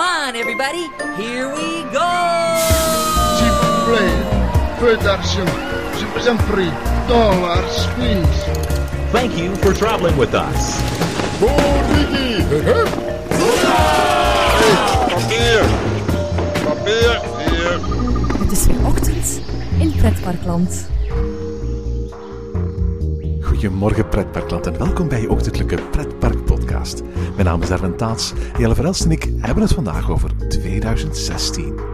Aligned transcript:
Come 0.00 0.08
on, 0.08 0.34
everybody. 0.34 0.88
Here 1.20 1.46
we 1.54 1.82
go. 1.92 2.10
Play, 3.84 4.12
production, 4.78 5.46
Super 5.94 6.20
Sempre, 6.20 6.72
dollars, 7.06 7.86
queens. 7.96 8.36
Thank 9.12 9.36
you 9.36 9.54
for 9.56 9.74
traveling 9.74 10.16
with 10.16 10.32
us. 10.32 10.80
Papier! 15.10 15.64
Papier! 16.64 17.20
Hier! 17.38 17.80
Het 18.38 18.52
is 18.52 18.66
weer 18.66 18.86
ochtend 18.86 19.40
in 19.78 19.92
Pretparkland. 19.96 20.88
Goedemorgen 23.40 24.08
pretparkland 24.08 24.66
en 24.66 24.78
welkom 24.78 25.08
bij 25.08 25.20
je 25.20 25.30
ochtendelijke 25.30 25.82
pretpark 25.90 26.44
podcast. 26.44 27.02
Mijn 27.40 27.52
naam 27.52 27.62
is 27.62 27.70
Erwin 27.70 27.96
Taats. 27.96 28.32
Jelle 28.58 28.74
Verelst 28.74 29.04
en 29.04 29.10
ik 29.10 29.28
hebben 29.38 29.62
het 29.62 29.72
vandaag 29.72 30.10
over 30.10 30.30
2016. 30.48 31.89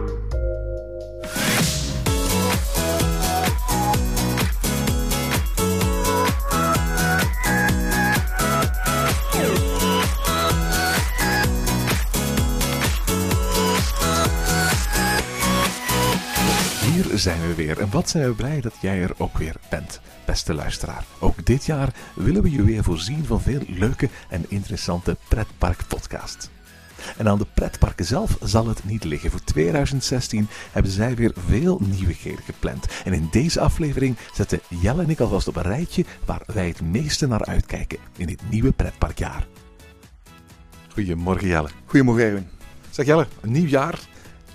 Zijn 17.27 17.47
we 17.47 17.55
weer 17.55 17.79
en 17.79 17.89
wat 17.91 18.09
zijn 18.09 18.23
we 18.23 18.35
blij 18.35 18.61
dat 18.61 18.73
jij 18.81 19.01
er 19.01 19.11
ook 19.17 19.37
weer 19.37 19.55
bent, 19.69 19.99
beste 20.25 20.53
luisteraar. 20.53 21.05
Ook 21.19 21.45
dit 21.45 21.65
jaar 21.65 21.93
willen 22.15 22.41
we 22.41 22.51
je 22.51 22.63
weer 22.63 22.83
voorzien 22.83 23.25
van 23.25 23.41
veel 23.41 23.61
leuke 23.67 24.09
en 24.29 24.45
interessante 24.47 25.17
pretparkpodcasts. 25.27 26.49
En 27.17 27.27
aan 27.27 27.37
de 27.37 27.45
pretparken 27.53 28.05
zelf 28.05 28.37
zal 28.41 28.67
het 28.67 28.83
niet 28.83 29.03
liggen. 29.03 29.31
Voor 29.31 29.43
2016 29.43 30.47
hebben 30.71 30.91
zij 30.91 31.15
weer 31.15 31.31
veel 31.47 31.81
nieuwigheden 31.85 32.43
gepland. 32.43 32.87
En 33.05 33.13
in 33.13 33.27
deze 33.31 33.59
aflevering 33.59 34.15
zetten 34.33 34.59
Jelle 34.67 35.03
en 35.03 35.09
ik 35.09 35.19
alvast 35.19 35.47
op 35.47 35.55
een 35.55 35.61
rijtje 35.61 36.05
waar 36.25 36.43
wij 36.45 36.67
het 36.67 36.81
meeste 36.81 37.27
naar 37.27 37.45
uitkijken 37.45 37.97
in 38.17 38.27
dit 38.27 38.41
nieuwe 38.49 38.71
pretparkjaar. 38.71 39.47
Goedemorgen 40.93 41.47
Jelle. 41.47 41.69
Goedemorgen 41.85 42.23
Erwin. 42.23 42.47
Zeg 42.89 43.05
Jelle, 43.05 43.27
een 43.41 43.51
nieuw 43.51 43.67
jaar 43.67 43.99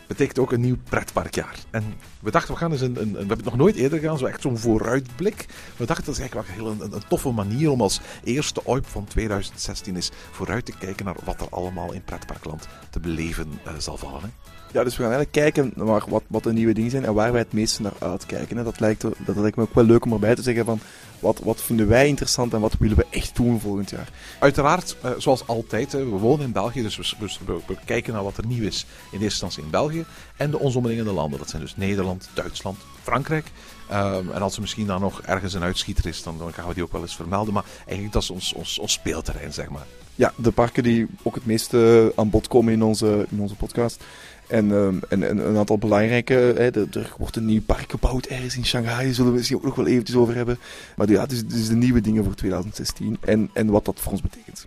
betekent 0.07 0.39
ook 0.39 0.53
een 0.53 0.61
nieuw 0.61 0.79
pretparkjaar. 0.89 1.57
En 1.71 1.85
we 2.23 2.31
dachten, 2.31 2.53
we 2.55 2.59
gaan 2.61 2.73
eens 2.73 2.81
een, 2.81 3.01
een, 3.01 3.11
we 3.13 3.19
hebben 3.19 3.37
het 3.37 3.45
nog 3.45 3.57
nooit 3.57 3.77
eerder 3.77 3.99
gedaan, 3.99 4.19
zo 4.19 4.25
echt 4.27 4.41
zo'n 4.43 4.59
vooruitblik. 4.59 5.47
We 5.77 5.87
dachten, 5.87 6.05
dat 6.05 6.15
is 6.15 6.21
eigenlijk 6.21 6.57
wel 6.57 6.67
een, 6.71 6.81
een, 6.81 6.93
een 6.93 7.03
toffe 7.09 7.31
manier 7.31 7.71
om 7.71 7.81
als 7.81 8.01
eerste 8.25 8.65
OIP 8.67 8.87
van 8.87 9.05
2016 9.05 9.95
eens 9.97 10.11
vooruit 10.31 10.65
te 10.65 10.73
kijken 10.79 11.05
naar 11.05 11.17
wat 11.25 11.41
er 11.41 11.49
allemaal 11.51 11.93
in 11.93 12.03
pretparkland 12.05 12.69
te 12.91 13.01
beleven 13.01 13.49
eh, 13.65 13.73
zal 13.79 13.97
vallen. 13.97 14.21
Hè? 14.21 14.29
Ja, 14.73 14.85
dus 14.85 14.97
we 14.97 15.03
gaan 15.03 15.13
eigenlijk 15.13 15.33
kijken 15.53 15.73
naar 15.85 16.05
wat, 16.09 16.23
wat 16.27 16.43
de 16.43 16.53
nieuwe 16.53 16.73
dingen 16.75 16.91
zijn 16.91 17.05
en 17.05 17.15
waar 17.15 17.33
wij 17.33 17.41
het 17.41 17.53
meeste 17.53 17.83
naar 17.83 17.93
uitkijken. 17.99 18.57
hè. 18.57 18.63
Dat, 18.65 18.81
lijkt, 18.81 19.03
er- 19.03 19.13
dat 19.27 19.37
lijkt 19.37 19.57
me 19.57 19.63
ook 19.63 19.75
wel 19.75 19.85
leuk 19.85 20.05
om 20.05 20.13
erbij 20.13 20.35
te 20.35 20.43
zeggen 20.43 20.65
van 20.65 20.81
wat, 21.21 21.39
wat 21.45 21.63
vinden 21.63 21.89
wij 21.89 22.09
interessant 22.09 22.53
en 22.53 22.61
wat 22.61 22.75
willen 22.79 22.97
we 22.97 23.07
echt 23.11 23.37
doen 23.37 23.61
volgend 23.61 23.91
jaar. 23.91 24.09
Uiteraard, 24.39 24.97
eh, 25.03 25.11
zoals 25.19 25.47
altijd, 25.47 25.93
we 25.93 26.05
wonen 26.05 26.45
in 26.47 26.53
België, 26.53 26.83
dus 26.83 27.17
we- 27.19 27.61
we 27.67 27.77
kijken 27.85 28.13
naar 28.13 28.23
wat 28.23 28.37
er 28.37 28.47
nieuw 28.47 28.65
is 28.67 28.87
in 28.87 29.21
eerste 29.21 29.25
instantie 29.25 29.63
in 29.63 29.71
België 29.71 30.05
en 30.37 30.51
de 30.51 30.59
ons 30.59 30.77
omringende 30.77 31.13
landen. 31.13 31.39
Dat 31.39 31.49
zijn 31.51 31.63
dus 31.63 31.77
Nederland, 31.77 32.12
Duitsland, 32.35 32.79
Frankrijk. 33.03 33.47
Ehm, 33.89 34.31
en 34.31 34.43
als 34.43 34.55
er 34.55 34.61
misschien 34.61 34.87
dan 34.87 35.01
nog 35.01 35.23
ergens 35.23 35.55
een 35.55 35.63
uitschieter 35.63 36.07
is, 36.07 36.23
dan, 36.23 36.39
dan 36.39 36.53
gaan 36.53 36.69
we 36.69 36.75
die 36.75 36.83
ook 36.83 36.93
wel 36.93 37.01
eens 37.01 37.17
vermelden. 37.17 37.55
Maar 37.55 37.65
eigenlijk 37.85 38.13
dat 38.13 38.23
is 38.23 38.31
ons, 38.31 38.53
ons, 38.53 38.79
ons 38.79 38.93
speelterrein, 38.93 39.53
zeg 39.53 39.69
maar. 39.69 39.87
Ja, 40.15 40.33
de 40.37 40.51
parken 40.51 40.83
die 40.83 41.07
ook 41.23 41.35
het 41.35 41.47
meeste 41.47 42.13
aan 42.17 42.31
bod 42.31 42.49
komen 42.49 42.73
in 42.73 42.83
onze, 42.83 43.27
in 43.31 43.41
onze 43.41 43.55
podcast. 43.55 44.05
En, 44.47 44.73
ehm, 44.73 44.97
en, 45.09 45.29
en 45.29 45.39
een 45.39 45.57
aantal 45.57 45.79
belangrijke, 45.79 46.35
hè, 46.35 46.71
er, 46.71 46.87
er 46.99 47.15
wordt 47.19 47.37
een 47.37 47.45
nieuw 47.45 47.63
park 47.63 47.91
gebouwd 47.91 48.27
ergens 48.27 48.57
in 48.57 48.67
Shanghai, 48.67 49.05
daar 49.05 49.15
zullen 49.15 49.17
we 49.17 49.25
het 49.25 49.35
misschien 49.35 49.57
ook 49.57 49.65
nog 49.65 49.75
wel 49.75 49.87
eventjes 49.87 50.17
over 50.17 50.35
hebben. 50.35 50.59
Maar 50.97 51.11
ja, 51.11 51.27
dus, 51.27 51.47
dus 51.47 51.69
de 51.69 51.75
nieuwe 51.75 52.01
dingen 52.01 52.25
voor 52.25 52.35
2016 52.35 53.17
en, 53.21 53.51
en 53.53 53.67
wat 53.67 53.85
dat 53.85 54.01
voor 54.01 54.13
ons 54.13 54.23
betekent. 54.23 54.67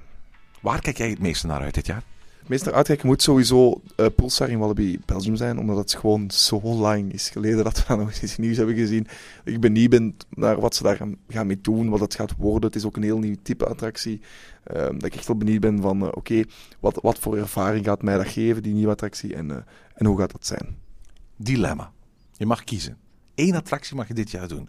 Waar 0.62 0.82
kijk 0.82 0.98
jij 0.98 1.10
het 1.10 1.20
meeste 1.20 1.48
naar 1.48 1.62
uit 1.62 1.74
dit 1.74 1.86
jaar? 1.86 2.04
Het 2.46 2.54
meest 2.54 2.66
naar 2.66 2.76
uitkijken 2.76 3.08
moet 3.08 3.22
sowieso 3.22 3.82
eh 3.96 4.06
Pulsar 4.16 4.50
in 4.50 4.60
Wallaby 4.60 5.00
Belgium 5.06 5.36
zijn, 5.36 5.60
omdat 5.60 5.78
het 5.78 5.96
gewoon 5.96 6.32
zo 6.32 6.62
lang 6.62 7.14
is 7.14 7.30
geleden 7.30 7.64
dat 7.64 7.78
we 7.78 7.84
dat 7.88 7.98
nog 7.98 8.22
eens 8.22 8.38
nieuws 8.38 8.58
hebben 8.58 8.76
gezien. 8.76 9.08
Ik 9.44 9.60
ben 9.60 9.72
niet 9.72 9.90
ben 9.90 10.18
naar 10.30 10.60
wat 10.60 10.76
ze 10.76 10.84
daar 10.84 10.96
gaan, 11.28 11.48
mee 11.48 11.62
doen, 11.62 11.90
wat 11.90 12.00
het 12.00 12.16
gaat 12.16 12.36
worden. 12.38 12.64
Het 12.64 12.76
is 12.76 12.86
ook 12.86 12.96
een 12.96 13.04
heel 13.04 13.20
nieuw 13.20 13.36
type 13.42 13.66
attractie. 13.66 14.22
Ehm, 14.64 14.94
dat 14.94 15.04
ik 15.04 15.16
echt 15.16 15.28
wel 15.28 15.38
benieuwd 15.38 15.60
ben 15.60 15.82
van, 15.82 16.02
eh, 16.02 16.08
oké, 16.12 16.44
wat, 16.80 17.00
wat 17.02 17.20
voor 17.20 17.38
ervaring 17.38 17.86
gaat 17.86 18.02
mij 18.02 18.18
dat 18.18 18.28
geven, 18.28 18.64
die 18.64 18.74
nieuwe 18.74 18.92
attractie, 18.92 19.36
en, 19.36 19.52
eh, 19.52 19.58
en 19.94 20.06
hoe 20.06 20.20
gaat 20.20 20.32
dat 20.32 20.46
zijn? 20.46 20.78
Dilemma. 21.36 21.92
Je 22.38 22.46
mag 22.46 22.64
kiezen. 22.64 22.98
Eén 23.36 23.56
attractie 23.56 23.96
mag 23.96 24.08
je 24.08 24.14
dit 24.14 24.32
jaar 24.32 24.48
doen. 24.48 24.68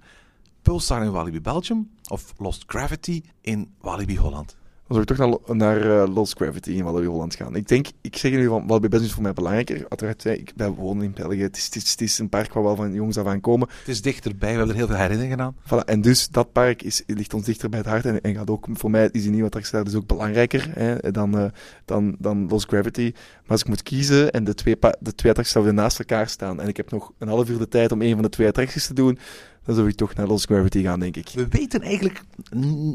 Pulsar 0.63 1.03
in 1.03 1.11
Walibi 1.11 1.41
Belgium 1.41 1.91
of 2.09 2.35
Lost 2.39 2.65
Gravity 2.67 3.23
in 3.41 3.75
Walibi 3.81 4.19
Holland. 4.19 4.57
Dan 4.89 4.97
zou 4.97 5.01
ik 5.01 5.07
toch 5.07 5.47
naar, 5.47 5.57
naar 5.57 6.03
eh, 6.03 6.15
Lost 6.15 6.37
Gravity 6.37 6.71
in 6.71 6.85
Wallaby 6.85 7.07
Holland 7.07 7.35
gaan. 7.35 7.57
Ik 7.57 7.69
denk, 7.69 7.87
ik 8.01 8.17
zeg 8.17 8.33
nu 8.33 8.47
van, 8.47 8.67
Wallaby 8.67 8.89
Belgium 8.89 9.09
is 9.09 9.15
voor 9.15 9.23
mij 9.23 9.33
belangrijker. 9.33 9.87
Uiteraard, 9.89 10.25
ik, 10.25 10.53
wij 10.57 10.71
wonen 10.71 11.05
in 11.05 11.13
België. 11.13 11.43
Het 11.43 11.57
is, 11.57 11.65
het, 11.65 11.75
is, 11.75 11.91
het 11.91 12.01
is 12.01 12.19
een 12.19 12.29
park 12.29 12.53
waar 12.53 12.63
we 12.63 12.69
al 12.69 12.77
van 12.77 12.93
jongs 12.93 13.19
af 13.19 13.27
aan 13.27 13.41
komen. 13.41 13.69
Het 13.79 13.89
is 13.89 14.03
dichterbij, 14.03 14.51
we 14.51 14.57
hebben 14.57 14.69
er 14.69 14.77
heel 14.77 14.87
veel 14.87 14.97
herinneringen 14.97 15.41
aan. 15.41 15.57
Voilà, 15.65 15.85
en 15.85 16.01
dus 16.01 16.29
dat 16.29 16.53
park 16.53 16.83
is, 16.83 17.03
ligt 17.07 17.35
ons 17.35 17.45
dichter 17.45 17.69
bij 17.69 17.79
het 17.79 17.89
hart 17.89 18.05
en, 18.05 18.21
en 18.21 18.35
gaat 18.35 18.51
ook, 18.51 18.67
voor 18.73 18.91
mij 18.91 19.09
is 19.13 19.23
die 19.23 19.31
nieuwe 19.31 19.47
attractie 19.47 19.73
daar 19.73 19.85
dus 19.85 19.95
ook 19.95 20.07
belangrijker 20.07 20.71
hè, 20.73 21.11
dan, 21.11 21.39
eh, 21.39 21.45
dan, 21.85 22.17
dan 22.19 22.49
Lost 22.49 22.69
Gravity. 22.69 23.13
Maar 23.15 23.51
als 23.51 23.61
ik 23.61 23.69
moet 23.69 23.83
kiezen 23.83 24.33
en 24.33 24.45
de 24.45 24.55
twee, 24.55 24.77
de 24.81 25.15
twee 25.15 25.31
attracties 25.31 25.51
zouden 25.51 25.75
naast 25.75 25.99
elkaar 25.99 26.29
staan 26.29 26.61
en 26.61 26.69
ik 26.69 26.77
heb 26.77 26.91
nog 26.91 27.13
een 27.19 27.29
half 27.29 27.49
uur 27.49 27.59
de 27.59 27.69
tijd 27.69 27.93
om 27.93 28.03
een 28.03 28.15
van 28.15 28.23
de 28.23 28.29
twee 28.29 28.49
attracties 28.49 28.87
te 28.87 28.95
doen, 28.95 29.19
dan 29.66 29.75
zou 29.75 29.88
ik 29.88 29.97
toch 29.97 30.15
naar 30.15 30.27
Lost 30.27 30.44
Gravity 30.44 30.82
gaan, 30.82 31.00
denk 31.00 31.16
ik. 31.16 31.28
We 31.34 31.49
weten 31.49 31.82
eigenlijk 31.82 32.22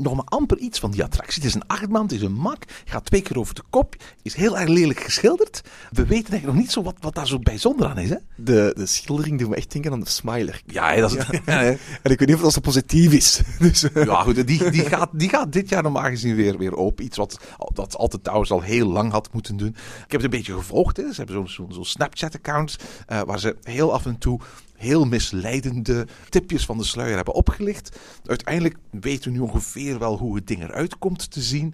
nog 0.01 0.15
maar 0.15 0.25
amper 0.25 0.57
iets 0.57 0.79
van 0.79 0.91
die 0.91 1.03
attractie. 1.03 1.35
Het 1.41 1.45
is 1.45 1.53
een 1.53 1.67
achtbaan, 1.67 2.01
het 2.01 2.11
is 2.11 2.21
een 2.21 2.33
mak, 2.33 2.63
gaat 2.85 3.05
twee 3.05 3.21
keer 3.21 3.37
over 3.39 3.55
de 3.55 3.63
kop, 3.69 3.95
is 4.21 4.33
heel 4.33 4.57
erg 4.57 4.69
lelijk 4.69 4.99
geschilderd. 4.99 5.61
We 5.91 6.05
weten 6.05 6.31
eigenlijk 6.31 6.45
nog 6.45 6.55
niet 6.55 6.71
zo 6.71 6.83
wat, 6.83 6.95
wat 6.99 7.15
daar 7.15 7.27
zo 7.27 7.39
bijzonder 7.39 7.87
aan 7.87 7.97
is. 7.97 8.09
Hè? 8.09 8.15
De, 8.35 8.73
de 8.75 8.85
schildering 8.85 9.39
doet 9.39 9.49
me 9.49 9.55
echt 9.55 9.71
denken 9.71 9.91
aan 9.91 9.99
de 9.99 10.09
Smiler. 10.09 10.61
Ja, 10.65 10.93
hè, 10.93 11.01
dat 11.01 11.11
is 11.11 11.17
het. 11.17 11.39
Ja. 11.51 11.61
En 11.61 12.11
ik 12.11 12.19
weet 12.19 12.27
niet 12.27 12.35
of 12.35 12.41
dat 12.41 12.53
zo 12.53 12.59
positief 12.59 13.13
is. 13.13 13.41
Dus, 13.59 13.91
eh, 13.91 14.05
Ja, 14.05 14.21
goed, 14.21 14.47
die, 14.47 14.69
die, 14.69 14.85
gaat, 14.85 15.09
die 15.13 15.29
gaat 15.29 15.53
dit 15.53 15.69
jaar 15.69 15.83
normaal 15.83 16.09
gezien 16.09 16.35
weer, 16.35 16.57
weer 16.57 16.75
open. 16.75 17.05
Iets 17.05 17.17
wat 17.17 17.39
dat 17.73 17.95
altijd 17.95 18.23
trouwens 18.23 18.51
al 18.51 18.61
heel 18.61 18.87
lang 18.87 19.11
had 19.11 19.33
moeten 19.33 19.57
doen. 19.57 19.67
Ik 19.67 19.75
heb 19.97 20.11
het 20.11 20.23
een 20.23 20.29
beetje 20.29 20.53
gevolgd. 20.53 20.97
Hè. 20.97 21.13
Ze 21.13 21.23
hebben 21.23 21.49
zo'n 21.49 21.85
Snapchat-account 21.85 22.77
eh, 23.07 23.21
waar 23.21 23.39
ze 23.39 23.55
heel 23.63 23.93
af 23.93 24.05
en 24.05 24.17
toe 24.17 24.39
heel 24.81 25.05
misleidende 25.05 26.07
tipjes 26.29 26.65
van 26.65 26.77
de 26.77 26.83
sluier 26.83 27.15
hebben 27.15 27.33
opgelicht. 27.33 27.99
Uiteindelijk 28.25 28.75
weten 28.89 29.31
we 29.31 29.37
nu 29.37 29.43
ongeveer 29.43 29.99
wel 29.99 30.17
hoe 30.17 30.35
het 30.35 30.47
ding 30.47 30.63
eruit 30.63 30.97
komt 30.97 31.31
te 31.31 31.41
zien. 31.41 31.73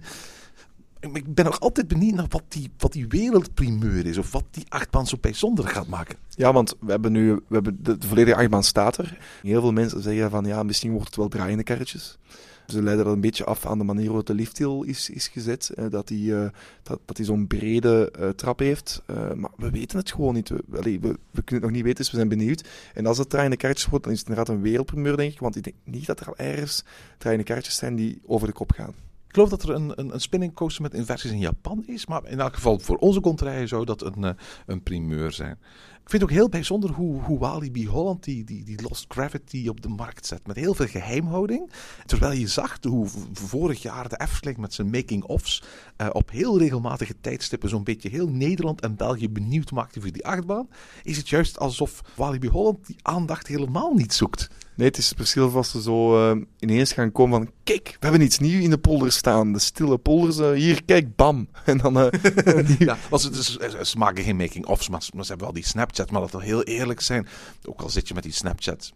Ik 1.00 1.34
ben 1.34 1.44
nog 1.44 1.60
altijd 1.60 1.88
benieuwd 1.88 2.14
naar 2.14 2.26
wat 2.28 2.42
die, 2.48 2.70
wat 2.78 2.92
die 2.92 3.08
wereldprimeur 3.08 4.06
is. 4.06 4.18
Of 4.18 4.32
wat 4.32 4.44
die 4.50 4.64
achtbaan 4.68 5.06
zo 5.06 5.16
bijzonder 5.20 5.68
gaat 5.68 5.86
maken. 5.86 6.16
Ja, 6.28 6.52
want 6.52 6.74
we 6.80 6.90
hebben 6.90 7.12
nu 7.12 7.32
we 7.34 7.54
hebben 7.54 7.78
de, 7.82 7.98
de 7.98 8.06
volledige 8.06 8.36
achtbaan 8.36 8.64
staat 8.64 8.98
er. 8.98 9.18
Heel 9.42 9.60
veel 9.60 9.72
mensen 9.72 10.02
zeggen 10.02 10.30
van 10.30 10.44
ja, 10.44 10.62
misschien 10.62 10.90
wordt 10.92 11.06
het 11.06 11.16
wel 11.16 11.28
draaiende 11.28 11.62
karretjes. 11.62 12.18
Ze 12.68 12.82
leiden 12.82 13.04
dat 13.04 13.14
een 13.14 13.20
beetje 13.20 13.44
af 13.44 13.66
aan 13.66 13.78
de 13.78 13.84
manier 13.84 14.06
waarop 14.06 14.26
de 14.26 14.34
lifthill 14.34 14.82
is, 14.84 15.10
is 15.10 15.28
gezet. 15.28 15.72
dat 15.90 16.08
hij 16.08 16.42
eh, 16.42 16.50
dat, 16.82 17.00
dat 17.04 17.18
zo'n 17.22 17.46
brede 17.46 18.10
eh, 18.10 18.28
trap 18.28 18.58
heeft. 18.58 19.02
Eh, 19.06 19.32
maar 19.32 19.50
we 19.56 19.70
weten 19.70 19.98
het 19.98 20.12
gewoon 20.12 20.34
niet. 20.34 20.48
We, 20.48 20.62
we, 20.66 21.00
we 21.00 21.42
kunnen 21.42 21.44
het 21.44 21.60
nog 21.60 21.70
niet 21.70 21.82
weten, 21.82 21.96
dus 21.96 22.10
we 22.10 22.16
zijn 22.16 22.28
benieuwd. 22.28 22.68
En 22.94 23.06
als 23.06 23.18
het 23.18 23.30
draaiende 23.30 23.56
karretjes 23.56 23.86
wordt, 23.86 24.04
dan 24.04 24.14
is 24.14 24.20
het 24.20 24.28
inderdaad 24.28 24.54
een 24.54 24.62
wereldprimeur, 24.62 25.16
denk 25.16 25.32
ik. 25.32 25.40
Want 25.40 25.56
ik 25.56 25.64
denk 25.64 25.76
niet 25.84 26.06
dat 26.06 26.20
er 26.20 26.26
al 26.26 26.36
ergens 26.36 26.84
draaiende 27.18 27.46
karretjes 27.46 27.76
zijn 27.76 27.96
die 27.96 28.20
over 28.26 28.46
de 28.46 28.52
kop 28.52 28.72
gaan. 28.72 28.94
Geloof 29.38 29.52
dat 29.52 29.68
er 29.68 29.74
een, 29.74 29.92
een, 29.94 30.12
een 30.14 30.20
spinning 30.20 30.54
coaster 30.54 30.82
met 30.82 30.94
inversies 30.94 31.30
in 31.30 31.38
Japan 31.38 31.84
is. 31.86 32.06
Maar 32.06 32.26
in 32.26 32.40
elk 32.40 32.54
geval 32.54 32.78
voor 32.78 32.96
onze 32.96 33.20
contraien 33.20 33.68
zou 33.68 33.84
dat 33.84 34.02
een, 34.02 34.24
eh, 34.24 34.30
een 34.66 34.82
primeur 34.82 35.32
zijn. 35.32 35.58
Ik 36.02 36.10
vind 36.10 36.22
het 36.22 36.22
ook 36.22 36.36
heel 36.36 36.48
bijzonder 36.48 36.90
hoe, 36.90 37.22
hoe 37.22 37.38
Walibi 37.38 37.88
Holland 37.88 38.24
die, 38.24 38.44
die, 38.44 38.64
die 38.64 38.82
Lost 38.82 39.04
Gravity 39.08 39.68
op 39.68 39.80
de 39.80 39.88
markt 39.88 40.26
zet. 40.26 40.46
Met 40.46 40.56
heel 40.56 40.74
veel 40.74 40.86
geheimhouding. 40.86 41.70
Terwijl 42.06 42.32
je 42.32 42.46
zag 42.46 42.78
hoe 42.82 43.06
vorig 43.32 43.82
jaar 43.82 44.08
de 44.08 44.20
Efteling 44.20 44.58
met 44.58 44.74
zijn 44.74 44.90
making-ofs 44.90 45.62
eh, 45.96 46.08
op 46.12 46.30
heel 46.30 46.58
regelmatige 46.58 47.20
tijdstippen 47.20 47.68
zo'n 47.68 47.84
beetje 47.84 48.08
heel 48.08 48.28
Nederland 48.28 48.80
en 48.80 48.96
België 48.96 49.30
benieuwd 49.30 49.70
maakte 49.70 50.00
voor 50.00 50.12
die 50.12 50.26
achtbaan. 50.26 50.68
Is 51.02 51.16
het 51.16 51.28
juist 51.28 51.58
alsof 51.58 52.00
Walibi 52.14 52.48
Holland 52.48 52.86
die 52.86 52.96
aandacht 53.02 53.46
helemaal 53.46 53.94
niet 53.94 54.12
zoekt. 54.12 54.48
Nee, 54.78 54.86
het 54.88 54.98
is 54.98 55.12
precies 55.12 55.42
alsof 55.42 55.66
ze 55.66 55.82
zo 55.82 56.30
eh, 56.30 56.40
ineens 56.58 56.92
gaan 56.92 57.12
komen 57.12 57.38
van... 57.38 57.52
Kijk, 57.64 57.88
we 57.88 57.96
hebben 58.06 58.20
iets 58.20 58.38
nieuws 58.38 58.62
in 58.64 58.70
de 58.70 58.78
polder 58.78 59.12
staan. 59.12 59.52
De 59.52 59.58
stille 59.58 59.98
polders. 59.98 60.58
hier, 60.60 60.84
kijk, 60.84 61.16
bam. 61.16 61.48
En 61.64 61.78
dan... 61.78 61.98
eh, 62.00 62.78
Ja, 62.78 62.98
want 63.10 63.22
ze, 63.22 63.44
ze, 63.44 63.78
ze 63.82 63.98
maken 63.98 64.24
geen 64.24 64.36
making-ofs, 64.36 64.88
maar, 64.88 65.08
maar 65.14 65.22
ze 65.22 65.28
hebben 65.28 65.46
wel 65.46 65.56
die 65.56 65.66
Snapchat. 65.66 66.10
Maar 66.10 66.20
dat 66.20 66.30
we 66.30 66.42
heel 66.42 66.62
eerlijk 66.62 67.00
zijn, 67.00 67.26
ook 67.64 67.80
al 67.80 67.88
zit 67.88 68.08
je 68.08 68.14
met 68.14 68.22
die 68.22 68.32
Snapchat 68.32 68.92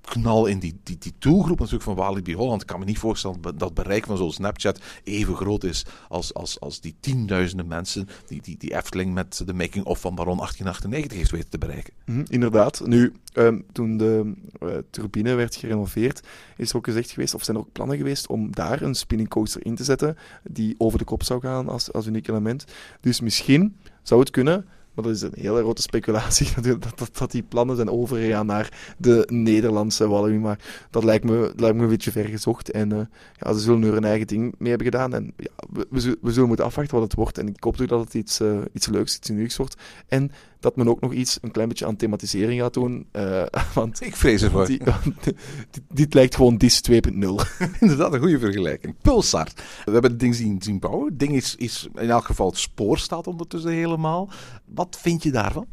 knal 0.00 0.46
in 0.46 0.58
die, 0.58 0.80
die, 0.82 0.98
die 0.98 1.12
doelgroep 1.18 1.58
natuurlijk 1.58 1.84
van 1.84 1.94
Walibi 1.94 2.34
Holland. 2.34 2.60
Ik 2.60 2.66
kan 2.66 2.78
me 2.78 2.84
niet 2.84 2.98
voorstellen 2.98 3.40
dat 3.42 3.60
het 3.60 3.74
bereik 3.74 4.06
van 4.06 4.16
zo'n 4.16 4.32
Snapchat 4.32 4.80
even 5.04 5.36
groot 5.36 5.64
is 5.64 5.84
als, 6.08 6.34
als, 6.34 6.60
als 6.60 6.80
die 6.80 6.96
tienduizenden 7.00 7.66
mensen 7.66 8.08
die, 8.26 8.42
die, 8.42 8.56
die 8.58 8.74
Efteling 8.74 9.14
met 9.14 9.42
de 9.46 9.54
making-of 9.54 10.00
van 10.00 10.14
Baron 10.14 10.36
1898 10.36 11.18
heeft 11.18 11.30
weten 11.30 11.50
te 11.50 11.58
bereiken. 11.58 11.92
Mhm, 12.04 12.24
inderdaad. 12.28 12.82
Nu, 12.84 13.12
ehm, 13.32 13.60
toen 13.72 13.96
de 13.96 14.32
eh, 14.60 14.68
turbine 14.90 15.34
werd 15.34 15.56
gerenoveerd, 15.56 16.20
is 16.56 16.70
er 16.70 16.76
ook 16.76 16.84
gezegd 16.84 17.10
geweest, 17.10 17.34
of 17.34 17.44
zijn 17.44 17.56
er 17.56 17.62
ook 17.62 17.72
plannen 17.72 17.96
geweest, 17.96 18.26
om 18.26 18.54
daar 18.54 18.82
een 18.82 18.94
spinning 18.94 19.28
coaster 19.28 19.66
in 19.66 19.74
te 19.74 19.84
zetten 19.84 20.16
die 20.42 20.74
over 20.78 20.98
de 20.98 21.04
kop 21.04 21.22
zou 21.22 21.40
gaan 21.40 21.68
als, 21.68 21.92
als 21.92 22.06
uniek 22.06 22.28
element. 22.28 22.64
Dus 23.00 23.20
misschien 23.20 23.76
zou 24.02 24.20
het 24.20 24.30
kunnen 24.30 24.66
maar 24.96 25.04
dat 25.04 25.14
is 25.14 25.22
een 25.22 25.32
hele 25.34 25.60
grote 25.60 25.82
speculatie 25.82 26.48
dat, 26.62 26.98
dat, 26.98 27.10
dat 27.18 27.30
die 27.30 27.42
plannen 27.42 27.76
zijn 27.76 27.90
overgegaan 27.90 28.46
naar 28.46 28.94
de 28.98 29.28
Nederlandse 29.32 30.08
Walibi. 30.08 30.38
Maar 30.38 30.58
dat 30.90 31.04
lijkt 31.04 31.24
me, 31.24 31.52
lijkt 31.56 31.76
me 31.76 31.82
een 31.82 31.88
beetje 31.88 32.10
ver 32.10 32.24
gezocht. 32.24 32.70
En 32.70 32.92
uh, 32.92 33.00
ja, 33.36 33.52
ze 33.52 33.60
zullen 33.60 33.82
er 33.82 33.92
hun 33.92 34.04
eigen 34.04 34.26
ding 34.26 34.54
mee 34.58 34.68
hebben 34.68 34.86
gedaan. 34.86 35.14
En 35.14 35.32
ja, 35.36 35.50
we, 35.72 36.16
we, 36.20 36.32
zullen 36.32 36.48
moeten 36.48 36.64
afwachten 36.66 36.94
wat 36.94 37.04
het 37.04 37.14
wordt. 37.14 37.38
En 37.38 37.48
ik 37.48 37.64
hoop 37.64 37.76
toch 37.76 37.86
dat 37.86 38.04
het 38.04 38.14
iets, 38.14 38.40
uh, 38.40 38.58
iets 38.72 38.86
leuks, 38.86 39.16
iets 39.16 39.30
unieks 39.30 39.56
wordt. 39.56 39.76
En 40.08 40.30
dat 40.60 40.76
men 40.76 40.88
ook 40.88 41.00
nog 41.00 41.12
iets, 41.12 41.38
een 41.42 41.50
klein 41.50 41.68
beetje 41.68 41.86
aan 41.86 41.96
thematisering 41.96 42.60
gaat 42.60 42.74
doen. 42.74 43.06
Uh, 43.12 43.42
want 43.74 44.02
ik 44.02 44.16
vrees 44.16 44.42
ervoor. 44.42 44.66
Die, 44.66 44.80
dit, 45.70 45.82
dit, 45.92 46.14
lijkt 46.14 46.34
gewoon 46.34 46.56
DIS 46.56 46.82
2.0. 46.90 46.98
Inderdaad, 47.80 48.12
een 48.12 48.20
goede 48.20 48.38
vergelijking. 48.38 48.94
Pulsar. 49.02 49.48
We 49.84 49.92
hebben 49.92 50.10
het 50.10 50.20
ding 50.20 50.34
zien, 50.34 50.62
zien 50.62 50.78
bouwen. 50.78 51.06
Het 51.06 51.18
ding 51.18 51.34
is, 51.34 51.54
is 51.56 51.88
in 51.94 52.10
elk 52.10 52.24
geval, 52.24 52.46
het 52.46 52.58
spoor 52.58 52.98
staat 52.98 53.26
ondertussen 53.26 53.70
helemaal. 53.70 54.28
Wat 54.64 54.98
vind 55.00 55.22
je 55.22 55.30
daarvan? 55.30 55.66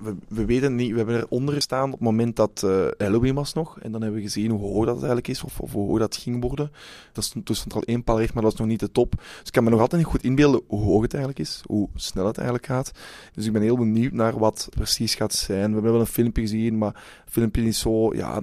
We, 0.00 0.14
we, 0.28 0.44
weten 0.44 0.74
niet, 0.74 0.90
we 0.90 0.96
hebben 0.96 1.16
eronder 1.16 1.54
gestaan 1.54 1.86
op 1.86 1.92
het 1.92 2.00
moment 2.00 2.36
dat 2.36 2.62
uh, 2.64 2.86
Halloween 2.98 3.34
was 3.34 3.52
nog. 3.52 3.80
En 3.80 3.92
dan 3.92 4.02
hebben 4.02 4.20
we 4.20 4.26
gezien 4.26 4.50
hoe 4.50 4.60
hoog 4.60 4.84
dat 4.84 4.96
eigenlijk 4.96 5.28
is, 5.28 5.42
of, 5.42 5.60
of 5.60 5.72
hoe 5.72 5.88
hoog 5.88 5.98
dat 5.98 6.16
ging 6.16 6.42
worden. 6.42 6.72
Dat 7.12 7.24
stond, 7.24 7.46
toen 7.46 7.56
stond 7.56 7.72
er 7.72 7.78
al 7.78 7.84
één 7.84 8.04
paal 8.04 8.18
recht, 8.18 8.34
maar 8.34 8.42
dat 8.42 8.52
was 8.52 8.60
nog 8.60 8.70
niet 8.70 8.80
de 8.80 8.92
top. 8.92 9.14
Dus 9.16 9.40
ik 9.44 9.52
kan 9.52 9.64
me 9.64 9.70
nog 9.70 9.80
altijd 9.80 10.02
niet 10.02 10.10
goed 10.10 10.24
inbeelden 10.24 10.62
hoe 10.66 10.82
hoog 10.82 11.02
het 11.02 11.14
eigenlijk 11.14 11.48
is, 11.48 11.62
hoe 11.66 11.88
snel 11.94 12.26
het 12.26 12.36
eigenlijk 12.36 12.66
gaat. 12.66 12.92
Dus 13.34 13.46
ik 13.46 13.52
ben 13.52 13.62
heel 13.62 13.76
benieuwd 13.76 14.12
naar 14.12 14.38
wat 14.38 14.68
precies 14.70 15.14
gaat 15.14 15.34
zijn. 15.34 15.66
We 15.66 15.72
hebben 15.72 15.92
wel 15.92 16.00
een 16.00 16.06
filmpje 16.06 16.42
gezien, 16.42 16.78
maar 16.78 17.22
filmpje 17.26 17.62
is 17.62 17.78
zo, 17.78 18.14
ja, 18.14 18.42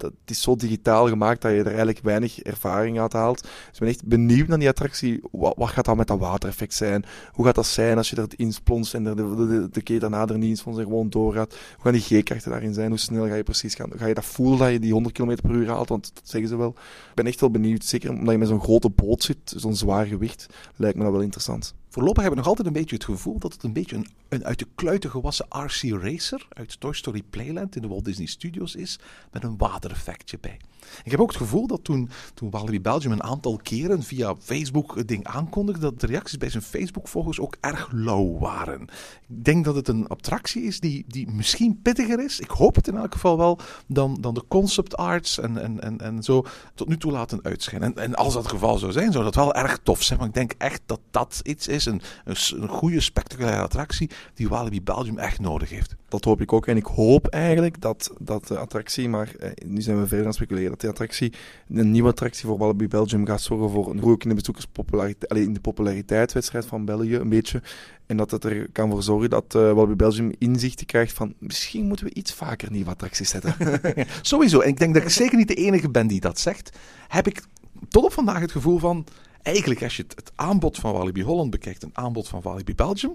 dat, 0.00 0.12
het 0.20 0.30
is 0.30 0.42
zo 0.42 0.56
digitaal 0.56 1.08
gemaakt 1.08 1.42
dat 1.42 1.52
je 1.52 1.58
er 1.58 1.66
eigenlijk 1.66 2.00
weinig 2.02 2.40
ervaring 2.40 3.00
uit 3.00 3.12
haalt. 3.12 3.42
Dus 3.42 3.50
ik 3.72 3.78
ben 3.78 3.88
echt 3.88 4.04
benieuwd 4.04 4.48
naar 4.48 4.58
die 4.58 4.68
attractie. 4.68 5.20
Wat, 5.30 5.54
wat 5.56 5.68
gaat 5.68 5.84
dat 5.84 5.96
met 5.96 6.06
dat 6.06 6.18
watereffect 6.18 6.74
zijn? 6.74 7.04
Hoe 7.32 7.44
gaat 7.44 7.54
dat 7.54 7.66
zijn 7.66 7.96
als 7.96 8.10
je 8.10 8.26
erin 8.28 8.52
splonst 8.52 8.94
en 8.94 9.04
de, 9.04 9.14
de, 9.14 9.46
de, 9.46 9.68
de 9.70 9.82
keer 9.82 10.00
daarna 10.00 10.26
er 10.26 10.38
niet 10.38 10.62
in 10.64 10.72
en 10.72 10.82
gewoon 10.82 11.10
doorgaat? 11.10 11.50
Hoe 11.50 11.82
gaan 11.82 11.92
die 11.92 12.20
G-krachten 12.20 12.50
daarin 12.50 12.74
zijn? 12.74 12.88
Hoe 12.88 12.98
snel 12.98 13.26
ga 13.26 13.34
je 13.34 13.42
precies 13.42 13.74
gaan? 13.74 13.90
Ga 13.96 14.06
je 14.06 14.14
dat 14.14 14.24
voelen 14.24 14.58
dat 14.58 14.70
je 14.70 14.78
die 14.78 14.92
100 14.92 15.14
km 15.14 15.36
per 15.42 15.50
uur 15.50 15.68
haalt? 15.68 15.88
Want 15.88 16.10
dat 16.14 16.28
zeggen 16.28 16.48
ze 16.48 16.56
wel. 16.56 16.74
Ik 17.08 17.14
ben 17.14 17.26
echt 17.26 17.40
wel 17.40 17.50
benieuwd. 17.50 17.84
Zeker 17.84 18.10
omdat 18.10 18.32
je 18.32 18.38
met 18.38 18.48
zo'n 18.48 18.60
grote 18.60 18.90
boot 18.90 19.22
zit, 19.22 19.52
zo'n 19.56 19.76
zwaar 19.76 20.06
gewicht, 20.06 20.46
lijkt 20.76 20.96
me 20.96 21.02
dat 21.02 21.12
wel 21.12 21.22
interessant. 21.22 21.74
Voorlopig 21.92 22.22
hebben 22.22 22.38
we 22.40 22.46
nog 22.46 22.48
altijd 22.48 22.66
een 22.66 22.80
beetje 22.80 22.94
het 22.94 23.04
gevoel 23.04 23.38
dat 23.38 23.52
het 23.52 23.62
een 23.62 23.72
beetje 23.72 23.96
een, 23.96 24.06
een 24.28 24.44
uit 24.44 24.58
de 24.58 24.66
kluiten 24.74 25.10
gewassen 25.10 25.46
RC 25.48 26.02
Racer 26.02 26.46
uit 26.48 26.80
Toy 26.80 26.92
Story 26.92 27.22
Playland 27.30 27.76
in 27.76 27.82
de 27.82 27.88
Walt 27.88 28.04
Disney 28.04 28.26
Studios 28.26 28.74
is, 28.74 28.98
met 29.32 29.44
een 29.44 29.56
watereffectje 29.56 30.38
bij. 30.40 30.58
Ik 31.04 31.10
heb 31.10 31.20
ook 31.20 31.28
het 31.28 31.36
gevoel 31.36 31.66
dat 31.66 31.84
toen, 31.84 32.10
toen 32.34 32.50
Belgium 32.82 33.12
een 33.12 33.22
aantal 33.22 33.56
keren 33.62 34.02
via 34.02 34.34
Facebook 34.38 34.96
het 34.96 35.08
ding 35.08 35.24
aankondigde, 35.24 35.80
dat 35.80 36.00
de 36.00 36.06
reacties 36.06 36.38
bij 36.38 36.50
zijn 36.50 36.62
Facebook-volgers 36.62 37.40
ook 37.40 37.56
erg 37.60 37.88
lauw 37.92 38.38
waren. 38.38 38.82
Ik 39.28 39.44
denk 39.44 39.64
dat 39.64 39.74
het 39.74 39.88
een 39.88 40.06
attractie 40.06 40.62
is 40.62 40.80
die, 40.80 41.04
die 41.08 41.30
misschien 41.30 41.80
pittiger 41.82 42.24
is, 42.24 42.40
ik 42.40 42.50
hoop 42.50 42.74
het 42.74 42.88
in 42.88 42.96
elk 42.96 43.12
geval 43.12 43.36
wel, 43.36 43.58
dan, 43.86 44.16
dan 44.20 44.34
de 44.34 44.44
concept 44.48 44.96
arts 44.96 45.38
en, 45.38 45.62
en, 45.62 45.80
en, 45.80 45.98
en 45.98 46.22
zo 46.22 46.44
tot 46.74 46.88
nu 46.88 46.96
toe 46.96 47.12
laten 47.12 47.40
uitschijnen. 47.42 47.94
En, 47.94 48.02
en 48.02 48.14
als 48.14 48.34
dat 48.34 48.42
het 48.42 48.52
geval 48.52 48.78
zou 48.78 48.92
zijn, 48.92 49.12
zou 49.12 49.24
dat 49.24 49.34
wel 49.34 49.54
erg 49.54 49.78
tof 49.82 50.02
zijn, 50.02 50.18
maar 50.18 50.28
ik 50.28 50.34
denk 50.34 50.54
echt 50.58 50.82
dat 50.86 51.00
dat 51.10 51.40
iets 51.42 51.68
is, 51.68 51.79
een, 51.86 52.00
een, 52.24 52.36
een 52.62 52.68
goede, 52.68 53.00
spectaculaire 53.00 53.62
attractie 53.62 54.10
die 54.34 54.48
Walibi 54.48 54.82
Belgium 54.82 55.18
echt 55.18 55.40
nodig 55.40 55.70
heeft. 55.70 55.94
Dat 56.08 56.24
hoop 56.24 56.40
ik 56.40 56.52
ook. 56.52 56.66
En 56.66 56.76
ik 56.76 56.84
hoop 56.84 57.26
eigenlijk 57.26 57.80
dat, 57.80 58.12
dat 58.18 58.46
de 58.46 58.58
attractie, 58.58 59.08
maar 59.08 59.34
eh, 59.38 59.50
nu 59.66 59.82
zijn 59.82 59.96
we 59.96 60.02
verder 60.02 60.20
aan 60.20 60.26
het 60.26 60.34
speculeren, 60.34 60.70
dat 60.70 60.80
die 60.80 60.90
attractie, 60.90 61.32
een 61.68 61.90
nieuwe 61.90 62.08
attractie 62.08 62.46
voor 62.46 62.58
Walibi 62.58 62.88
Belgium 62.88 63.26
gaat 63.26 63.40
zorgen 63.40 63.70
voor 63.70 63.90
een 63.90 63.98
groei 63.98 64.16
in 64.18 64.28
de 64.28 64.34
bezoekerspopulariteit, 64.34 65.28
alleen 65.30 65.44
in 65.44 65.52
de 65.52 65.60
populariteitswedstrijd 65.60 66.66
van 66.66 66.84
België 66.84 67.16
een 67.16 67.28
beetje. 67.28 67.62
En 68.06 68.16
dat 68.16 68.30
het 68.30 68.44
er 68.44 68.68
kan 68.72 68.90
voor 68.90 69.02
zorgen 69.02 69.30
dat 69.30 69.54
uh, 69.56 69.72
Walibi 69.72 69.94
Belgium 69.94 70.32
inzichten 70.38 70.86
krijgt 70.86 71.12
van 71.12 71.34
misschien 71.38 71.86
moeten 71.86 72.06
we 72.06 72.14
iets 72.14 72.32
vaker 72.32 72.70
nieuwe 72.70 72.90
attracties 72.90 73.28
zetten. 73.28 73.54
Sowieso. 74.22 74.60
En 74.60 74.68
ik 74.68 74.78
denk 74.78 74.94
dat 74.94 75.02
ik 75.02 75.08
zeker 75.08 75.36
niet 75.36 75.48
de 75.48 75.54
enige 75.54 75.90
ben 75.90 76.06
die 76.06 76.20
dat 76.20 76.38
zegt. 76.38 76.78
Heb 77.08 77.26
ik 77.26 77.42
tot 77.88 78.04
op 78.04 78.12
vandaag 78.12 78.40
het 78.40 78.52
gevoel 78.52 78.78
van, 78.78 79.04
eigenlijk 79.42 79.82
als 79.82 79.96
je 79.96 80.04
het, 80.08 80.32
aanbod 80.34 80.78
van 80.78 80.92
Walibi 80.92 81.22
Holland 81.22 81.50
bekijkt, 81.50 81.82
een 81.82 81.96
aanbod 81.96 82.28
van 82.28 82.40
Walibi 82.40 82.74
Belgium, 82.74 83.14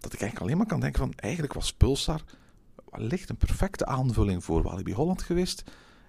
dat 0.00 0.12
ik 0.12 0.20
eigenlijk 0.20 0.40
alleen 0.40 0.56
maar 0.56 0.66
kan 0.66 0.80
denken 0.80 1.00
van, 1.00 1.12
eigenlijk 1.16 1.52
was 1.52 1.72
Pulsar 1.72 2.22
wellicht 2.90 3.28
een 3.28 3.36
perfecte 3.36 3.86
aanvulling 3.86 4.44
voor 4.44 4.62
Walibi 4.62 4.92
Holland 4.92 5.22
geweest. 5.22 5.62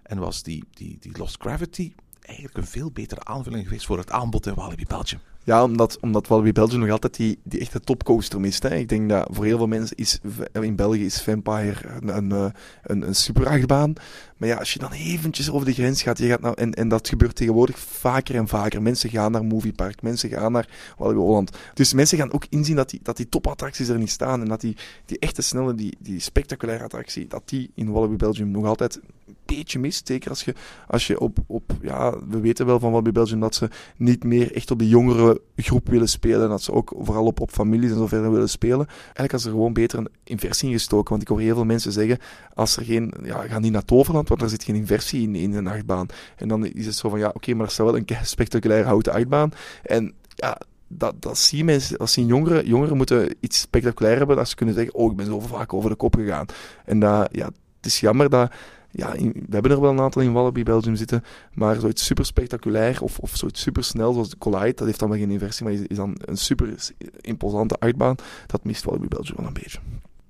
En 0.03 0.19
was 0.19 0.44
die, 0.44 0.63
die, 0.71 0.97
die 1.00 1.18
Lost 1.18 1.41
Gravity 1.41 1.94
eigenlijk 2.21 2.57
een 2.57 2.68
veel 2.68 2.91
betere 2.91 3.24
aanvulling 3.24 3.63
geweest 3.63 3.85
voor 3.85 3.97
het 3.97 4.12
aanbod 4.12 4.45
in 4.45 4.53
Walibi 4.53 4.85
Belgium. 4.85 5.21
Ja, 5.47 5.63
omdat, 5.63 5.97
omdat 6.01 6.27
Walibi 6.27 6.51
Belgium 6.51 6.79
nog 6.79 6.89
altijd 6.89 7.15
die, 7.15 7.39
die 7.44 7.59
echte 7.59 7.79
topcoaster 7.79 8.39
mist. 8.39 8.63
Hè. 8.63 8.75
Ik 8.75 8.89
denk 8.89 9.09
dat 9.09 9.27
voor 9.31 9.45
heel 9.45 9.57
veel 9.57 9.67
mensen 9.67 9.97
is 9.97 10.19
in 10.51 10.75
België 10.75 11.05
is 11.05 11.21
Vampire 11.21 11.75
een, 12.01 12.17
een, 12.17 12.31
eh, 12.31 12.49
een, 12.83 13.07
een. 13.07 13.95
Maar 14.38 14.49
ja, 14.49 14.55
als 14.55 14.73
je 14.73 14.79
dan 14.79 14.91
eventjes 14.91 15.51
over 15.51 15.65
de 15.65 15.73
grens 15.73 16.01
gaat, 16.01 16.17
je 16.17 16.27
gaat 16.27 16.41
nou, 16.41 16.55
en, 16.57 16.73
en 16.73 16.88
dat 16.88 17.07
gebeurt 17.07 17.35
tegenwoordig 17.35 17.79
vaker 17.79 18.35
en 18.35 18.47
vaker. 18.47 18.81
Mensen 18.81 19.09
gaan 19.09 19.31
naar 19.31 19.45
Moviepark, 19.45 20.01
mensen 20.01 20.29
gaan 20.29 20.51
naar 20.51 20.94
Walibi 20.97 21.19
Holland. 21.19 21.57
Dus 21.73 21.94
mensen 21.94 22.17
gaan 22.17 22.33
ook 22.33 22.45
inzien 22.49 22.75
dat 22.75 22.89
die, 22.89 22.99
dat 23.03 23.17
die 23.17 23.29
topattracties 23.29 23.88
er 23.88 23.97
niet 23.97 24.09
staan. 24.09 24.41
En 24.41 24.47
dat 24.47 24.61
die, 24.61 24.77
die 25.05 25.19
echte 25.19 25.41
snelle, 25.41 25.75
die, 25.75 25.97
die 25.99 26.19
spectaculaire 26.19 26.83
attractie, 26.83 27.27
dat 27.27 27.41
die 27.45 27.71
in 27.73 27.91
Walibi 27.91 28.15
Belgium 28.15 28.51
nog 28.51 28.65
altijd 28.65 28.95
een 28.95 29.35
beetje 29.45 29.79
mist. 29.79 30.07
Zeker 30.07 30.29
als 30.29 30.44
je, 30.44 30.53
als 30.88 31.07
je 31.07 31.19
op, 31.19 31.38
op, 31.47 31.71
ja, 31.81 32.13
we 32.29 32.39
weten 32.39 32.65
wel 32.65 32.79
van 32.79 32.91
Walibi 32.91 33.11
Belgium 33.11 33.39
dat 33.39 33.55
ze 33.55 33.69
niet 33.97 34.23
meer 34.23 34.55
echt 34.55 34.71
op 34.71 34.79
de 34.79 34.88
jongere 34.88 35.37
groep 35.56 35.89
willen 35.89 36.10
spelen. 36.10 36.50
Dat 36.50 36.62
ze 36.62 36.72
ook 36.72 36.94
vooral 37.00 37.25
op, 37.25 37.39
op 37.39 37.51
families 37.51 37.92
en 37.92 37.98
zo 37.98 38.07
verder 38.07 38.31
willen 38.31 38.50
spelen. 38.50 38.88
Eigenlijk 38.88 39.34
als 39.34 39.45
er 39.45 39.51
gewoon 39.51 39.74
beter 39.74 40.00
een 40.00 40.10
inversie 40.24 40.68
ingestoken. 40.68 41.10
Want 41.10 41.22
ik 41.22 41.28
hoor 41.28 41.39
heel 41.39 41.56
veel 41.56 41.66
mensen 41.66 41.92
zeggen, 41.92 42.18
als 42.54 42.78
er 42.78 42.84
geen, 42.84 43.13
ja, 43.24 43.42
gaan 43.42 43.62
niet 43.62 43.72
naar 43.72 43.86
Toverland, 43.86 44.30
want 44.30 44.42
er 44.42 44.50
zit 44.50 44.63
geen 44.63 44.75
inversie 44.75 45.22
in, 45.22 45.36
in 45.36 45.54
een 45.54 45.68
achtbaan. 45.68 46.07
En 46.36 46.48
dan 46.48 46.66
is 46.66 46.86
het 46.86 46.95
zo 46.95 47.10
van, 47.10 47.19
ja, 47.19 47.31
oké, 47.34 47.54
maar 47.54 47.66
er 47.66 47.72
staat 47.72 47.86
wel 47.86 47.98
een 47.98 48.07
spectaculaire 48.24 48.88
houten 48.88 49.13
achtbaan. 49.13 49.51
En 49.84 50.13
ja, 50.36 50.57
dat, 50.88 51.22
dat 51.22 51.38
zie 51.38 51.57
je 51.57 51.63
mensen, 51.63 51.98
als 51.98 52.12
zien 52.12 52.28
jongeren, 52.28 52.68
jongeren 52.68 52.98
moeten 52.98 53.36
iets 53.40 53.60
spectaculair 53.60 54.18
hebben, 54.18 54.36
dat 54.36 54.50
ze 54.50 54.56
kunnen 54.56 54.75
zeggen, 54.75 54.94
oh, 54.94 55.12
ik 55.12 55.18
ben 55.18 55.25
zo 55.25 55.40
vaak 55.40 55.74
over 55.74 55.90
de 55.90 55.95
kop 55.95 56.16
gegaan. 56.16 56.45
En 56.85 57.00
dat, 57.00 57.30
ja, 57.31 57.45
het 57.45 57.85
is 57.85 58.00
jammer 58.00 58.30
dat 58.30 58.52
ja, 58.97 59.11
we 59.11 59.33
hebben 59.49 59.71
er 59.71 59.81
wel 59.81 59.92
een 59.92 59.99
aantal 59.99 60.21
in 60.21 60.33
Wallaby 60.33 60.63
Belgium 60.63 60.95
zitten, 60.95 61.23
maar 61.54 61.80
zoiets 61.80 62.06
super 62.06 62.25
spectaculair 62.25 63.01
of, 63.01 63.19
of 63.19 63.35
zoiets 63.35 63.61
super 63.61 63.83
snel 63.83 64.13
zoals 64.13 64.30
de 64.30 64.37
Collide, 64.37 64.73
dat 64.73 64.85
heeft 64.85 64.99
dan 64.99 65.09
wel 65.09 65.18
geen 65.18 65.31
inversie, 65.31 65.66
maar 65.66 65.73
is, 65.73 65.81
is 65.81 65.97
dan 65.97 66.16
een 66.19 66.37
super 66.37 66.75
imposante 67.21 67.80
uitbaan. 67.80 68.16
Dat 68.45 68.63
mist 68.63 68.83
Wallaby 68.83 69.07
Belgium 69.07 69.37
wel 69.37 69.47
een 69.47 69.54
beetje. 69.54 69.80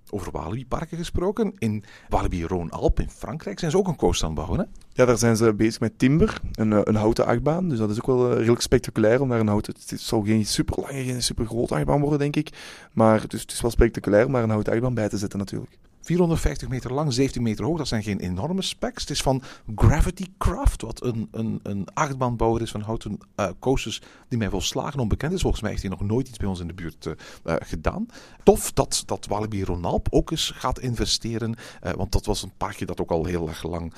Over 0.10 0.32
Walibi-parken 0.32 0.98
gesproken, 0.98 1.54
in 1.58 1.84
Walibi 2.10 2.46
Rhône-Alpes 2.46 3.06
in 3.06 3.12
Frankrijk 3.12 3.60
zijn 3.60 3.72
ze 3.72 3.78
ook 3.78 3.88
een 3.88 3.96
coaster 3.96 4.28
aan 4.28 4.36
het 4.36 4.46
bouwen, 4.46 4.60
hè? 4.60 4.80
Ja, 4.94 5.06
daar 5.06 5.18
zijn 5.18 5.38
ze 5.38 5.54
bezig 5.54 5.80
met 5.80 6.00
Timber, 6.00 6.42
een, 6.52 6.74
eh, 6.74 6.80
een 6.84 6.96
houten 6.96 7.26
achtbaan. 7.26 7.70
Dus 7.70 7.78
dat 7.78 7.90
is 7.90 7.98
ook 7.98 8.06
wel 8.06 8.30
uh, 8.32 8.38
redelijk 8.38 8.62
spectaculair 8.62 9.22
om 9.22 9.28
naar 9.28 9.40
een 9.40 9.48
houten... 9.48 9.74
Het 9.88 10.02
zal 10.02 10.24
geen 10.24 10.46
super 10.46 10.82
lange, 10.82 11.04
geen 11.04 11.24
super 11.24 11.46
grote 11.46 11.76
achtbaan 11.76 12.02
worden, 12.02 12.20
denk 12.20 12.36
ik. 12.36 12.50
Maar 12.94 13.28
dus, 13.28 13.42
het 13.42 13.52
is 13.52 13.62
wel 13.62 13.72
spectaculair 13.72 14.26
om 14.26 14.32
daar 14.32 14.44
een 14.44 14.50
houten 14.50 14.74
achtbaan 14.74 14.94
bij 14.94 15.10
te 15.10 15.18
zetten 15.18 15.40
natuurlijk. 15.40 15.78
450 16.08 16.68
meter 16.68 16.94
lang, 16.94 17.14
17 17.14 17.42
meter 17.42 17.66
hoog. 17.66 17.78
Dat 17.78 17.88
zijn 17.88 18.04
geen 18.04 18.20
enorme 18.20 18.62
specs. 18.62 19.02
Het 19.02 19.10
is 19.10 19.22
van 19.22 19.42
Gravity 19.76 20.26
Craft, 20.38 20.82
wat 20.82 21.04
een, 21.04 21.28
een, 21.32 21.60
een 21.64 21.88
achtbaanbouwer 21.94 22.62
is 22.62 22.72
van 22.72 22.82
houten 22.82 23.18
uh, 23.36 23.50
coasters 23.60 24.02
die 24.28 24.38
mij 24.38 24.50
volslagen 24.50 25.00
onbekend 25.00 25.34
is. 25.34 25.42
Volgens 25.42 25.62
mij 25.62 25.72
heeft 25.72 25.84
hij 25.84 25.92
nog 25.92 26.02
nooit 26.02 26.28
iets 26.28 26.38
bij 26.38 26.48
ons 26.48 26.60
in 26.60 26.68
de 26.68 26.74
buurt 26.74 27.06
uh, 27.06 27.14
uh, 27.46 27.56
gedaan. 27.60 28.06
Tof 28.44 28.74
dat, 28.74 29.04
dat 29.06 29.26
Walibi 29.26 29.64
Ronalp 29.64 30.08
ook 30.10 30.32
eens 30.32 30.52
gaat 30.56 30.80
investeren, 30.80 31.56
want 31.96 32.12
dat 32.12 32.26
was 32.26 32.44
een 32.44 32.52
parkje 32.58 32.86
dat 32.86 33.02
ook 33.02 33.12
al 33.12 33.26
heel 33.26 33.48
erg 33.48 33.64
lang 33.64 33.94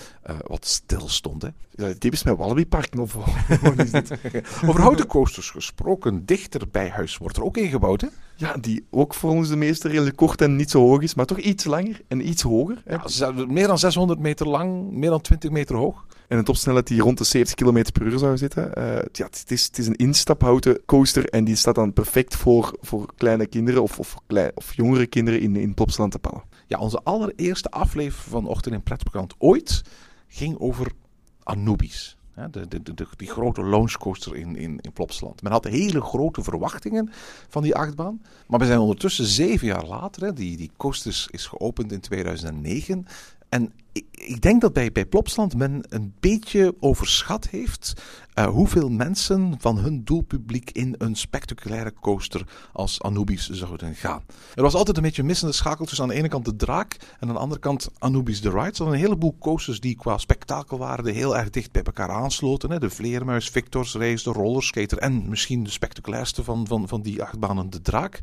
wat 0.47 0.65
stil 0.65 1.09
stond. 1.09 1.41
Hè. 1.41 1.49
Ja, 1.71 1.93
typisch 1.97 2.23
met 2.23 2.37
Walibi 2.37 2.65
Park 2.65 2.93
nog. 2.93 3.15
Over 4.67 4.81
houten 4.81 5.07
coasters 5.07 5.49
gesproken, 5.49 6.25
dichter 6.25 6.67
bij 6.71 6.89
huis 6.89 7.17
wordt 7.17 7.37
er 7.37 7.43
ook 7.43 7.57
ingebouwd, 7.57 8.01
hè? 8.01 8.07
Ja, 8.39 8.58
die 8.58 8.86
ook 8.89 9.13
volgens 9.13 9.50
de 9.50 9.55
meester 9.55 9.89
redelijk 9.89 10.15
kort 10.15 10.41
en 10.41 10.55
niet 10.55 10.69
zo 10.69 10.79
hoog 10.79 11.01
is, 11.01 11.13
maar 11.13 11.25
toch 11.25 11.38
iets 11.38 11.63
langer 11.63 12.01
en 12.08 12.27
iets 12.27 12.41
hoger. 12.41 12.84
Ja, 13.05 13.31
meer 13.31 13.67
dan 13.67 13.79
600 13.79 14.19
meter 14.19 14.48
lang, 14.48 14.91
meer 14.91 15.10
dan 15.10 15.22
20 15.22 15.51
meter 15.51 15.75
hoog. 15.75 16.05
En 16.27 16.38
een 16.38 16.43
topsnelheid 16.43 16.88
die 16.88 17.01
rond 17.01 17.17
de 17.17 17.24
70 17.24 17.55
km 17.55 17.91
per 17.91 18.01
uur 18.01 18.19
zou 18.19 18.38
zitten. 18.38 18.75
Eh, 18.75 18.84
ja, 19.12 19.25
het, 19.25 19.46
is, 19.48 19.65
het 19.65 19.77
is 19.77 19.88
een 19.88 19.96
instaphouten 19.96 20.86
coaster 20.86 21.25
en 21.25 21.43
die 21.43 21.55
staat 21.55 21.75
dan 21.75 21.93
perfect 21.93 22.36
voor, 22.36 22.77
voor 22.81 23.13
kleine 23.15 23.48
kinderen 23.48 23.84
of, 23.84 24.00
of, 24.00 24.15
klein, 24.27 24.51
of 24.53 24.74
jongere 24.75 25.08
kinderen 25.08 25.41
in, 25.41 25.55
in 25.55 25.74
Plopsaland 25.74 26.12
te 26.12 26.19
pannen. 26.19 26.43
Ja, 26.67 26.79
onze 26.79 27.01
allereerste 27.03 27.69
aflevering 27.72 28.29
van 28.29 28.48
Ochtend 28.48 28.75
in 28.75 28.84
Pretparkland 28.84 29.34
ooit 29.38 29.81
ging 30.27 30.60
over 30.60 30.91
Anubis. 31.43 32.18
De, 32.51 32.83
die 33.17 33.27
grote 33.27 33.63
launchcoaster 33.63 34.36
in, 34.36 34.55
in, 34.55 34.79
in 34.81 34.93
Plopsaland. 34.93 35.41
Men 35.41 35.51
had 35.51 35.63
hele 35.63 36.01
grote 36.01 36.43
verwachtingen 36.43 37.09
van 37.50 37.63
die 37.63 37.75
achtbaan. 37.75 38.21
Maar 38.48 38.59
we 38.59 38.65
zijn 38.65 38.79
ondertussen 38.79 39.25
zeven 39.25 39.67
jaar 39.67 39.86
later. 39.86 40.24
Hè, 40.24 40.33
die, 40.33 40.57
die 40.57 40.71
coaster 40.77 41.27
is 41.29 41.45
geopend 41.45 41.91
in 41.91 42.00
2009. 42.00 43.05
En 43.50 43.74
ik, 43.91 44.41
denk 44.41 44.62
dat 44.62 44.74
bij, 44.74 44.91
bij 44.91 45.06
Plopsaland 45.06 45.56
men 45.56 45.86
een 45.89 46.13
beetje 46.20 46.75
overschat 46.79 47.48
heeft 47.48 48.01
eh, 48.34 48.46
hoeveel 48.46 48.89
mensen 48.89 49.56
van 49.60 49.77
hun 49.77 50.03
doelpubliek 50.03 50.72
in 50.72 50.96
een 50.98 51.15
spectaculaire 51.15 51.94
coaster 52.01 52.48
als 52.74 53.01
Anubis 53.01 53.50
zouden 53.50 53.96
gaan. 53.96 54.24
Er 54.56 54.62
was 54.62 54.74
altijd 54.74 54.98
een 54.98 55.03
beetje 55.03 55.22
een 55.22 55.27
missende 55.27 55.53
schakel 55.53 55.86
tussen 55.86 56.03
aan 56.03 56.10
de 56.10 56.15
ene 56.15 56.27
kant 56.27 56.46
de 56.46 56.56
draak 56.56 56.98
en 57.20 57.27
aan 57.27 57.34
de 57.34 57.39
andere 57.39 57.62
kant 57.62 57.89
Anubis 57.98 58.39
the 58.39 58.50
Ride. 58.50 58.84
Er 58.84 58.88
een 58.88 58.94
heleboel 58.94 59.36
coasters 59.39 59.79
die 59.79 59.96
qua 59.96 60.18
spektakel 60.18 60.77
waren, 60.77 61.03
die 61.03 61.13
heel 61.13 61.38
erg 61.38 61.50
dicht 61.50 61.72
bij 61.72 61.84
elkaar 61.84 62.10
aansloten. 62.10 62.72
Hè. 62.72 62.79
De 62.79 62.89
Vleermuis, 62.89 63.50
Victor's 63.50 63.94
Race, 63.94 64.24
de 64.24 64.39
Rollerskater 64.39 64.98
en 64.98 65.29
misschien 65.29 65.63
de 65.63 65.70
spectaculairste 65.70 66.44
van, 66.44 66.68
van, 66.68 66.88
van 66.88 67.01
die 67.01 67.24
achtbanen, 67.24 67.70
de 67.70 67.82
draak. 67.82 68.20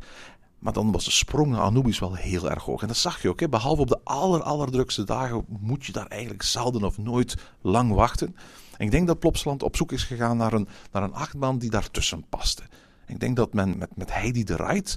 Maar 0.59 0.73
dan 0.73 0.91
was 0.91 1.05
de 1.05 1.11
sprong 1.11 1.51
naar 1.51 1.61
Anubis 1.61 1.99
wel 1.99 2.13
heel 2.13 2.49
erg 2.49 2.63
hoog. 2.63 2.81
En 2.81 2.87
dat 2.87 2.97
zag 2.97 3.21
je 3.21 3.29
ook. 3.29 3.39
Hè. 3.39 3.49
Behalve 3.49 3.81
op 3.81 3.87
de 3.87 3.99
aller, 4.03 4.41
allerdrukste 4.41 5.03
dagen 5.03 5.45
moet 5.47 5.85
je 5.85 5.91
daar 5.91 6.07
eigenlijk 6.07 6.43
zelden 6.43 6.83
of 6.83 6.97
nooit 6.97 7.35
lang 7.61 7.93
wachten. 7.93 8.35
En 8.77 8.85
ik 8.85 8.91
denk 8.91 9.07
dat 9.07 9.19
Plopsland 9.19 9.63
op 9.63 9.75
zoek 9.75 9.91
is 9.91 10.03
gegaan 10.03 10.37
naar 10.37 10.53
een, 10.53 10.67
naar 10.91 11.03
een 11.03 11.13
achtbaan 11.13 11.57
die 11.57 11.69
daartussen 11.69 12.25
paste. 12.29 12.63
Ik 13.07 13.19
denk 13.19 13.35
dat 13.35 13.53
men 13.53 13.77
met, 13.77 13.95
met 13.95 14.13
Heidi 14.13 14.43
de 14.43 14.55
Ride, 14.55 14.89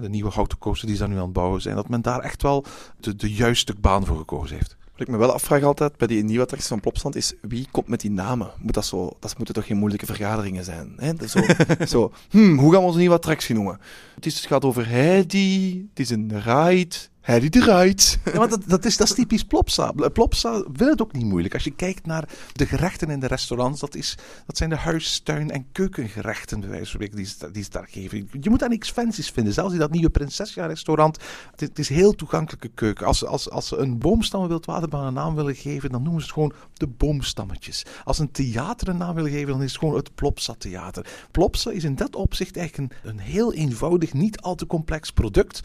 de 0.00 0.08
nieuwe 0.08 0.30
houten 0.30 0.58
coaster 0.58 0.86
die 0.86 0.96
ze 0.96 1.02
daar 1.02 1.12
nu 1.12 1.18
aan 1.18 1.24
het 1.24 1.32
bouwen 1.32 1.62
zijn, 1.62 1.74
dat 1.74 1.88
men 1.88 2.02
daar 2.02 2.20
echt 2.20 2.42
wel 2.42 2.64
de, 3.00 3.16
de 3.16 3.32
juiste 3.32 3.74
baan 3.80 4.06
voor 4.06 4.16
gekozen 4.16 4.56
heeft. 4.56 4.76
Wat 5.00 5.08
ik 5.08 5.14
me 5.14 5.20
wel 5.20 5.32
afvraag 5.32 5.62
altijd 5.62 5.96
bij 5.96 6.06
die 6.06 6.24
nieuwe 6.24 6.42
attracties 6.42 6.68
van 6.68 6.80
Plopsland 6.80 7.16
is 7.16 7.32
wie 7.40 7.66
komt 7.70 7.88
met 7.88 8.00
die 8.00 8.10
namen? 8.10 8.50
Moet 8.58 8.74
dat, 8.74 8.86
zo, 8.86 9.16
dat 9.20 9.36
moeten 9.36 9.54
toch 9.54 9.66
geen 9.66 9.76
moeilijke 9.76 10.06
vergaderingen 10.06 10.64
zijn? 10.64 10.92
Hè? 10.96 11.14
Dat 11.14 11.30
Zo, 11.30 11.40
zo 11.96 12.12
hmm, 12.30 12.58
hoe 12.58 12.72
gaan 12.72 12.80
we 12.80 12.86
onze 12.86 12.98
nieuwe 12.98 13.14
attractie 13.14 13.54
noemen? 13.54 13.80
Het, 14.14 14.26
is, 14.26 14.36
het 14.36 14.46
gaat 14.46 14.64
over 14.64 14.88
Heidi, 14.88 15.86
het 15.90 15.98
is 15.98 16.10
een 16.10 16.40
ride, 16.40 16.96
Heidi 17.30 17.48
de 17.48 17.60
Ride. 17.60 18.02
Ja, 18.24 18.38
maar 18.38 18.48
dat, 18.48 18.62
dat, 18.66 18.84
is, 18.84 18.96
dat 18.96 19.08
is 19.08 19.14
typisch 19.14 19.44
Plopsa. 19.44 19.92
Plopsa 20.12 20.64
wil 20.72 20.88
het 20.88 21.02
ook 21.02 21.12
niet 21.12 21.24
moeilijk. 21.24 21.54
Als 21.54 21.64
je 21.64 21.70
kijkt 21.70 22.06
naar 22.06 22.28
de 22.52 22.66
gerechten 22.66 23.10
in 23.10 23.20
de 23.20 23.26
restaurants, 23.26 23.80
dat, 23.80 23.94
is, 23.94 24.18
dat 24.46 24.56
zijn 24.56 24.70
de 24.70 24.76
huis, 24.76 25.20
tuin 25.20 25.50
en 25.50 25.66
keukengerechten, 25.72 26.60
bij 26.60 26.68
wijze 26.68 26.90
van 26.90 27.00
die 27.00 27.10
die 27.52 27.62
ze 27.62 27.70
daar 27.70 27.86
geven. 27.90 28.28
Je 28.40 28.50
moet 28.50 28.58
daar 28.58 28.68
niks 28.68 28.90
fancies 28.90 29.30
vinden. 29.30 29.52
Zelfs 29.52 29.72
in 29.72 29.78
dat 29.78 29.90
nieuwe 29.90 30.10
Prinsessia 30.10 30.66
restaurant, 30.66 31.18
het, 31.56 31.78
is 31.78 31.88
heel 31.88 32.14
toegankelijke 32.14 32.70
keuken. 32.74 33.06
Als, 33.06 33.24
als, 33.24 33.50
als 33.50 33.68
ze 33.68 33.76
een 33.76 33.98
boomstammen 33.98 34.48
wildwaterbaan 34.48 35.06
een 35.06 35.14
naam 35.14 35.34
willen 35.34 35.54
geven, 35.54 35.90
dan 35.90 36.02
noemen 36.02 36.20
ze 36.20 36.26
het 36.26 36.34
gewoon 36.34 36.52
de 36.74 36.86
boomstammetjes. 36.86 37.84
Als 38.04 38.18
een 38.18 38.30
theater 38.30 38.88
een 38.88 38.96
naam 38.96 39.14
willen 39.14 39.30
geven, 39.30 39.48
dan 39.48 39.62
is 39.62 39.70
het 39.70 39.78
gewoon 39.78 39.96
het 39.96 40.14
Plopsa 40.14 40.54
Theater. 40.58 41.06
Plopsa 41.30 41.70
is 41.70 41.84
in 41.84 41.94
dat 41.94 42.16
opzicht 42.16 42.56
eigenlijk 42.56 42.92
een, 42.92 43.10
een 43.10 43.18
heel 43.18 43.52
eenvoudig, 43.52 44.12
niet 44.12 44.40
al 44.40 44.54
te 44.54 44.66
complex 44.66 45.10
product. 45.10 45.62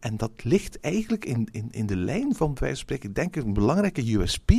En 0.00 0.16
dat 0.16 0.30
ligt 0.44 0.80
eigenlijk 0.80 1.24
in, 1.24 1.48
in, 1.50 1.68
in 1.70 1.86
de 1.86 1.96
lijn 1.96 2.34
van, 2.34 2.56
van 2.56 2.76
spreken, 2.76 3.12
denk 3.12 3.36
ik, 3.36 3.44
een 3.44 3.52
belangrijke 3.52 4.12
USP 4.12 4.50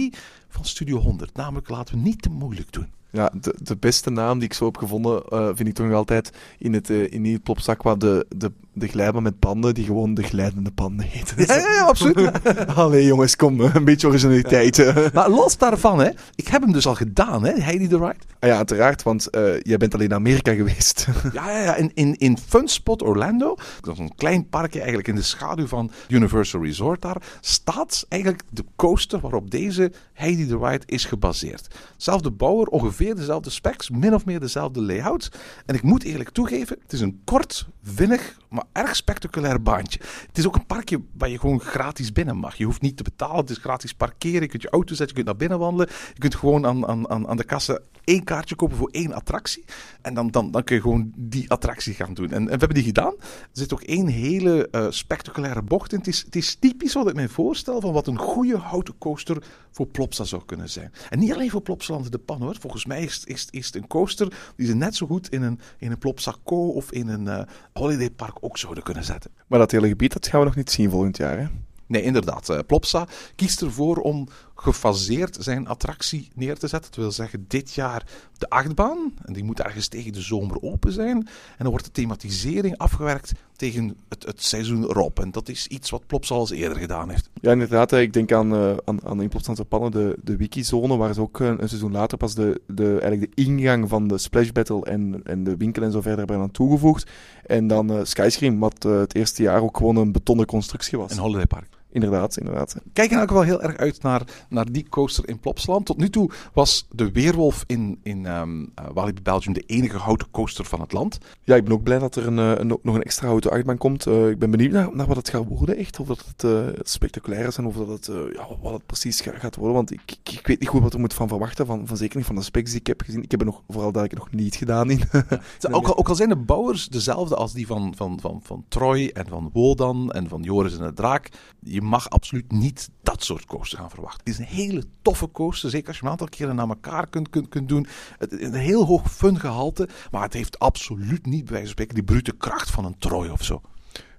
van 0.47 0.65
Studio 0.65 0.97
100. 0.97 1.35
Namelijk, 1.35 1.69
laten 1.69 1.95
we 1.95 2.01
niet 2.01 2.21
te 2.21 2.29
moeilijk 2.29 2.71
doen. 2.71 2.87
Ja, 3.11 3.31
de, 3.41 3.55
de 3.61 3.75
beste 3.75 4.09
naam 4.09 4.39
die 4.39 4.47
ik 4.47 4.53
zo 4.53 4.65
heb 4.65 4.77
gevonden, 4.77 5.23
eh, 5.29 5.45
vind 5.45 5.67
ik 5.67 5.73
toch 5.73 5.85
nog 5.85 5.95
altijd 5.95 6.31
in 6.57 6.73
het, 6.73 6.89
eh, 6.89 7.11
in 7.11 7.23
die 7.23 7.39
Plopsaqua 7.39 7.95
de, 7.95 8.25
de, 8.35 8.51
de 8.73 8.87
glijbaan 8.87 9.23
met 9.23 9.39
panden, 9.39 9.73
die 9.73 9.85
gewoon 9.85 10.13
de 10.13 10.23
glijdende 10.23 10.71
panden 10.71 11.05
heten. 11.05 11.37
Ja, 11.49 11.55
ja, 11.55 11.71
ja, 11.71 11.83
absoluut. 11.83 12.31
Allee 12.75 13.05
jongens, 13.05 13.35
kom, 13.35 13.61
eh, 13.61 13.75
een 13.75 13.85
beetje 13.85 14.07
originaliteit. 14.07 14.93
maar 15.13 15.29
los 15.29 15.57
daarvan, 15.57 15.99
hè, 15.99 16.09
ik 16.35 16.47
heb 16.47 16.61
hem 16.61 16.71
dus 16.71 16.87
al 16.87 16.95
gedaan, 16.95 17.45
hè, 17.45 17.53
Heidi 17.53 17.87
the 17.87 17.97
Ride. 17.97 18.15
Ah 18.39 18.49
ja, 18.49 18.55
uiteraard, 18.55 19.03
want 19.03 19.27
jij 19.61 19.77
bent 19.77 19.93
alleen 19.93 20.09
naar 20.09 20.17
Amerika 20.17 20.53
geweest. 20.53 21.07
Ja, 21.33 21.51
ja, 21.51 21.63
ja. 21.63 21.75
In, 21.75 21.91
in, 21.93 22.15
in 22.17 22.37
Funspot 22.47 23.01
Orlando, 23.01 23.55
dat 23.81 23.93
is 23.93 23.99
een 23.99 24.15
klein 24.15 24.49
parkje 24.49 24.77
eigenlijk 24.79 25.07
in 25.07 25.15
de 25.15 25.21
schaduw 25.21 25.67
van 25.67 25.91
Universal 26.07 26.63
Resort 26.63 27.01
daar, 27.01 27.21
staat 27.41 28.05
eigenlijk 28.09 28.43
de 28.49 28.65
coaster 28.75 29.19
waarop 29.19 29.51
deze 29.51 29.91
Heidi 30.13 30.47
the 30.47 30.57
Ride 30.57 30.85
is 30.85 31.05
gebaseerd. 31.05 31.67
Zelfde 31.97 32.31
bouwer, 32.31 32.67
ongeveer 32.67 32.98
dezelfde 33.07 33.49
specs, 33.49 33.89
min 33.89 34.13
of 34.13 34.25
meer 34.25 34.39
dezelfde 34.39 34.81
layout. 34.81 35.29
En 35.65 35.75
ik 35.75 35.83
moet 35.83 36.03
eerlijk 36.03 36.29
toegeven, 36.29 36.77
het 36.81 36.93
is 36.93 37.01
een 37.01 37.21
kort, 37.23 37.67
vinnig, 37.83 38.37
maar 38.49 38.63
erg 38.71 38.95
spectaculair 38.95 39.61
baantje. 39.61 39.99
Het 40.27 40.37
is 40.37 40.47
ook 40.47 40.55
een 40.55 40.65
parkje 40.65 41.01
waar 41.17 41.29
je 41.29 41.39
gewoon 41.39 41.59
gratis 41.59 42.11
binnen 42.11 42.37
mag. 42.37 42.55
Je 42.55 42.65
hoeft 42.65 42.81
niet 42.81 42.97
te 42.97 43.03
betalen, 43.03 43.35
het 43.35 43.49
is 43.49 43.57
gratis 43.57 43.93
parkeren, 43.93 44.41
je 44.41 44.47
kunt 44.47 44.61
je 44.61 44.69
auto 44.69 44.95
zetten, 44.95 45.07
je 45.07 45.13
kunt 45.13 45.25
naar 45.25 45.35
binnen 45.35 45.59
wandelen. 45.59 45.89
Je 46.13 46.19
kunt 46.19 46.35
gewoon 46.35 46.65
aan, 46.65 46.87
aan, 46.87 47.27
aan 47.27 47.37
de 47.37 47.43
kassa 47.43 47.79
één 48.03 48.23
kaartje 48.23 48.55
kopen 48.55 48.77
voor 48.77 48.89
één 48.89 49.13
attractie. 49.13 49.65
En 50.01 50.13
dan, 50.13 50.31
dan, 50.31 50.51
dan 50.51 50.63
kun 50.63 50.75
je 50.75 50.81
gewoon 50.81 51.11
die 51.15 51.49
attractie 51.49 51.93
gaan 51.93 52.13
doen. 52.13 52.31
En, 52.31 52.33
en 52.33 52.45
we 52.45 52.49
hebben 52.49 52.73
die 52.73 52.83
gedaan. 52.83 53.13
Er 53.19 53.47
zit 53.51 53.73
ook 53.73 53.81
één 53.81 54.07
hele 54.07 54.69
eh, 54.69 54.85
spectaculaire 54.89 55.61
bocht 55.61 55.91
in. 55.91 55.97
Het 55.97 56.07
is, 56.07 56.23
het 56.25 56.35
is 56.35 56.55
typisch 56.55 56.93
wat 56.93 57.09
ik 57.09 57.15
me 57.15 57.29
voorstel 57.29 57.81
van 57.81 57.93
wat 57.93 58.07
een 58.07 58.17
goede 58.17 58.57
houten 58.57 58.97
coaster 58.97 59.43
voor 59.71 59.87
Plopsa 59.87 60.23
zou 60.23 60.45
kunnen 60.45 60.69
zijn. 60.69 60.91
En 61.09 61.19
niet 61.19 61.33
alleen 61.33 61.49
voor 61.49 61.61
Plopsaland 61.61 62.11
de 62.11 62.17
Pan 62.17 62.41
hoor. 62.41 62.55
Volgens 62.59 62.85
mij 62.85 63.03
is, 63.03 63.23
is, 63.25 63.47
is 63.49 63.65
het 63.65 63.75
een 63.75 63.87
coaster 63.87 64.51
die 64.55 64.67
ze 64.67 64.75
net 64.75 64.95
zo 64.95 65.05
goed 65.05 65.29
in 65.29 65.41
een, 65.41 65.59
in 65.77 65.91
een 65.91 65.97
Plopsa 65.97 66.35
Co 66.43 66.67
of 66.67 66.91
in 66.91 67.07
een 67.07 67.27
eh 67.27 67.41
Holiday 67.79 68.09
Park 68.09 68.37
ook 68.41 68.57
zouden 68.57 68.83
kunnen 68.83 69.03
zetten. 69.03 69.31
Maar 69.47 69.59
dat 69.59 69.71
hele 69.71 69.87
gebied, 69.87 70.13
dat 70.13 70.27
gaan 70.27 70.39
we 70.39 70.45
nog 70.45 70.55
niet 70.55 70.71
zien 70.71 70.89
volgend 70.89 71.17
jaar, 71.17 71.37
hè? 71.39 71.45
Nee, 71.85 72.01
inderdaad. 72.01 72.49
eh, 72.49 72.59
Plopsa 72.67 73.07
kiest 73.35 73.61
ervoor 73.61 73.97
om 73.97 74.27
gefaseerd 74.61 75.37
zijn 75.39 75.67
attractie 75.67 76.29
neer 76.35 76.57
te 76.57 76.67
zetten. 76.67 76.91
Dat 76.91 76.99
wil 76.99 77.11
zeggen, 77.11 77.45
dit 77.47 77.73
jaar 77.73 78.05
de 78.37 78.49
achtbaan. 78.49 79.13
En 79.25 79.33
die 79.33 79.43
moet 79.43 79.61
ergens 79.61 79.87
tegen 79.87 80.13
de 80.13 80.21
zomer 80.21 80.61
open 80.61 80.91
zijn. 80.91 81.17
En 81.17 81.27
dan 81.57 81.69
wordt 81.69 81.85
de 81.85 81.91
thematisering 81.91 82.77
afgewerkt 82.77 83.31
tegen 83.55 83.97
het, 84.09 84.25
het 84.25 84.43
seizoen 84.43 84.83
erop. 84.83 85.19
En 85.19 85.31
dat 85.31 85.49
is 85.49 85.67
iets 85.67 85.89
wat 85.89 86.07
Plopsa 86.07 86.33
al 86.33 86.39
eens 86.39 86.49
eerder 86.49 86.77
gedaan 86.77 87.09
heeft. 87.09 87.29
Ja, 87.41 87.51
inderdaad. 87.51 87.91
Ik 87.91 88.13
denk 88.13 88.31
aan, 88.31 88.55
eh 88.55 88.77
aan, 88.85 89.05
aan 89.05 89.21
in 89.21 89.29
Plopsalandse 89.29 89.65
Pannen, 89.65 89.91
de, 89.91 90.17
de 90.23 90.35
wikizone, 90.35 90.97
waar 90.97 91.13
ze 91.13 91.21
ook 91.21 91.39
eh, 91.39 91.47
een 91.47 91.67
seizoen 91.67 91.91
later 91.91 92.17
pas 92.17 92.35
de, 92.35 92.61
de, 92.67 92.89
eigenlijk 92.89 93.35
de 93.35 93.43
ingang 93.43 93.89
van 93.89 94.07
de 94.07 94.17
Splash 94.17 94.49
Battle 94.49 94.85
en, 94.85 95.21
en 95.23 95.43
de 95.43 95.57
winkel 95.57 95.83
en 95.83 95.91
zo 95.91 96.01
verder 96.01 96.19
hebben 96.19 96.37
aan 96.37 96.51
toegevoegd. 96.51 97.09
En 97.45 97.67
dan 97.67 97.91
eh, 97.91 97.99
Skyscream, 98.03 98.59
wat 98.59 98.83
het 98.83 99.15
eerste 99.15 99.43
jaar 99.43 99.61
ook 99.61 99.77
gewoon 99.77 99.95
een 99.95 100.11
betonnen 100.11 100.45
constructie 100.45 100.97
was. 100.97 101.11
Een 101.11 101.17
Holiday 101.17 101.45
Park. 101.45 101.78
Inderdaad, 101.91 102.37
inderdaad. 102.37 102.75
Kijk 102.93 103.11
elk 103.11 103.27
geval 103.27 103.43
heel 103.43 103.61
erg 103.61 103.77
uit 103.77 104.01
naar, 104.01 104.21
naar 104.49 104.71
die 104.71 104.89
coaster 104.89 105.27
in 105.27 105.39
Plopsaland. 105.39 105.85
Tot 105.85 105.97
nu 105.97 106.09
toe 106.09 106.31
was 106.53 106.87
de 106.91 107.11
Weerwolf 107.11 107.63
in, 107.67 107.99
in 108.03 108.25
ehm 108.25 108.63
eh, 108.75 108.85
Walibi 108.93 109.21
Belgium 109.21 109.53
de 109.53 109.63
enige 109.65 109.97
houten 109.97 110.27
coaster 110.31 110.65
van 110.65 110.81
het 110.81 110.91
land. 110.93 111.17
Ja, 111.43 111.55
ik 111.55 111.63
ben 111.63 111.73
ook 111.73 111.83
blij 111.83 111.99
dat 111.99 112.15
er 112.15 112.27
een, 112.27 112.39
eh, 112.39 112.51
een, 112.55 112.67
nog 112.67 112.95
een 112.95 113.03
extra 113.03 113.27
houten 113.27 113.51
achtbaan 113.51 113.77
komt. 113.77 114.05
Eh, 114.05 114.29
ik 114.29 114.39
ben 114.39 114.51
benieuwd 114.51 114.71
naar, 114.71 114.95
naar 114.95 115.07
wat 115.07 115.15
het 115.15 115.29
gaat 115.29 115.45
worden, 115.47 115.77
echt. 115.77 115.99
Of 115.99 116.07
dat 116.07 116.25
het 116.27 116.43
eh, 116.43 116.67
spectaculair 116.81 117.47
is 117.47 117.57
en 117.57 117.65
of 117.65 117.75
dat 117.75 117.87
het, 117.87 118.05
ja, 118.33 118.47
wat 118.61 118.73
het 118.73 118.85
precies 118.85 119.21
ga- 119.21 119.37
gaat 119.39 119.55
worden. 119.55 119.75
Want 119.75 119.91
ik, 119.91 120.17
ik, 120.23 120.47
weet 120.47 120.59
niet 120.59 120.69
goed 120.69 120.81
wat 120.81 120.93
er 120.93 120.99
moet 120.99 121.13
van 121.13 121.27
verwachten. 121.27 121.65
Van, 121.65 121.87
van 121.87 121.97
zeker 121.97 122.17
niet 122.17 122.25
van 122.25 122.35
de 122.35 122.41
specs 122.41 122.71
die 122.71 122.79
ik 122.79 122.87
heb 122.87 123.01
gezien. 123.01 123.23
Ik 123.23 123.31
heb 123.31 123.39
er 123.39 123.45
nog, 123.45 123.61
vooral 123.67 123.91
dat 123.91 124.03
ik 124.03 124.13
nog 124.17 124.31
niet 124.31 124.55
gedaan 124.55 124.89
in. 124.89 125.01
Ook 125.71 125.87
al, 125.87 125.97
ook 125.97 126.09
al 126.09 126.15
zijn 126.15 126.29
de 126.29 126.35
bouwers 126.35 126.87
dezelfde 126.87 127.35
als 127.35 127.53
die 127.53 127.67
van, 127.67 127.93
van, 127.95 128.19
van, 128.19 128.39
van 128.43 128.65
Troy 128.67 129.09
en 129.13 129.27
van 129.27 129.49
Wodan 129.53 130.11
en 130.11 130.27
van 130.27 130.41
Joris 130.41 130.77
en 130.77 130.85
de 130.85 130.93
Draak. 130.93 131.29
Je 131.59 131.78
mag 131.81 132.09
absoluut 132.09 132.51
niet 132.51 132.89
dat 133.03 133.23
soort 133.23 133.45
coaster 133.45 133.77
gaan 133.77 133.89
verwachten. 133.89 134.19
Het 134.19 134.33
is 134.33 134.37
een 134.39 134.55
hele 134.55 134.83
toffe 135.01 135.31
coaster, 135.31 135.69
zeker 135.69 135.87
als 135.87 135.97
je 135.97 136.03
hem 136.03 136.11
een 136.11 136.19
aantal 136.19 136.37
keren 136.37 136.55
naar 136.55 136.67
elkaar 136.67 137.07
kunt, 137.07 137.29
kunt, 137.29 137.49
kunt 137.49 137.69
doen. 137.69 137.87
Het, 138.17 138.41
een 138.41 138.53
heel 138.53 138.85
hoog 138.85 139.11
fun 139.11 139.39
gehalte, 139.39 139.89
maar 140.11 140.21
het 140.21 140.33
heeft 140.33 140.59
absoluut 140.59 141.25
niet, 141.25 141.43
bij 141.43 141.53
wijze 141.53 141.61
van 141.61 141.67
spreken, 141.67 141.95
die 141.95 142.03
brute 142.03 142.37
kracht 142.37 142.69
van 142.69 142.85
een 142.85 142.97
Troy 142.97 143.27
of 143.27 143.43
zo. 143.43 143.61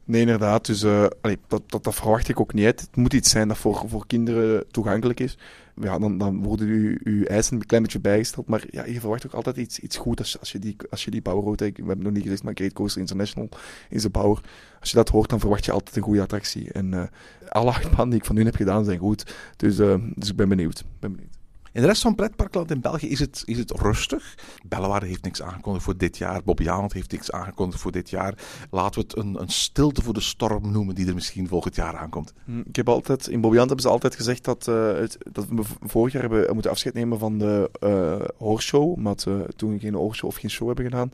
Nee, 0.05 0.21
inderdaad. 0.21 0.67
Dus 0.67 0.83
eh, 0.83 1.07
dat, 1.49 1.63
dat, 1.67 1.85
dat 1.85 1.95
verwacht 1.95 2.29
ik 2.29 2.41
ook 2.41 2.53
niet. 2.53 2.65
Het 2.65 2.89
moet 2.97 3.13
iets 3.13 3.31
zijn 3.31 3.49
dat 3.49 3.59
voor, 3.59 3.83
voor 3.87 4.07
kinderen 4.07 4.65
toegankelijk 4.71 5.21
is. 5.21 5.39
Ja, 5.81 5.99
dan, 5.99 6.19
dan 6.19 6.43
worden 6.43 6.67
uw, 6.67 6.97
uw 7.05 7.25
eisen 7.25 7.57
een 7.57 7.67
klein 7.67 7.83
beetje 7.83 8.01
bijgesteld. 8.01 8.47
Maar 8.47 8.65
ja, 8.71 8.85
je 8.87 9.01
verwacht 9.01 9.27
ook 9.27 9.33
altijd 9.33 9.57
iets, 9.57 9.79
iets 9.79 9.97
goed 9.97 10.19
als, 10.19 10.39
als 10.39 10.53
je 10.53 10.59
die, 10.59 10.77
als 10.91 11.05
je 11.05 11.11
die 11.11 11.23
bouwer 11.23 11.45
hoort. 11.47 11.61
Ik- 11.61 11.77
We 11.77 11.85
hebben 11.87 12.05
nog 12.05 12.13
niet 12.13 12.23
gezegd, 12.23 12.43
maar 12.43 12.55
Great 12.55 12.73
Coaster 12.73 13.01
International 13.01 13.49
is 13.89 14.03
de 14.03 14.11
bouwer. 14.11 14.41
Als 14.81 14.91
je 14.91 14.97
dat 14.97 15.09
hoort, 15.09 15.31
dan 15.31 15.41
verwacht 15.41 15.65
je 15.65 15.73
altijd 15.73 15.97
een 15.97 16.03
goede 16.03 16.21
attractie. 16.21 16.73
En 16.73 16.95
eh, 16.95 17.03
alle 17.49 17.69
acht 17.71 17.91
banen 17.91 18.09
die 18.11 18.19
ik 18.19 18.25
van 18.25 18.37
hun 18.37 18.45
heb 18.47 18.55
gedaan 18.57 18.85
zijn 18.85 18.99
goed. 18.99 19.35
Dus, 19.57 19.79
eh, 19.79 19.95
dus 20.15 20.29
ik 20.31 20.37
ben 20.37 20.49
benieuwd. 20.49 20.85
ben 21.01 21.13
benieuwd. 21.13 21.39
In 21.73 21.81
de 21.81 21.87
rest 21.87 22.03
van 22.03 22.15
pretparkland 22.15 22.71
in 22.71 22.81
België 22.81 23.09
is 23.09 23.19
het, 23.21 23.43
is 23.47 23.59
het 23.59 23.71
rustig. 23.71 24.35
Bellewaarde 24.67 25.07
heeft 25.07 25.23
niks 25.23 25.43
aangekondigd 25.43 25.85
voor 25.85 25.97
dit 25.97 26.19
jaar. 26.19 26.43
Bobbejaanland 26.45 26.93
heeft 26.93 27.13
niks 27.13 27.31
aangekondigd 27.33 27.81
voor 27.83 27.93
dit 27.93 28.11
jaar. 28.11 28.35
Laten 28.71 29.01
we 29.01 29.07
het 29.09 29.17
een, 29.17 29.41
een 29.41 29.49
stilte 29.49 30.03
voor 30.03 30.15
de 30.15 30.21
storm 30.21 30.71
noemen 30.73 30.95
die 30.95 31.07
er 31.07 31.15
misschien 31.15 31.49
volgend 31.49 31.75
jaar 31.75 31.97
aankomt. 31.97 32.33
Hm, 32.45 32.59
Ik 32.59 32.77
heb 32.77 32.89
altijd, 32.89 33.27
in 33.27 33.41
Bobbejaanland 33.41 33.69
hebben 33.69 33.87
ze 33.87 33.89
altijd 33.89 34.15
gezegd 34.15 34.45
dat, 34.45 34.69
eh, 34.69 34.93
het, 34.93 35.19
dat 35.33 35.47
we 35.49 35.63
vorig 35.81 36.13
jaar 36.13 36.23
hebben 36.23 36.53
moeten 36.53 36.71
afscheid 36.71 36.95
nemen 36.95 37.19
van 37.19 37.39
de 37.39 37.71
eh 37.81 38.29
hoorshow, 38.39 38.93
omdat 38.93 39.25
we 39.25 39.47
toen 39.57 39.79
geen 39.81 39.95
hoorshow 39.95 40.29
of 40.29 40.37
geen 40.37 40.51
show 40.51 40.67
hebben 40.67 40.85
gedaan. 40.85 41.11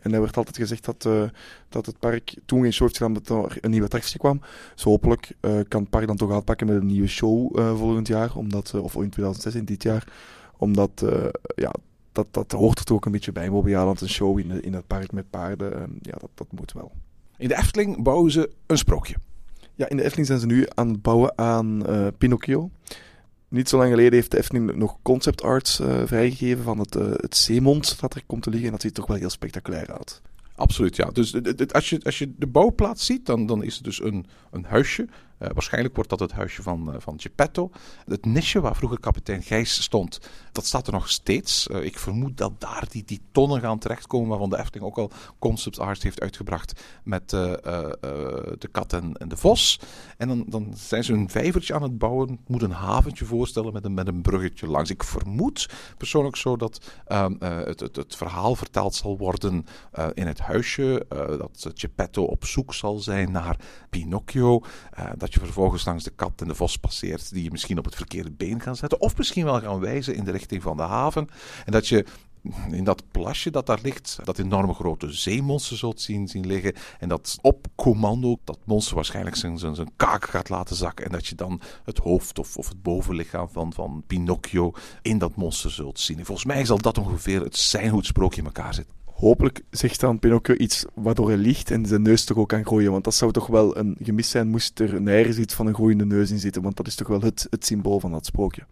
En 0.00 0.12
er 0.12 0.20
werd 0.20 0.36
altijd 0.36 0.56
gezegd 0.56 0.84
dat, 0.84 1.04
eh, 1.06 1.22
dat 1.68 1.86
het 1.86 1.98
park 1.98 2.34
toen 2.44 2.62
geen 2.62 2.72
show 2.72 2.86
heeft 2.86 2.96
gedaan 2.96 3.16
omdat 3.16 3.52
er 3.52 3.58
een 3.60 3.70
nieuwe 3.70 3.84
attractie 3.84 4.18
kwam. 4.18 4.40
Dus 4.74 4.82
hopelijk 4.82 5.32
eh, 5.40 5.58
kan 5.68 5.80
het 5.80 5.90
park 5.90 6.06
dan 6.06 6.16
toch 6.16 6.32
uitpakken 6.32 6.66
met 6.66 6.76
een 6.76 6.86
nieuwe 6.86 7.08
show 7.08 7.58
eh, 7.58 7.76
volgend 7.76 8.06
jaar, 8.06 8.36
omdat, 8.36 8.74
of 8.74 8.94
in 8.94 9.10
2016, 9.10 9.64
dit 9.64 9.82
jaar. 9.82 10.06
Omdat, 10.56 11.04
ja, 11.54 11.72
dat, 12.12 12.26
dat 12.30 12.52
hoort 12.52 12.78
er 12.78 12.84
toch 12.84 12.96
ook 12.96 13.06
een 13.06 13.12
beetje 13.12 13.32
bij 13.32 13.44
in 13.44 13.50
Bobbejaanland, 13.50 14.00
een 14.00 14.08
show 14.08 14.38
in, 14.38 14.62
in 14.62 14.74
het 14.74 14.86
park 14.86 15.12
met 15.12 15.30
paarden. 15.30 15.98
ja, 16.02 16.14
dat, 16.18 16.30
dat 16.34 16.46
moet 16.50 16.72
wel. 16.72 16.92
In 17.36 17.48
de 17.48 17.56
Efteling 17.56 18.02
bouwen 18.02 18.30
ze 18.30 18.50
een 18.66 18.78
sprookje. 18.78 19.14
Ja, 19.74 19.88
in 19.88 19.96
de 19.96 20.02
Efteling 20.02 20.26
zijn 20.26 20.40
ze 20.40 20.46
nu 20.46 20.66
aan 20.74 20.88
het 20.88 21.02
bouwen 21.02 21.38
aan 21.38 21.82
Pinocchio. 22.18 22.70
Niet 23.48 23.68
zo 23.68 23.76
lang 23.76 23.90
geleden 23.90 24.12
heeft 24.12 24.30
de 24.30 24.38
Efteling 24.38 24.74
nog 24.76 24.96
concept 25.02 25.42
arts 25.42 25.80
eh, 25.80 26.02
vrijgegeven 26.04 26.64
van 26.64 26.78
het, 26.78 26.96
eh, 26.96 27.06
het 27.10 27.36
zeemond 27.36 28.00
dat 28.00 28.14
er 28.14 28.22
komt 28.26 28.42
te 28.42 28.50
liggen. 28.50 28.66
En 28.66 28.72
dat 28.74 28.82
ziet 28.82 28.94
toch 28.94 29.06
wel 29.06 29.16
heel 29.16 29.30
spectaculair 29.30 29.92
uit. 29.98 30.22
Absoluut, 30.54 30.96
ja. 30.96 31.10
Dus 31.10 31.32
het- 31.32 31.72
als, 31.72 31.90
je, 31.90 32.00
als 32.02 32.18
je 32.18 32.32
de 32.36 32.46
bouwplaats 32.46 33.06
ziet, 33.06 33.26
dan, 33.26 33.46
dan 33.46 33.62
is 33.62 33.74
het 33.74 33.84
dus 33.84 34.02
een, 34.02 34.26
een 34.50 34.64
huisje. 34.64 35.08
Eh, 35.38 35.48
waarschijnlijk 35.52 35.94
wordt 35.94 36.10
dat 36.10 36.20
het 36.20 36.32
huisje 36.32 36.62
van, 36.62 36.92
eh, 36.92 37.00
van 37.00 37.20
Geppetto. 37.20 37.70
Het 38.04 38.24
nisje 38.24 38.60
waar 38.60 38.76
vroeger 38.76 39.00
kapitein 39.00 39.42
Gijs 39.42 39.82
stond, 39.82 40.20
dat 40.52 40.66
staat 40.66 40.86
er 40.86 40.92
nog 40.92 41.10
steeds. 41.10 41.68
Eh, 41.68 41.84
ik 41.84 41.98
vermoed 41.98 42.36
dat 42.36 42.60
daar 42.60 42.86
die, 42.88 43.04
die 43.04 43.20
tonnen 43.32 43.60
gaan 43.60 43.78
terechtkomen 43.78 44.28
waarvan 44.28 44.50
de 44.50 44.58
Efteling 44.58 44.86
ook 44.86 44.98
al 44.98 45.10
concept 45.38 45.78
art 45.78 46.02
heeft 46.02 46.20
uitgebracht 46.20 46.82
met 47.02 47.30
de 47.30 48.68
kat 48.72 48.92
en, 48.92 49.14
en 49.14 49.28
de 49.28 49.36
vos. 49.36 49.80
En 50.16 50.28
dan, 50.28 50.44
dan 50.48 50.72
zijn 50.76 51.04
ze 51.04 51.12
een 51.12 51.30
vijvertje 51.30 51.74
aan 51.74 51.82
het 51.82 51.98
bouwen. 51.98 52.38
Moet 52.46 52.62
een 52.62 52.70
haventje 52.70 53.24
voorstellen 53.24 53.72
met 53.72 53.84
een, 53.84 53.94
met 53.94 54.08
een 54.08 54.22
bruggetje 54.22 54.66
langs. 54.66 54.90
Ik 54.90 55.04
vermoed 55.04 55.68
persoonlijk 55.96 56.36
zo 56.36 56.56
dat 56.56 56.90
ehm, 57.06 57.34
eh, 57.38 57.56
het, 57.56 57.80
het, 57.80 57.96
het 57.96 58.16
verhaal 58.16 58.54
verteld 58.54 58.94
zal 58.94 59.18
worden 59.18 59.66
in 60.14 60.26
het 60.26 60.38
huisje. 60.38 61.06
dat 61.08 61.70
Geppetto 61.74 62.22
op 62.22 62.44
zoek 62.44 62.74
zal 62.74 62.98
zijn 62.98 63.32
naar 63.32 63.56
Pinocchio. 63.90 64.62
Dat 65.28 65.40
je 65.40 65.46
vervolgens 65.46 65.84
langs 65.84 66.04
de 66.04 66.10
kat 66.10 66.40
en 66.40 66.48
de 66.48 66.54
vos 66.54 66.76
passeert, 66.76 67.32
die 67.32 67.42
je 67.42 67.50
misschien 67.50 67.78
op 67.78 67.84
het 67.84 67.94
verkeerde 67.94 68.30
been 68.30 68.60
gaan 68.60 68.76
zetten. 68.76 69.00
Of 69.00 69.16
misschien 69.16 69.44
wel 69.44 69.60
gaan 69.60 69.80
wijzen 69.80 70.14
in 70.14 70.24
de 70.24 70.30
richting 70.30 70.62
van 70.62 70.76
de 70.76 70.82
haven. 70.82 71.28
En 71.64 71.72
dat 71.72 71.88
je 71.88 72.04
in 72.70 72.84
dat 72.84 73.02
plasje 73.10 73.50
dat 73.50 73.66
daar 73.66 73.78
ligt, 73.82 74.18
dat 74.24 74.38
enorme 74.38 74.74
grote 74.74 75.12
zeemonster 75.12 75.76
zult 75.76 76.00
zien, 76.00 76.28
zien 76.28 76.46
liggen. 76.46 76.74
En 76.98 77.08
dat 77.08 77.38
op 77.40 77.66
commando 77.74 78.36
dat 78.44 78.58
monster 78.64 78.94
waarschijnlijk 78.94 79.36
zijn, 79.36 79.58
zijn, 79.58 79.74
zijn 79.74 79.90
kaak 79.96 80.24
gaat 80.24 80.48
laten 80.48 80.76
zakken. 80.76 81.04
En 81.04 81.12
dat 81.12 81.26
je 81.26 81.34
dan 81.34 81.60
het 81.84 81.98
hoofd 81.98 82.38
of, 82.38 82.56
of 82.56 82.68
het 82.68 82.82
bovenlichaam 82.82 83.48
van, 83.48 83.72
van 83.72 84.02
Pinocchio 84.06 84.72
in 85.02 85.18
dat 85.18 85.36
monster 85.36 85.70
zult 85.70 86.00
zien. 86.00 86.18
En 86.18 86.24
volgens 86.24 86.46
mij 86.46 86.64
zal 86.64 86.78
dat 86.78 86.98
ongeveer 86.98 87.42
het 87.42 87.56
zijn 87.56 87.88
hoe 87.88 87.98
het 87.98 88.06
sprookje 88.06 88.40
in 88.40 88.46
elkaar 88.46 88.74
zit. 88.74 88.97
Hopelijk 89.18 89.62
zegt 89.70 90.00
dan 90.00 90.18
Pinocchio 90.18 90.54
iets 90.54 90.84
waardoor 90.94 91.28
hij 91.28 91.36
liegt 91.36 91.70
en 91.70 91.86
zijn 91.86 92.02
neus 92.02 92.24
toch 92.24 92.36
ook 92.36 92.48
kan 92.48 92.64
groeien. 92.64 92.90
Want 92.90 93.04
dat 93.04 93.14
zou 93.14 93.32
toch 93.32 93.46
wel 93.46 93.76
een 93.76 93.96
gemis 94.02 94.30
zijn 94.30 94.48
moest 94.48 94.80
er 94.80 95.02
nergens 95.02 95.38
iets 95.38 95.54
van 95.54 95.66
een 95.66 95.74
groeiende 95.74 96.04
neus 96.04 96.30
in 96.30 96.38
zitten. 96.38 96.62
Want 96.62 96.76
dat 96.76 96.86
is 96.86 96.94
toch 96.94 97.08
wel 97.08 97.20
het, 97.20 97.46
het 97.50 97.66
symbool 97.66 98.00
van 98.00 98.10
dat 98.10 98.26
sprookje. 98.26 98.62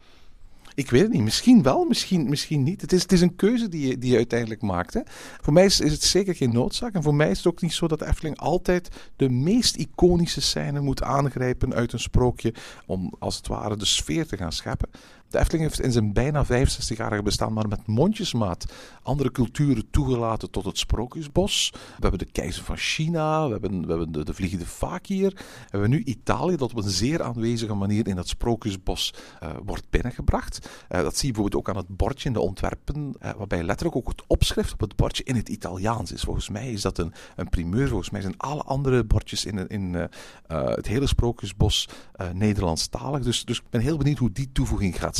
Ik 0.74 0.90
weet 0.90 1.02
het 1.02 1.12
niet. 1.12 1.22
Misschien 1.22 1.62
wel, 1.62 1.84
misschien, 1.84 2.28
misschien 2.28 2.62
niet. 2.62 2.80
Het 2.80 2.92
is, 2.92 3.02
het 3.02 3.12
is 3.12 3.20
een 3.20 3.36
keuze 3.36 3.68
die 3.68 3.88
je, 3.88 3.98
die 3.98 4.10
je 4.10 4.16
uiteindelijk 4.16 4.62
maakt. 4.62 4.94
Hè. 4.94 5.00
Voor 5.40 5.52
mij 5.52 5.64
is, 5.64 5.78
het 5.78 6.02
zeker 6.02 6.34
geen 6.34 6.52
noodzaak. 6.52 6.94
En 6.94 7.02
voor 7.02 7.14
mij 7.14 7.30
is 7.30 7.36
het 7.36 7.46
ook 7.46 7.62
niet 7.62 7.72
zo 7.72 7.88
dat 7.88 7.98
de 7.98 8.06
Efteling 8.06 8.38
altijd 8.38 8.88
de 9.16 9.28
meest 9.28 9.76
iconische 9.76 10.40
scène 10.40 10.80
moet 10.80 11.02
aangrijpen 11.02 11.74
uit 11.74 11.92
een 11.92 11.98
sprookje. 11.98 12.54
Om 12.86 13.14
als 13.18 13.36
het 13.36 13.46
ware 13.46 13.76
de 13.76 13.84
sfeer 13.84 14.26
te 14.26 14.36
gaan 14.36 14.52
scheppen. 14.52 14.88
De 15.28 15.38
Efteling 15.38 15.68
heeft 15.68 15.80
in 15.80 15.92
zijn 15.92 16.12
bijna 16.12 16.44
65-jarige 16.44 17.22
bestaan 17.22 17.52
maar 17.52 17.68
met 17.68 17.86
mondjesmaat 17.86 18.64
andere 19.02 19.30
culturen 19.30 19.90
toegelaten 19.90 20.50
tot 20.50 20.64
het 20.64 20.78
Sprookjesbos. 20.78 21.70
We 21.72 21.78
hebben 22.00 22.18
de 22.18 22.32
keizer 22.32 22.64
van 22.64 22.76
China, 22.76 23.46
we 23.46 23.52
hebben, 23.52 23.80
we 23.80 23.88
hebben 23.88 24.12
de, 24.12 24.24
de 24.24 24.34
vliegende 24.34 24.66
fakir. 24.66 25.32
We 25.34 25.68
hebben 25.70 25.90
nu 25.90 26.02
Italië 26.04 26.56
dat 26.56 26.70
op 26.70 26.84
een 26.84 26.90
zeer 26.90 27.22
aanwezige 27.22 27.74
manier 27.74 28.08
in 28.08 28.16
dat 28.16 28.28
Sprookjesbos 28.28 29.14
eh, 29.40 29.50
wordt 29.64 29.90
binnengebracht. 29.90 30.68
Eh, 30.88 31.02
dat 31.02 31.16
zie 31.16 31.26
je 31.26 31.32
bijvoorbeeld 31.32 31.62
ook 31.62 31.74
aan 31.74 31.82
het 31.82 31.96
bordje 31.96 32.28
in 32.28 32.34
de 32.34 32.40
ontwerpen, 32.40 33.14
eh, 33.20 33.30
waarbij 33.36 33.62
letterlijk 33.62 33.96
ook 33.96 34.08
het 34.08 34.22
opschrift 34.26 34.72
op 34.72 34.80
het 34.80 34.96
bordje 34.96 35.24
in 35.24 35.36
het 35.36 35.48
Italiaans 35.48 36.12
is. 36.12 36.22
Volgens 36.22 36.48
mij 36.48 36.72
is 36.72 36.82
dat 36.82 36.98
een, 36.98 37.12
een 37.36 37.48
primeur. 37.48 37.88
Volgens 37.88 38.10
mij 38.10 38.20
zijn 38.20 38.36
alle 38.36 38.62
andere 38.62 39.04
bordjes 39.04 39.44
in, 39.44 39.68
in 39.68 40.08
het 40.46 40.86
hele 40.86 41.06
Sprookjesbos 41.06 41.88
Nederlandstalig. 42.32 43.22
Dus, 43.22 43.44
dus 43.44 43.58
ik 43.58 43.70
ben 43.70 43.80
heel 43.80 43.96
benieuwd 43.96 44.18
hoe 44.18 44.32
die 44.32 44.52
toevoeging 44.52 44.98
gaat 44.98 45.15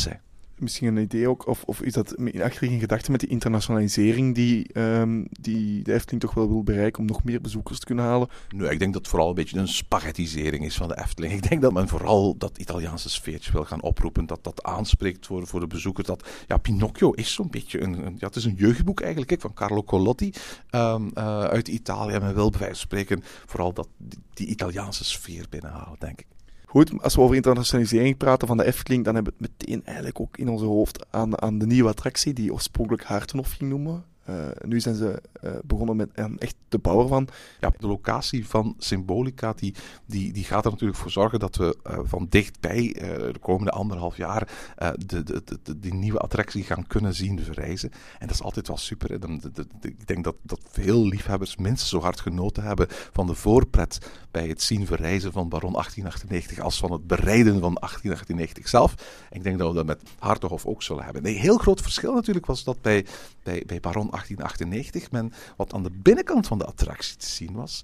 Misschien 0.57 0.87
een 0.95 1.03
idee 1.03 1.29
ook, 1.29 1.47
of, 1.47 1.63
of 1.63 1.81
is 1.81 1.93
dat 1.93 2.13
in 2.13 2.25
achterliggende 2.41 2.79
gedachte 2.79 3.11
met 3.11 3.19
die 3.19 3.29
internationalisering 3.29 4.35
die, 4.35 4.73
ehm, 4.73 5.25
die 5.31 5.83
de 5.83 5.93
Efteling 5.93 6.21
toch 6.21 6.33
wel 6.33 6.47
wil 6.47 6.63
bereiken 6.63 6.99
om 6.99 7.05
nog 7.05 7.23
meer 7.23 7.41
bezoekers 7.41 7.79
te 7.79 7.85
kunnen 7.85 8.05
halen? 8.05 8.27
Nee, 8.49 8.69
ik 8.69 8.79
denk 8.79 8.93
dat 8.93 9.01
het 9.01 9.09
vooral 9.11 9.29
een 9.29 9.35
beetje 9.35 9.57
een 9.59 9.67
spaghettisering 9.67 10.65
is 10.65 10.75
van 10.75 10.87
de 10.87 10.97
Efteling. 10.97 11.33
Ik 11.33 11.49
denk 11.49 11.61
dat 11.61 11.73
men 11.73 11.87
vooral 11.87 12.37
dat 12.37 12.57
Italiaanse 12.57 13.09
sfeertje 13.09 13.51
wil 13.51 13.63
gaan 13.65 13.81
oproepen. 13.81 14.25
Dat 14.25 14.43
dat 14.43 14.63
aanspreekt 14.63 15.25
voor, 15.25 15.47
voor 15.47 15.59
de 15.59 15.67
bezoeker. 15.67 16.03
Dat, 16.03 16.27
ja, 16.47 16.57
Pinocchio 16.57 17.11
is 17.11 17.33
zo'n 17.33 17.49
beetje 17.49 17.81
een, 17.81 18.05
een- 18.05 18.15
ja, 18.19 18.27
het 18.27 18.35
is 18.35 18.45
een 18.45 18.55
jeugdboek 18.55 18.99
eigenlijk, 19.01 19.35
van 19.41 19.53
Carlo 19.53 19.83
Collodi 19.83 20.31
ehm, 20.69 21.07
eh, 21.13 21.43
uit 21.43 21.67
Italië. 21.67 22.13
En 22.13 22.21
men 22.21 22.33
wil 22.35 22.49
bij 22.49 22.59
wijze 22.59 22.75
van 22.75 22.83
spreken 22.83 23.21
vooral 23.45 23.73
dat, 23.73 23.87
die, 23.97 24.19
die 24.33 24.47
Italiaanse 24.47 25.03
sfeer 25.03 25.45
binnenhalen, 25.49 25.95
denk 25.99 26.19
ik. 26.19 26.27
Goed, 26.69 27.01
als 27.01 27.15
we 27.15 27.21
over 27.21 27.35
internationalisering 27.35 28.17
praten 28.17 28.47
van 28.47 28.57
de 28.57 28.65
Efteling, 28.65 29.03
dan 29.03 29.15
hebben 29.15 29.33
we 29.37 29.45
het 29.45 29.59
meteen 29.59 29.85
eigenlijk 29.85 30.19
ook 30.19 30.37
in 30.37 30.49
onze 30.49 30.65
hoofd 30.65 31.05
aan, 31.09 31.41
aan 31.41 31.57
de 31.57 31.65
nieuwe 31.65 31.89
attractie, 31.89 32.33
die 32.33 32.53
oorspronkelijk 32.53 33.03
Hartenhof 33.03 33.51
ging 33.51 33.69
noemen. 33.69 34.05
Eh, 34.27 34.35
nu 34.65 34.79
zijn 34.79 34.95
ze 34.95 35.21
eh, 35.33 35.51
begonnen 35.63 35.95
met 35.95 36.09
echt 36.37 36.55
de 36.69 36.77
bouwer 36.77 37.07
van. 37.07 37.27
Ja, 37.59 37.73
de 37.79 37.87
locatie 37.87 38.47
van 38.47 38.75
Symbolica 38.77 39.53
die, 39.53 39.75
die, 40.05 40.33
die 40.33 40.43
gaat 40.43 40.65
er 40.65 40.71
natuurlijk 40.71 40.99
voor 40.99 41.11
zorgen 41.11 41.39
dat 41.39 41.55
we 41.55 41.77
eh, 41.83 41.99
van 42.03 42.27
dichtbij 42.29 42.95
de 43.31 43.39
komende 43.39 43.71
anderhalf 43.71 44.17
jaar 44.17 44.49
de, 44.95 45.23
de, 45.23 45.43
de, 45.63 45.79
die 45.79 45.93
nieuwe 45.93 46.19
attractie 46.19 46.63
gaan 46.63 46.87
kunnen 46.87 47.13
zien 47.13 47.39
verrijzen. 47.39 47.91
En 48.19 48.27
dat 48.27 48.35
is 48.35 48.41
altijd 48.41 48.67
wel 48.67 48.77
super. 48.77 49.11
ik 49.81 50.07
denk 50.07 50.23
dat, 50.23 50.35
dat 50.41 50.59
veel 50.69 51.07
liefhebbers 51.07 51.55
minstens 51.55 51.89
zo 51.89 51.99
hard 51.99 52.19
genoten 52.19 52.63
hebben 52.63 52.87
van 52.89 53.27
de 53.27 53.35
voorpret 53.35 54.09
bij 54.31 54.47
het 54.47 54.61
zien 54.61 54.85
verrijzen 54.85 55.31
van 55.31 55.49
Baron 55.49 55.71
1898 55.71 56.59
als 56.59 56.77
van 56.77 56.91
het 56.91 57.07
bereiden 57.07 57.59
van 57.59 57.73
1898 57.73 58.67
zelf. 58.67 58.93
Ik 59.29 59.43
denk 59.43 59.57
dat 59.57 59.69
we 59.69 59.75
dat 59.75 59.85
met 59.85 60.01
Hartoghof 60.19 60.65
ook 60.65 60.83
zullen 60.83 61.03
hebben. 61.03 61.25
Een 61.25 61.35
heel 61.35 61.57
groot 61.57 61.81
verschil 61.81 62.13
natuurlijk 62.13 62.45
was 62.45 62.63
dat 62.63 62.81
bij, 62.81 63.05
bij, 63.43 63.63
bij 63.65 63.79
Baron 63.79 64.15
1898 64.17 65.11
men 65.11 65.33
wat 65.55 65.73
aan 65.73 65.83
de 65.83 65.91
binnenkant 65.91 66.47
van 66.47 66.57
de 66.57 66.65
attractie 66.65 67.17
te 67.17 67.27
zien 67.27 67.53
was, 67.53 67.83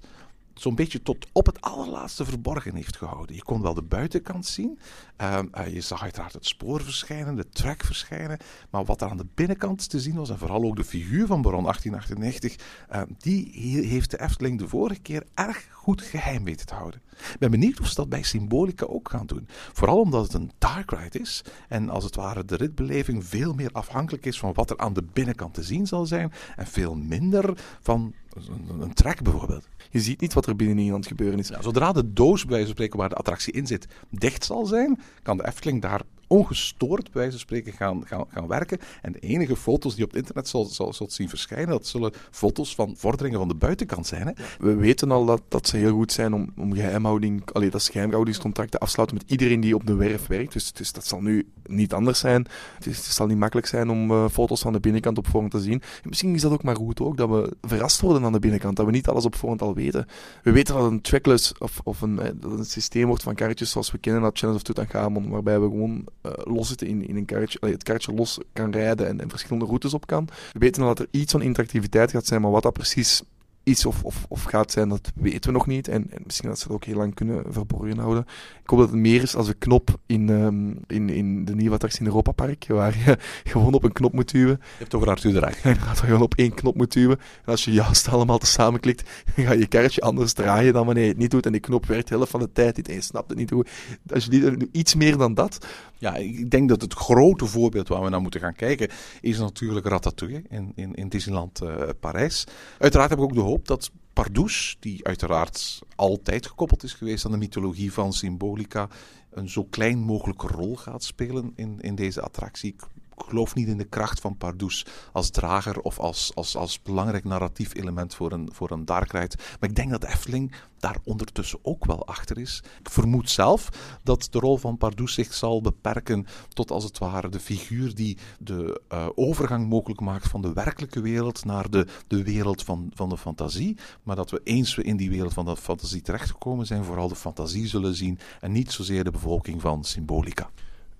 zo'n 0.54 0.74
beetje 0.74 1.02
tot 1.02 1.26
op 1.32 1.46
het 1.46 1.60
allerlaatste 1.60 2.24
verborgen 2.24 2.74
heeft 2.74 2.96
gehouden. 2.96 3.36
Je 3.36 3.42
kon 3.42 3.62
wel 3.62 3.74
de 3.74 3.82
buitenkant 3.82 4.46
zien. 4.46 4.78
Ehm, 5.16 5.46
eh, 5.52 5.74
je 5.74 5.80
zag 5.80 6.02
uiteraard 6.02 6.32
het 6.32 6.46
spoor 6.46 6.82
verschijnen, 6.82 7.36
de 7.36 7.48
track 7.48 7.84
verschijnen. 7.84 8.38
Maar 8.70 8.84
wat 8.84 9.00
er 9.02 9.08
aan 9.10 9.16
de 9.16 9.26
binnenkant 9.34 9.88
te 9.90 10.00
zien 10.00 10.14
was, 10.14 10.30
en 10.30 10.38
vooral 10.38 10.62
ook 10.62 10.76
de 10.76 10.84
figuur 10.84 11.26
van 11.26 11.42
Baron 11.42 11.66
1898, 11.66 12.56
ehm, 12.88 13.06
die 13.18 13.50
he- 13.52 13.86
heeft 13.88 14.10
de 14.10 14.20
Efteling 14.20 14.58
de 14.58 14.68
vorige 14.68 15.00
keer 15.00 15.22
erg 15.34 15.66
goed 15.70 16.02
geheim 16.02 16.44
weten 16.44 16.66
te 16.66 16.74
houden. 16.74 17.00
Ik 17.18 17.36
ben 17.38 17.50
benieuwd 17.50 17.80
of 17.80 17.88
ze 17.88 17.94
dat 17.94 18.08
bij 18.08 18.22
Symbolica 18.22 18.86
ook 18.86 19.08
gaan 19.10 19.26
doen. 19.26 19.46
Vooral 19.72 20.00
omdat 20.00 20.22
het 20.22 20.32
een 20.34 20.50
dark 20.58 20.90
ride 20.90 21.18
is. 21.18 21.42
En 21.68 21.88
als 21.88 22.04
het 22.04 22.14
ware 22.16 22.44
de 22.44 22.56
ritbeleving 22.56 23.26
veel 23.26 23.52
meer 23.54 23.70
afhankelijk 23.72 24.26
is 24.26 24.38
van 24.38 24.52
wat 24.52 24.70
er 24.70 24.78
aan 24.78 24.92
de 24.92 25.04
binnenkant 25.12 25.54
te 25.54 25.62
zien 25.62 25.86
zal 25.86 26.06
zijn. 26.06 26.32
En 26.56 26.66
veel 26.66 26.94
minder 26.94 27.58
van 27.80 28.14
een, 28.34 28.80
een 28.80 28.94
track 28.94 29.22
bijvoorbeeld. 29.22 29.68
Je 29.90 30.00
ziet 30.00 30.20
niet 30.20 30.32
wat 30.32 30.46
er 30.46 30.56
aan 30.92 30.98
het 30.98 31.06
gebeuren 31.06 31.38
is. 31.38 31.46
Zodra 31.46 31.92
de 31.92 32.12
doos, 32.12 32.40
bij 32.40 32.50
wijze 32.50 32.64
van 32.64 32.74
spreken, 32.74 32.98
waar 32.98 33.08
de 33.08 33.14
attractie 33.14 33.52
in 33.52 33.66
zit, 33.66 33.86
dicht 34.10 34.44
zal 34.44 34.66
zijn, 34.66 35.00
kan 35.22 35.36
de 35.36 35.46
Efteling 35.46 35.82
daar 35.82 36.00
ongestoord, 36.26 37.02
bij 37.02 37.12
wijze 37.12 37.30
van 37.30 37.40
spreken, 37.40 37.72
gaan, 37.72 38.06
gaan, 38.06 38.24
gaan 38.28 38.46
werken. 38.46 38.78
En 39.02 39.12
de 39.12 39.18
enige 39.18 39.56
foto's 39.56 39.94
die 39.94 40.04
op 40.04 40.10
het 40.10 40.18
internet 40.18 40.48
zal, 40.48 40.64
zal, 40.64 40.92
zult 40.92 41.12
zien 41.12 41.28
verschijnen, 41.28 41.68
dat 41.68 41.86
zullen 41.86 42.12
foto's 42.30 42.74
van 42.74 42.94
vorderingen 42.96 43.38
van 43.38 43.48
de 43.48 43.54
buitenkant 43.54 44.06
zijn. 44.06 44.26
Hè? 44.26 44.32
We 44.58 44.74
weten 44.74 45.10
al 45.10 45.24
dat, 45.24 45.42
dat 45.48 45.68
ze 45.68 45.76
heel 45.76 45.92
goed 45.92 46.12
zijn 46.12 46.34
om, 46.34 46.52
om 46.56 46.74
geheimhouding, 46.74 47.50
allee, 47.52 47.70
dat 47.70 47.82
geheimhoudingscontracten 47.82 48.80
afsluiten 48.80 49.16
met 49.16 49.30
iedereen 49.30 49.60
die 49.60 49.74
op 49.74 49.86
de 49.86 49.94
werf 49.94 50.26
werkt. 50.26 50.52
Dus, 50.52 50.72
dus 50.72 50.92
dat 50.92 51.06
zal 51.06 51.20
nu 51.20 51.48
niet 51.66 51.92
anders 51.92 52.18
zijn. 52.18 52.46
Het, 52.84 52.96
zal 52.96 53.26
niet 53.26 53.38
makkelijk 53.38 53.66
zijn 53.66 53.90
om 53.90 54.10
eh, 54.10 54.28
foto's 54.28 54.60
van 54.60 54.72
de 54.72 54.80
binnenkant 54.80 55.18
op 55.18 55.26
voorhand 55.26 55.52
te 55.52 55.60
zien. 55.60 55.80
En 55.80 56.08
misschien 56.08 56.34
is 56.34 56.42
dat 56.42 56.52
ook 56.52 56.62
maar 56.62 56.76
goed 56.76 57.00
ook, 57.00 57.16
dat 57.16 57.28
we 57.28 57.56
verrast 57.62 58.00
worden 58.00 58.24
aan 58.24 58.32
de 58.32 58.38
binnenkant, 58.38 58.76
dat 58.76 58.86
we 58.86 58.92
niet 58.92 59.08
alles 59.08 59.24
op 59.24 59.36
voorhand 59.36 59.62
al 59.62 59.74
weten. 59.74 60.06
We 60.42 60.52
weten 60.52 60.74
dat 60.74 60.90
een 60.90 61.00
trackless 61.00 61.52
of, 61.58 61.80
of 61.84 62.00
een, 62.00 62.18
eh, 62.18 62.30
dat 62.34 62.58
een 62.58 62.64
systeem 62.64 63.06
wordt 63.06 63.22
van 63.22 63.34
karretjes 63.34 63.70
zoals 63.70 63.90
we 63.90 63.98
kennen 63.98 64.22
uit 64.22 64.38
Challenge 64.38 64.58
of 64.58 64.64
Tutankhamon, 64.64 65.28
waarbij 65.28 65.60
we 65.60 65.68
gewoon 65.68 66.04
eh, 66.24 66.30
los 66.54 66.68
zitten 66.68 66.86
in, 66.86 67.08
in 67.08 67.16
een 67.16 67.24
karretje, 67.24 67.58
het 67.60 67.82
karretje 67.82 68.12
los 68.14 68.38
kan 68.52 68.72
rijden 68.72 69.08
en, 69.08 69.20
en 69.20 69.30
verschillende 69.30 69.64
routes 69.64 69.94
op 69.94 70.06
kan. 70.06 70.28
We 70.52 70.58
weten 70.58 70.82
al 70.82 70.88
dat 70.88 70.98
er 70.98 71.06
iets 71.10 71.32
van 71.32 71.42
interactiviteit 71.42 72.10
gaat 72.10 72.26
zijn, 72.26 72.40
maar 72.40 72.50
wat 72.50 72.62
dat 72.62 72.72
precies 72.72 73.22
is 73.64 73.86
of, 73.86 74.04
of, 74.04 74.26
of 74.28 74.42
gaat 74.42 74.72
zijn, 74.72 74.88
dat 74.88 75.12
weten 75.14 75.50
we 75.50 75.56
nog 75.56 75.66
niet. 75.66 75.88
En, 75.88 76.10
en 76.10 76.22
misschien 76.24 76.48
dat 76.48 76.58
ze 76.58 76.64
het 76.64 76.72
ook 76.72 76.84
heel 76.84 76.96
lang 76.96 77.14
kunnen 77.14 77.42
verborgen 77.48 77.98
houden. 77.98 78.26
Ik 78.62 78.70
hoop 78.70 78.78
dat 78.78 78.90
het 78.90 78.98
meer 78.98 79.22
is 79.22 79.36
als 79.36 79.48
een 79.48 79.58
knop 79.58 79.98
in, 80.06 80.28
ehm, 80.28 80.72
in, 80.86 81.08
in 81.08 81.44
de 81.44 81.54
nieuwe 81.54 81.74
attractie 81.74 82.00
in 82.00 82.06
Europa 82.06 82.32
Park, 82.32 82.64
waar 82.68 82.96
je 83.04 83.18
gewoon 83.50 83.72
op 83.72 83.84
een 83.84 83.92
knop 83.92 84.12
moet 84.12 84.30
duwen. 84.30 84.56
Je 84.60 84.78
hebt 84.78 84.94
over 84.94 85.08
Arthur 85.08 85.32
de. 85.32 85.52
Inderdaad, 85.62 85.84
waar 85.84 85.94
je 85.94 86.00
gewoon 86.00 86.22
op 86.22 86.34
één 86.34 86.54
knop 86.54 86.74
moet 86.74 86.92
duwen. 86.92 87.18
En 87.18 87.52
als 87.52 87.64
je 87.64 87.72
juist 87.72 88.08
allemaal 88.08 88.38
tezamen 88.38 88.80
klikt, 88.80 89.10
ga 89.36 89.52
je 89.52 89.66
karretje 89.66 90.00
anders 90.00 90.32
draaien 90.32 90.72
dan 90.72 90.86
wanneer 90.86 91.04
je 91.04 91.08
het 91.08 91.18
niet 91.18 91.30
doet. 91.30 91.46
En 91.46 91.52
die 91.52 91.60
knop 91.60 91.86
werkt 91.86 92.08
de 92.08 92.14
helft 92.14 92.30
van 92.30 92.40
de 92.40 92.52
tijd 92.52 92.76
niet 92.76 92.88
en 92.88 92.94
je 92.94 93.00
snapt 93.00 93.28
het 93.28 93.38
niet 93.38 93.50
goed. 93.50 93.68
Als 94.12 94.24
je 94.24 94.30
die, 94.30 94.68
iets 94.72 94.94
meer 94.94 95.16
dan 95.16 95.34
dat, 95.34 95.66
Ja, 95.98 96.14
ik 96.16 96.50
denk 96.50 96.68
dat 96.68 96.80
het 96.80 96.94
grote 96.94 97.46
voorbeeld 97.46 97.88
waar 97.88 98.02
we 98.02 98.08
naar 98.08 98.20
moeten 98.20 98.40
gaan 98.40 98.54
kijken 98.54 98.88
is 99.20 99.38
natuurlijk 99.38 99.86
Ratatouille 99.86 100.42
in, 100.48 100.72
in, 100.74 100.94
in 100.94 101.08
Disneyland 101.08 101.60
eh, 101.60 101.74
Parijs. 102.00 102.46
Uiteraard 102.78 103.10
heb 103.10 103.18
ik 103.18 103.24
ook 103.24 103.34
de 103.34 103.40
hoop 103.54 103.66
dat 103.66 103.90
Pardoes, 104.12 104.76
die 104.80 105.06
uiteraard 105.06 105.82
altijd 105.96 106.46
gekoppeld 106.46 106.82
is 106.82 106.92
geweest 106.92 107.24
aan 107.24 107.30
de 107.30 107.36
mythologie 107.36 107.92
van 107.92 108.12
Symbolica, 108.12 108.88
een 109.30 109.48
zo 109.48 109.64
klein 109.64 109.98
mogelijke 109.98 110.46
rol 110.46 110.76
gaat 110.76 111.04
spelen 111.04 111.52
in, 111.56 111.80
in 111.80 111.94
deze 111.94 112.20
attractie. 112.20 112.76
Geloof 113.16 113.54
niet 113.54 113.68
in 113.68 113.78
de 113.78 113.84
kracht 113.84 114.20
van 114.20 114.36
Pardoes 114.36 114.86
als 115.12 115.30
drager 115.30 115.80
of 115.80 115.98
als, 115.98 116.32
als, 116.34 116.56
als 116.56 116.82
belangrijk 116.82 117.24
narratief 117.24 117.74
element 117.74 118.14
voor 118.14 118.32
een, 118.32 118.48
voor 118.52 118.70
een 118.70 118.84
dark 118.84 119.12
ride. 119.12 119.36
Maar 119.60 119.68
ik 119.68 119.76
denk 119.76 119.90
dat 119.90 120.04
Efteling 120.04 120.52
daar 120.78 120.96
ondertussen 121.04 121.58
ook 121.62 121.84
wel 121.84 122.06
achter 122.06 122.38
is. 122.38 122.62
Ik 122.80 122.90
vermoed 122.90 123.30
zelf 123.30 123.68
dat 124.02 124.28
de 124.30 124.38
rol 124.38 124.56
van 124.56 124.76
Pardoes 124.76 125.14
zich 125.14 125.34
zal 125.34 125.60
beperken 125.60 126.26
tot 126.48 126.70
als 126.70 126.84
het 126.84 126.98
ware 126.98 127.28
de 127.28 127.40
figuur 127.40 127.94
die 127.94 128.18
de 128.38 128.80
eh, 128.88 129.06
overgang 129.14 129.68
mogelijk 129.68 130.00
maakt 130.00 130.28
van 130.28 130.42
de 130.42 130.52
werkelijke 130.52 131.00
wereld 131.00 131.44
naar 131.44 131.70
de, 131.70 131.86
de 132.06 132.22
wereld 132.22 132.62
van, 132.62 132.90
van 132.94 133.08
de 133.08 133.18
fantasie. 133.18 133.76
Maar 134.02 134.16
dat 134.16 134.30
we 134.30 134.40
eens 134.44 134.74
we 134.74 134.82
in 134.82 134.96
die 134.96 135.10
wereld 135.10 135.32
van 135.32 135.44
de 135.44 135.56
fantasie 135.56 136.02
terechtgekomen 136.02 136.66
zijn, 136.66 136.84
vooral 136.84 137.08
de 137.08 137.16
fantasie 137.16 137.68
zullen 137.68 137.94
zien 137.94 138.18
en 138.40 138.52
niet 138.52 138.72
zozeer 138.72 139.04
de 139.04 139.10
bevolking 139.10 139.60
van 139.60 139.84
Symbolica. 139.84 140.50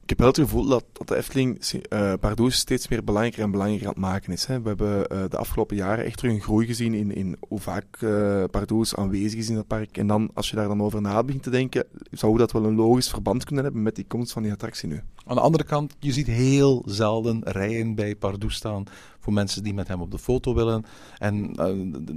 Ik 0.05 0.11
heb 0.11 0.19
wel 0.19 0.29
het 0.29 0.39
gevoel 0.39 0.67
dat, 0.67 0.85
dat 0.93 1.09
de 1.09 1.17
Efteling 1.17 1.59
eh 1.89 2.13
Pardoes 2.21 2.57
steeds 2.57 2.89
meer 2.89 3.05
belangrijker 3.05 3.43
en 3.43 3.51
belangrijker 3.51 3.87
aan 3.87 3.93
het 3.93 4.03
maken 4.03 4.33
is. 4.33 4.47
Hè. 4.47 4.61
We 4.61 4.69
hebben 4.69 5.09
eh, 5.09 5.25
de 5.29 5.37
afgelopen 5.37 5.77
jaren 5.77 6.05
echt 6.05 6.23
een 6.23 6.41
groei 6.41 6.67
gezien 6.67 6.95
in, 6.95 7.15
in 7.15 7.37
hoe 7.49 7.61
vaak 7.61 7.85
eh 8.01 8.45
Pardoes 8.51 8.97
aanwezig 8.97 9.39
is 9.39 9.49
in 9.49 9.55
dat 9.55 9.67
park. 9.67 9.97
En 9.97 10.07
dan, 10.07 10.31
als 10.35 10.51
je 10.51 10.57
daar 10.57 10.69
dan 10.69 10.83
over 10.83 11.01
na 11.01 11.23
begint 11.23 11.43
te 11.43 11.51
denken, 11.51 11.87
zou 12.11 12.39
dat 12.39 12.53
wel 12.53 12.65
een 12.65 12.75
logisch 12.75 13.09
verband 13.09 13.45
kunnen 13.45 13.65
hebben 13.65 13.83
met 13.83 13.95
die 13.95 14.07
komst 14.09 14.33
van 14.33 14.43
die 14.43 14.53
attractie 14.53 14.89
nu. 14.89 15.01
Aan 15.27 15.37
de 15.37 15.43
andere 15.43 15.65
kant, 15.65 15.95
je 15.99 16.13
ziet 16.13 16.27
heel 16.27 16.83
zelden 16.87 17.41
rijen 17.45 17.95
bij 17.95 18.17
Pardoes 18.17 18.55
staan 18.55 18.85
voor 19.25 19.33
mensen 19.33 19.63
die 19.63 19.75
met 19.75 19.89
hem 19.89 20.01
op 20.01 20.11
de 20.11 20.19
foto 20.19 20.55
willen. 20.55 20.85
En 21.19 21.55
eh, 21.55 21.67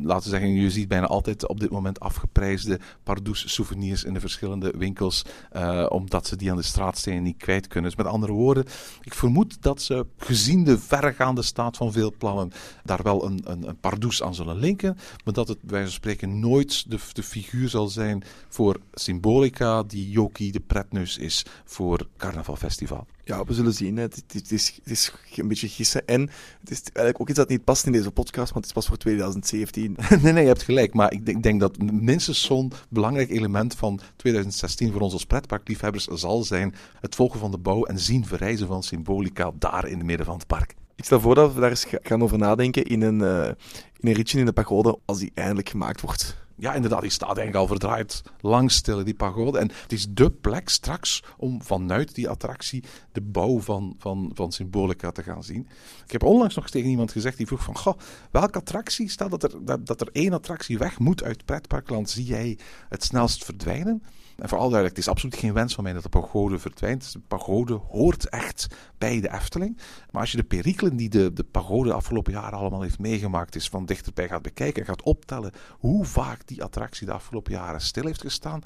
laten 0.04 0.24
we 0.24 0.30
zeggen, 0.30 0.54
je 0.54 0.72
ziet 0.72 0.88
bijna 0.88 1.06
altijd 1.06 1.48
op 1.48 1.60
dit 1.60 1.70
moment 1.70 2.00
afgeprijsde 2.00 2.80
Pardoes 3.04 3.54
souvenirs 3.54 4.04
in 4.04 4.14
de 4.14 4.20
verschillende 4.20 4.74
winkels, 4.78 5.26
eh, 5.52 5.86
omdat 5.90 6.28
ze 6.28 6.36
die 6.36 6.52
aan 6.52 6.58
de 6.58 6.64
straatstenen 6.64 7.24
niet 7.24 7.38
kwijt 7.38 7.68
kunnen. 7.68 7.90
Dus 7.90 8.04
met 8.04 8.14
andere 8.14 8.32
woorden, 8.32 8.66
ik 9.02 9.14
vermoed 9.14 9.62
dat 9.62 9.82
ze, 9.82 10.06
gezien 10.18 10.64
de 10.64 10.80
verregaande 10.80 11.42
staat 11.42 11.78
van 11.78 11.92
veel 11.92 12.14
plannen, 12.18 12.52
daar 12.84 13.04
wel 13.04 13.26
een, 13.26 13.42
een, 13.44 13.68
een 13.68 14.22
aan 14.24 14.36
zullen 14.36 14.58
linken, 14.58 14.98
maar 15.26 15.34
dat 15.34 15.48
het 15.48 15.58
van 15.68 15.90
spreken 15.90 16.40
nooit 16.40 16.90
de, 16.90 16.98
de 17.14 17.24
figuur 17.24 17.70
zal 17.70 17.88
zijn 17.88 18.24
voor 18.50 18.80
Symbolica, 18.94 19.84
die 19.84 20.10
Joki 20.10 20.52
de 20.52 20.60
pretneus 20.60 21.18
is 21.18 21.46
voor 21.66 22.08
Carnaval 22.18 22.56
Ja, 23.24 23.44
we 23.44 23.54
zullen 23.54 23.74
zien. 23.74 23.98
Het, 23.98 24.24
is, 24.52 24.76
het 24.76 24.92
is 24.92 25.14
een 25.36 25.48
beetje 25.48 25.68
gissen. 25.68 26.08
En 26.08 26.22
het 26.60 26.70
is 26.72 26.82
eigenlijk 26.84 27.22
ook 27.22 27.30
iets 27.30 27.38
dat 27.38 27.50
niet 27.50 27.64
past 27.64 27.86
in 27.86 27.92
deze 27.92 28.12
podcast, 28.12 28.54
want 28.54 28.56
het 28.56 28.66
is 28.66 28.72
pas 28.72 28.88
voor 28.88 28.98
2017. 28.98 29.96
nee, 30.22 30.34
nee, 30.34 30.42
je 30.42 30.48
hebt 30.48 30.64
gelijk. 30.64 30.94
Maar 30.94 31.12
ik 31.14 31.26
denk, 31.26 31.44
denk 31.44 31.60
dat 31.60 31.78
minstens 31.92 32.42
zo'n 32.42 32.72
belangrijk 32.90 33.30
element 33.30 33.76
van 33.76 34.00
2016 34.16 34.92
voor 34.92 35.02
ons 35.02 35.14
als 35.14 35.26
pretparkliefhebbers 35.26 36.06
zal 36.06 36.44
zijn 36.44 36.76
het 37.02 37.16
volgen 37.16 37.40
van 37.40 37.52
de 37.52 37.58
bouw 37.58 37.84
en 37.84 38.00
zien 38.00 38.26
verrijzen 38.26 38.68
van 38.68 38.84
Symbolica 38.84 39.52
daar 39.60 39.88
in 39.88 39.98
het 39.98 40.06
midden 40.06 40.26
van 40.26 40.38
het 40.38 40.48
park. 40.48 40.76
Ik 40.96 41.06
stel 41.06 41.20
voor 41.20 41.36
dat 41.36 41.54
we 41.54 41.60
daar 41.60 41.70
eens 41.70 41.86
ga- 41.86 42.00
gaan 42.02 42.24
over 42.24 42.38
nadenken 42.38 42.84
in 42.84 43.02
een, 43.02 43.22
eh, 43.22 43.48
in 44.00 44.10
een 44.10 44.14
ritje 44.14 44.40
in 44.40 44.46
de 44.46 44.54
pagode 44.54 45.00
als 45.06 45.20
die 45.20 45.32
eindelijk 45.34 45.70
gemaakt 45.70 46.02
wordt. 46.02 46.47
Ja, 46.60 46.74
inderdaad, 46.74 47.02
die 47.02 47.10
staat 47.10 47.38
eigenlijk 47.38 47.58
al 47.58 47.68
verdraaid 47.68 48.24
langs 48.42 48.82
die 48.82 49.14
pagode. 49.14 49.60
En 49.60 49.72
het 49.82 49.92
is 49.92 50.08
dé 50.10 50.32
plek 50.32 50.70
straks 50.70 51.24
om 51.38 51.64
vanuit 51.64 52.16
die 52.16 52.30
attractie 52.30 52.84
de 53.12 53.22
bouw 53.22 53.60
van, 53.60 53.96
van, 53.98 54.32
van 54.34 54.52
Symbolica 54.52 55.12
te 55.12 55.24
gaan 55.24 55.44
zien. 55.44 55.68
Ik 56.06 56.12
heb 56.12 56.24
onlangs 56.24 56.56
nog 56.56 56.70
tegen 56.70 56.90
iemand 56.90 57.12
gezegd, 57.12 57.38
die 57.38 57.48
vroeg 57.48 57.64
van, 57.64 57.78
goh, 57.78 57.98
welke 58.32 58.58
attractie, 58.58 59.10
stel 59.10 59.30
dat 59.30 59.44
er, 59.44 59.66
dat, 59.66 59.88
dat 59.88 60.02
er 60.02 60.10
één 60.12 60.34
attractie 60.34 60.78
weg 60.78 61.00
moet 61.00 61.24
uit 61.24 61.46
pretparkland, 61.46 62.10
zie 62.10 62.26
jij 62.26 62.58
het 62.90 63.04
snelst 63.04 63.46
verdwijnen? 63.46 64.04
En 64.38 64.50
vooral 64.50 64.70
duidelijk, 64.70 64.96
het 64.96 65.06
is 65.06 65.12
absoluut 65.12 65.36
geen 65.36 65.54
wens 65.54 65.76
van 65.76 65.84
mij 65.84 65.94
dat 65.94 66.04
de 66.04 66.10
pagode 66.10 66.60
verdwijnt. 66.60 67.14
De 67.14 67.20
pagode 67.28 67.74
hoort 67.74 68.30
echt 68.30 68.68
bij 68.98 69.22
de 69.22 69.34
Efteling. 69.34 69.78
Maar 70.12 70.22
als 70.22 70.32
je 70.32 70.38
de 70.38 70.44
perikelen 70.44 70.96
die 70.96 71.10
de, 71.10 71.34
de 71.34 71.44
pagode 71.44 71.90
de 71.90 71.96
afgelopen 71.96 72.34
jaren 72.34 72.60
allemaal 72.60 72.82
heeft 72.82 73.00
meegemaakt, 73.00 73.56
is 73.56 73.70
van 73.70 73.86
dichterbij 73.86 74.28
gaat 74.28 74.42
bekijken 74.42 74.82
en 74.82 74.88
gaat 74.88 75.04
optellen 75.04 75.52
hoe 75.80 76.06
vaak 76.06 76.48
die 76.48 76.64
attractie 76.64 77.06
de 77.06 77.14
afgelopen 77.14 77.54
jaren 77.54 77.82
stil 77.82 78.06
heeft 78.06 78.22
gestaan, 78.22 78.64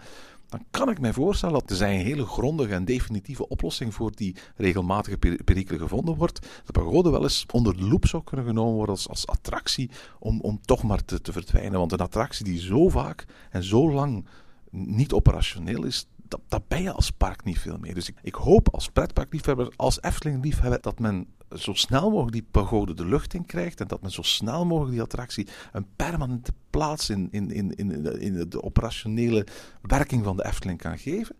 dan 0.51 0.65
kan 0.71 0.89
ik 0.89 0.99
mij 0.99 1.13
voorstellen 1.13 1.59
dat 1.59 1.69
er 1.69 1.75
zijn 1.75 1.99
een 1.99 2.05
hele 2.05 2.25
grondige 2.25 2.73
en 2.73 2.85
definitieve 2.85 3.47
oplossing 3.47 3.93
voor 3.93 4.11
die 4.15 4.35
regelmatige 4.55 5.17
per- 5.17 5.43
perikelen 5.43 5.79
gevonden 5.79 6.15
wordt. 6.15 6.47
De 6.65 6.71
pagode 6.71 7.09
wel 7.09 7.23
eens 7.23 7.45
onder 7.51 7.77
de 7.77 7.83
loep 7.83 8.07
zou 8.07 8.23
kunnen 8.23 8.45
genomen 8.45 8.73
worden 8.73 8.95
als, 8.95 9.09
als 9.09 9.27
attractie 9.27 9.89
om, 10.19 10.41
om 10.41 10.59
toch 10.61 10.83
maar 10.83 11.05
te, 11.05 11.21
te 11.21 11.31
verdwijnen. 11.31 11.79
Want 11.79 11.91
een 11.91 11.99
attractie 11.99 12.45
die 12.45 12.59
zo 12.59 12.89
vaak 12.89 13.25
en 13.49 13.63
zo 13.63 13.91
lang 13.91 14.25
niet 14.71 15.11
operationeel 15.11 15.85
is, 15.85 16.07
dat, 16.15 16.41
dat 16.47 16.67
ben 16.67 16.81
je 16.81 16.91
als 16.91 17.11
park 17.11 17.43
niet 17.43 17.59
veel 17.59 17.77
meer. 17.77 17.93
Dus 17.93 18.09
ik, 18.09 18.15
ik 18.21 18.35
hoop 18.35 18.69
als 18.73 18.89
pretparkliefhebber, 18.89 19.73
als 19.75 20.01
Efteling-liefhebber, 20.01 20.81
dat 20.81 20.99
men 20.99 21.27
zo 21.57 21.73
snel 21.73 22.09
mogelijk 22.09 22.33
die 22.33 22.47
pagode 22.51 22.93
de 22.93 23.05
lucht 23.05 23.33
in 23.33 23.45
krijgt 23.45 23.79
en 23.81 23.87
dat 23.87 24.01
men 24.01 24.11
zo 24.11 24.21
snel 24.21 24.65
mogelijk 24.65 24.91
die 24.91 25.01
attractie 25.01 25.47
een 25.71 25.85
permanente 25.95 26.53
plaats 26.69 27.09
in, 27.09 27.27
in, 27.31 27.51
in, 27.51 27.75
in, 27.75 28.19
in 28.19 28.49
de 28.49 28.63
operationele 28.63 29.47
werking 29.81 30.23
van 30.23 30.37
de 30.37 30.45
Efteling 30.45 30.79
kan 30.79 30.97
geven. 30.97 31.35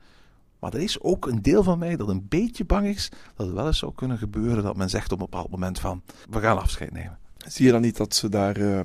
Maar 0.60 0.74
er 0.74 0.82
is 0.82 1.02
ook 1.02 1.28
een 1.28 1.42
deel 1.42 1.64
van 1.64 1.80
mij 1.80 1.96
dat 1.96 2.10
een 2.10 2.26
beetje 2.30 2.66
bang 2.66 2.88
is 2.88 3.12
dat 3.36 3.46
het 3.46 3.56
wel 3.56 3.68
eens 3.68 3.78
zou 3.78 3.94
kunnen 3.96 4.18
gebeuren 4.18 4.64
dat 4.64 4.78
men 4.78 4.90
zegt 4.90 5.12
op 5.12 5.20
een 5.20 5.26
bepaald 5.30 5.50
moment 5.50 5.80
van, 5.80 6.02
we 6.30 6.40
gaan 6.40 6.62
afscheid 6.62 6.92
nemen. 6.92 7.18
Zie 7.38 7.66
je 7.66 7.72
dan 7.72 7.82
niet 7.82 7.98
dat 7.98 8.16
ze 8.16 8.30
daar, 8.30 8.56
eh, 8.56 8.80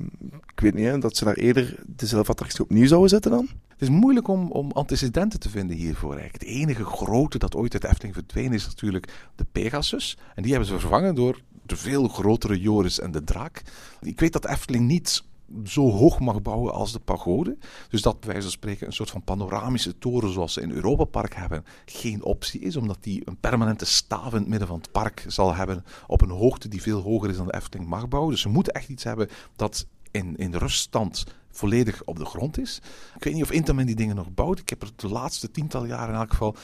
ik 0.47 0.59
weet 0.59 0.73
niet, 0.73 1.01
dat 1.01 1.17
ze 1.17 1.25
daar 1.25 1.35
eerder 1.35 1.75
dezelfde 1.85 2.31
attractie 2.31 2.63
opnieuw 2.63 2.87
zouden 2.87 3.09
zetten 3.09 3.31
dan? 3.31 3.47
Het 3.77 3.89
is 3.89 3.95
moeilijk 3.95 4.27
om, 4.27 4.51
om 4.51 4.71
antecedenten 4.71 5.39
te 5.39 5.49
vinden 5.49 5.75
hiervoor. 5.75 6.15
Eigenlijk. 6.15 6.43
Het 6.43 6.53
enige 6.53 6.83
grote 6.83 7.37
dat 7.37 7.55
ooit 7.55 7.73
uit 7.73 7.83
Efteling 7.83 8.13
verdwenen 8.13 8.53
is 8.53 8.65
natuurlijk 8.65 9.29
de 9.35 9.45
Pegasus. 9.51 10.17
En 10.35 10.41
die 10.41 10.51
hebben 10.51 10.69
ze 10.69 10.79
vervangen 10.79 11.15
door 11.15 11.41
de 11.65 11.75
veel 11.75 12.07
grotere 12.07 12.59
Joris 12.59 12.99
en 12.99 13.11
de 13.11 13.23
Draak. 13.23 13.61
Ik 14.01 14.19
weet 14.19 14.33
dat 14.33 14.45
Efteling 14.45 14.87
niet 14.87 15.23
zo 15.63 15.91
hoog 15.91 16.19
mag 16.19 16.41
bouwen 16.41 16.73
als 16.73 16.91
de 16.91 16.99
pagode. 16.99 17.57
Dus 17.89 18.01
dat 18.01 18.17
wijze 18.25 18.41
van 18.41 18.51
spreken 18.51 18.87
een 18.87 18.93
soort 18.93 19.09
van 19.09 19.23
panoramische 19.23 19.97
toren 19.97 20.31
zoals 20.31 20.53
ze 20.53 20.61
in 20.61 20.71
Europa 20.71 21.03
Park 21.03 21.35
hebben 21.35 21.65
geen 21.85 22.23
optie 22.23 22.59
is. 22.59 22.75
Omdat 22.75 22.97
die 23.01 23.21
een 23.25 23.39
permanente 23.39 23.85
staaf 23.85 24.31
in 24.31 24.39
het 24.39 24.47
midden 24.47 24.67
van 24.67 24.77
het 24.77 24.91
park 24.91 25.25
zal 25.27 25.55
hebben 25.55 25.85
op 26.07 26.21
een 26.21 26.29
hoogte 26.29 26.67
die 26.67 26.81
veel 26.81 27.01
hoger 27.01 27.29
is 27.29 27.37
dan 27.37 27.45
de 27.45 27.55
Efteling 27.55 27.89
mag 27.89 28.07
bouwen. 28.07 28.31
Dus 28.31 28.41
ze 28.41 28.49
moeten 28.49 28.73
echt 28.73 28.89
iets 28.89 29.03
hebben 29.03 29.29
dat 29.55 29.87
in, 30.11 30.37
in 30.37 30.55
ruststand 30.55 31.23
volledig 31.57 32.03
op 32.03 32.17
de 32.17 32.25
grond 32.25 32.59
is. 32.59 32.81
Ik 33.15 33.23
weet 33.23 33.33
niet 33.33 33.43
of 33.43 33.51
Intamin 33.51 33.85
die 33.85 33.95
dingen 33.95 34.15
nog 34.15 34.33
bouwt. 34.33 34.59
Ik 34.59 34.69
heb 34.69 34.81
er 34.81 34.89
de 34.95 35.07
laatste 35.07 35.51
tiental 35.51 35.85
jaren 35.85 36.13
in 36.13 36.19
elk 36.19 36.29
geval 36.29 36.55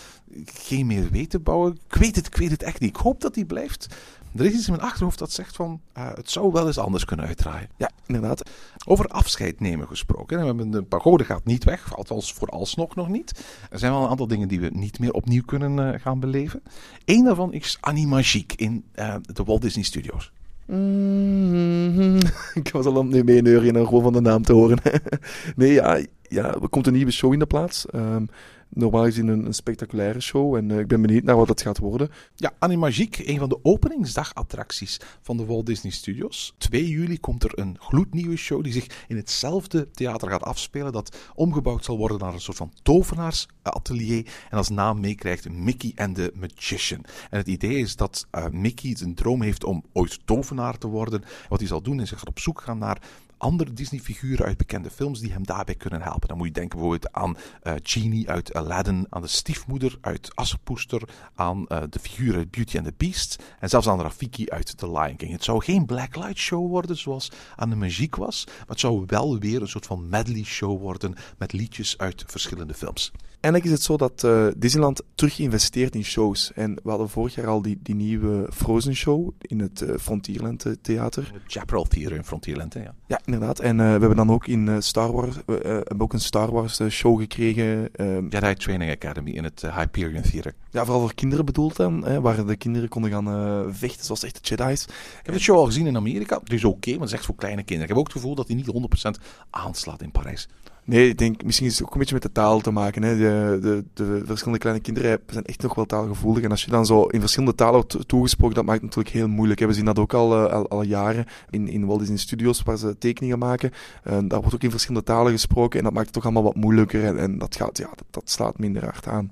geen 0.46 0.88
meer 0.88 1.10
weten 1.10 1.44
bouwen. 1.44 1.78
Ik 1.88 1.96
weet 1.96 2.16
het, 2.16 2.28
ik 2.28 2.36
weet 2.36 2.52
het 2.52 2.64
echt 2.64 2.80
niet. 2.80 2.90
Ik 2.90 3.02
hoop 3.02 3.22
dat 3.22 3.34
die 3.34 3.46
blijft. 3.46 3.88
Er 4.36 4.46
is 4.46 4.54
iets 4.54 4.68
in 4.68 4.74
mijn 4.74 4.86
achterhoofd 4.86 5.20
dat 5.20 5.32
zegt 5.32 5.56
van, 5.56 5.82
eh, 5.94 6.14
het 6.14 6.30
zou 6.30 6.52
wel 6.52 6.68
eens 6.68 6.78
anders 6.78 7.06
kunnen 7.06 7.26
uitdraaien. 7.26 7.70
Ja, 7.78 7.92
inderdaad. 8.06 8.50
Over 8.86 9.08
afscheid 9.08 9.60
nemen 9.60 9.88
gesproken. 9.88 10.40
We 10.40 10.46
hebben 10.46 10.72
De 10.72 10.84
pagode 10.84 11.26
gaat 11.26 11.46
niet 11.46 11.64
weg, 11.64 11.96
althans 11.96 12.34
vooralsnog 12.34 12.96
nog 12.96 13.08
niet. 13.08 13.44
Er 13.70 13.80
zijn 13.80 13.92
wel 13.92 14.04
een 14.04 14.10
aantal 14.10 14.28
dingen 14.28 14.48
die 14.48 14.60
we 14.60 14.70
niet 14.74 15.00
meer 15.00 15.14
opnieuw 15.14 15.44
kunnen 15.46 15.94
eh, 15.94 16.02
gaan 16.02 16.20
beleven. 16.20 16.64
Eén 17.06 17.24
daarvan 17.24 17.54
is 17.54 17.78
Animagique 17.80 18.58
in 18.58 18.86
eh, 18.92 19.16
de 19.22 19.44
Walt 19.44 19.62
Disney 19.62 19.84
Studios. 19.84 20.32
Ik 22.64 22.70
was 22.72 22.86
al 22.86 22.98
aan 22.98 23.12
het 23.12 23.26
mee 23.26 23.42
neurien 23.42 23.76
en 23.76 23.86
gewoon 23.86 24.04
van 24.04 24.14
de 24.14 24.22
naam 24.22 24.44
te 24.44 24.54
horen. 24.54 24.78
nee, 25.56 25.74
ja, 25.74 26.00
ja, 26.22 26.54
er 26.54 26.70
komt 26.70 26.88
een 26.88 26.94
nieuwe 26.94 27.12
show 27.12 27.34
in 27.34 27.40
de 27.40 27.46
plaats. 27.46 27.86
Ehm, 27.86 28.26
normaal 28.74 29.04
gezien 29.04 29.28
een, 29.28 29.46
een 29.46 29.54
spectaculaire 29.54 30.20
show. 30.20 30.56
En 30.56 30.72
eh, 30.72 30.80
ik 30.80 30.88
ben 30.88 31.02
benieuwd 31.02 31.24
naar 31.24 31.36
wat 31.36 31.48
het 31.48 31.62
gaat 31.62 31.78
worden. 31.78 32.10
Ja, 32.36 32.52
Animagique, 32.60 33.30
een 33.30 33.40
van 33.40 33.50
de 33.50 33.60
openingsdagattracties 33.62 35.00
van 35.22 35.38
de 35.38 35.46
Walt 35.46 35.66
Disney 35.66 35.92
Studios. 35.92 36.54
2 36.58 36.88
juli 36.88 37.20
komt 37.20 37.44
er 37.44 37.60
een 37.60 37.78
gloednieuwe 37.80 38.36
show 38.36 38.64
die 38.64 38.74
zich 38.74 39.06
in 39.08 39.16
hetzelfde 39.16 39.92
theater 39.92 40.30
gaat 40.30 40.44
afspelen. 40.44 40.92
Dat 40.92 41.18
omgebouwd 41.36 41.86
zal 41.86 41.98
worden 41.98 42.20
naar 42.20 42.34
een 42.34 42.42
soort 42.42 42.58
van 42.58 42.72
tovenaarsatelier. 42.84 44.26
En 44.50 44.58
als 44.58 44.70
naam 44.70 45.00
meekrijgt 45.00 45.50
Mickey 45.50 45.92
and 45.96 46.16
the 46.16 46.34
Magician. 46.36 47.04
En 47.30 47.38
het 47.38 47.48
idee 47.48 47.76
is 47.76 47.96
dat 47.96 48.28
uh, 48.32 48.48
Mickey 48.50 48.98
een 49.02 49.16
droom 49.16 49.42
heeft 49.42 49.64
om 49.64 49.84
ooit 49.94 50.20
tovenaar 50.26 50.78
te 50.78 50.88
worden. 50.88 51.24
Wat 51.50 51.60
hij 51.60 51.68
zal 51.68 51.82
doen 51.82 52.00
is 52.00 52.10
hij 52.10 52.20
gaat 52.20 52.28
op 52.28 52.40
zoek 52.40 52.62
gaan 52.62 52.78
naar 52.78 53.02
andere 53.44 53.74
Disney-figuren 53.74 54.46
uit 54.46 54.58
bekende 54.58 54.90
films 54.90 55.20
die 55.20 55.32
hem 55.32 55.46
daarbij 55.46 55.76
kunnen 55.76 56.02
helpen. 56.02 56.28
Dan 56.28 56.38
moet 56.38 56.48
je 56.48 56.54
denken 56.54 56.80
bijvoorbeeld 56.80 57.14
aan 57.14 57.38
uh, 57.64 57.74
Genie 57.84 58.30
uit 58.30 58.54
Aladdin, 58.54 59.08
aan 59.10 59.22
de 59.22 59.28
stiefmoeder 59.28 59.98
uit 60.02 60.36
Assepoester, 60.36 61.02
aan 61.36 61.66
uh, 61.68 61.82
de 61.90 62.00
figuur 62.00 62.36
uit 62.36 62.52
Beauty 62.52 62.78
and 62.78 62.86
the 62.86 62.94
Beast 62.98 63.44
en 63.60 63.70
zelfs 63.70 63.88
aan 63.88 64.02
Rafiki 64.02 64.50
uit 64.50 64.78
The 64.78 64.92
Lion 64.92 65.16
King. 65.16 65.32
Het 65.32 65.44
zou 65.44 65.64
geen 65.64 65.86
blacklight 65.86 66.38
show 66.38 66.70
worden 66.70 66.98
zoals 66.98 67.32
aan 67.56 67.70
de 67.70 67.76
muziek 67.76 68.16
was, 68.16 68.44
maar 68.46 68.66
het 68.68 68.80
zou 68.80 69.04
wel 69.08 69.40
weer 69.40 69.62
een 69.62 69.68
soort 69.68 69.86
van 69.86 70.10
medley 70.10 70.44
show 70.44 70.82
worden 70.82 71.16
met 71.38 71.54
liedjes 71.54 71.98
uit 71.98 72.24
verschillende 72.28 72.74
films. 72.74 73.12
Eigenlijk 73.40 73.66
is 73.66 73.72
het 73.80 73.84
zo 73.84 73.98
dat 73.98 74.24
uh, 74.24 74.48
Disneyland 74.58 75.02
terug 75.16 75.40
investeert 75.40 75.96
in 75.96 76.04
shows. 76.04 76.52
En 76.54 76.80
we 76.84 76.90
hadden 76.90 77.10
vorig 77.10 77.36
jaar 77.36 77.48
al 77.48 77.62
die, 77.62 77.80
die 77.82 77.96
nieuwe 77.96 78.50
Frozen 78.54 78.96
show 78.96 79.32
in 79.42 79.60
het 79.60 79.82
uh, 79.82 79.98
Frontierland 79.98 80.66
Theater. 80.82 81.30
Het 81.34 81.42
Chaparral 81.48 81.84
Theater 81.84 82.16
in 82.16 82.24
Frontierland, 82.24 82.74
hè, 82.74 82.84
ja. 82.84 82.96
Ja, 83.08 83.20
inderdaad. 83.34 83.60
En 83.60 83.80
uh, 83.80 83.84
we 83.84 83.90
hebben 83.90 84.16
dan 84.16 84.32
ook 84.32 84.48
in 84.48 84.84
Star 84.84 85.12
Wars, 85.12 85.36
hebben 85.46 86.02
ook 86.02 86.14
een 86.14 86.20
Star 86.20 86.52
Wars 86.52 86.82
show 86.90 87.20
gekregen. 87.20 87.90
Jedi 88.30 88.54
Training 88.54 88.92
Academy 88.92 89.32
in 89.32 89.44
het 89.44 89.64
Hyperion 89.76 90.22
Theater. 90.22 90.54
Ja, 90.74 90.86
vooral 90.86 91.02
voor 91.02 91.14
kinderen 91.14 91.46
bedoeld 91.46 91.76
dan, 91.76 92.06
hè, 92.06 92.22
waar 92.22 92.46
de 92.46 92.56
kinderen 92.56 92.90
konden 92.90 93.12
gaan 93.12 93.74
vechten 93.74 94.06
zoals 94.06 94.24
echte 94.24 94.40
Jedi's. 94.42 94.84
Ik 94.84 95.26
heb 95.26 95.34
de 95.34 95.42
show 95.42 95.58
al 95.58 95.66
gezien 95.66 95.88
in 95.88 95.96
Amerika. 95.96 96.40
Het 96.44 96.54
is 96.54 96.64
oké, 96.64 96.76
okay, 96.76 96.94
maar 96.94 97.02
het 97.02 97.12
is 97.12 97.16
echt 97.16 97.26
voor 97.26 97.36
kleine 97.36 97.64
kinderen. 97.64 97.84
Ik 97.84 97.90
heb 97.90 97.98
ook 97.98 98.14
het 98.14 98.22
gevoel 98.22 98.36
dat 98.36 98.48
hij 98.48 98.56
niet 98.56 99.18
100% 99.20 99.24
aanslaat 99.50 100.02
in 100.02 100.12
Parijs. 100.12 100.48
Nee, 100.86 101.10
ik 101.10 101.18
denk 101.18 101.44
misschien 101.44 101.68
is 101.68 101.74
het 101.78 101.88
ook 101.88 101.94
een 101.94 102.00
beetje 102.00 102.14
met 102.14 102.24
de 102.24 102.32
taal 102.32 102.60
te 102.60 102.72
maken. 102.72 103.04
Hè. 103.04 103.18
De, 103.18 103.60
de, 103.62 103.84
de 103.94 104.22
verschillende 104.26 104.60
kleine 104.60 104.82
kinderen 104.82 105.20
zijn 105.28 105.44
echt 105.44 105.62
nog 105.62 105.76
wel 105.76 105.86
taalgevoelig. 105.86 106.44
En 106.44 106.52
als 106.52 106.64
je 106.64 106.72
dan 106.72 106.86
zo 106.86 107.04
in 107.04 107.20
verschillende 107.20 107.56
talen 107.56 107.74
wordt 107.74 108.08
toegesproken, 108.08 108.56
dat 108.56 108.66
maakt 108.66 108.82
het 108.82 108.96
natuurlijk 108.96 109.16
heel 109.16 109.28
moeilijk. 109.28 109.60
We 109.60 109.74
zien 109.74 109.86
dat 109.86 110.00
ook 110.00 110.14
al, 110.14 110.46
uh, 110.46 110.54
al, 110.54 110.68
al, 110.68 110.82
jaren 110.82 111.26
in, 111.50 111.68
in 111.68 111.86
Walt 111.86 112.00
Disney 112.00 112.18
Studios, 112.18 112.64
waar 112.64 112.78
ze 112.78 112.98
tekeningen 112.98 113.40
maken. 113.40 113.72
Uh, 114.08 114.18
daar 114.24 114.40
wordt 114.40 114.56
ook 114.56 114.64
in 114.64 114.72
verschillende 114.72 115.06
talen 115.06 115.32
gesproken. 115.32 115.78
En 115.78 115.84
dat 115.84 115.94
maakt 115.94 116.06
het 116.06 116.16
toch 116.16 116.24
allemaal 116.24 116.44
wat 116.44 116.56
moeilijker. 116.56 117.06
En, 117.06 117.18
en 117.18 117.38
dat, 117.38 117.56
gaat, 117.56 117.78
ja, 117.78 117.90
dat, 117.96 118.08
dat 118.10 118.30
slaat 118.30 118.60
minder 118.60 118.84
hard 118.84 119.08
aan. 119.08 119.30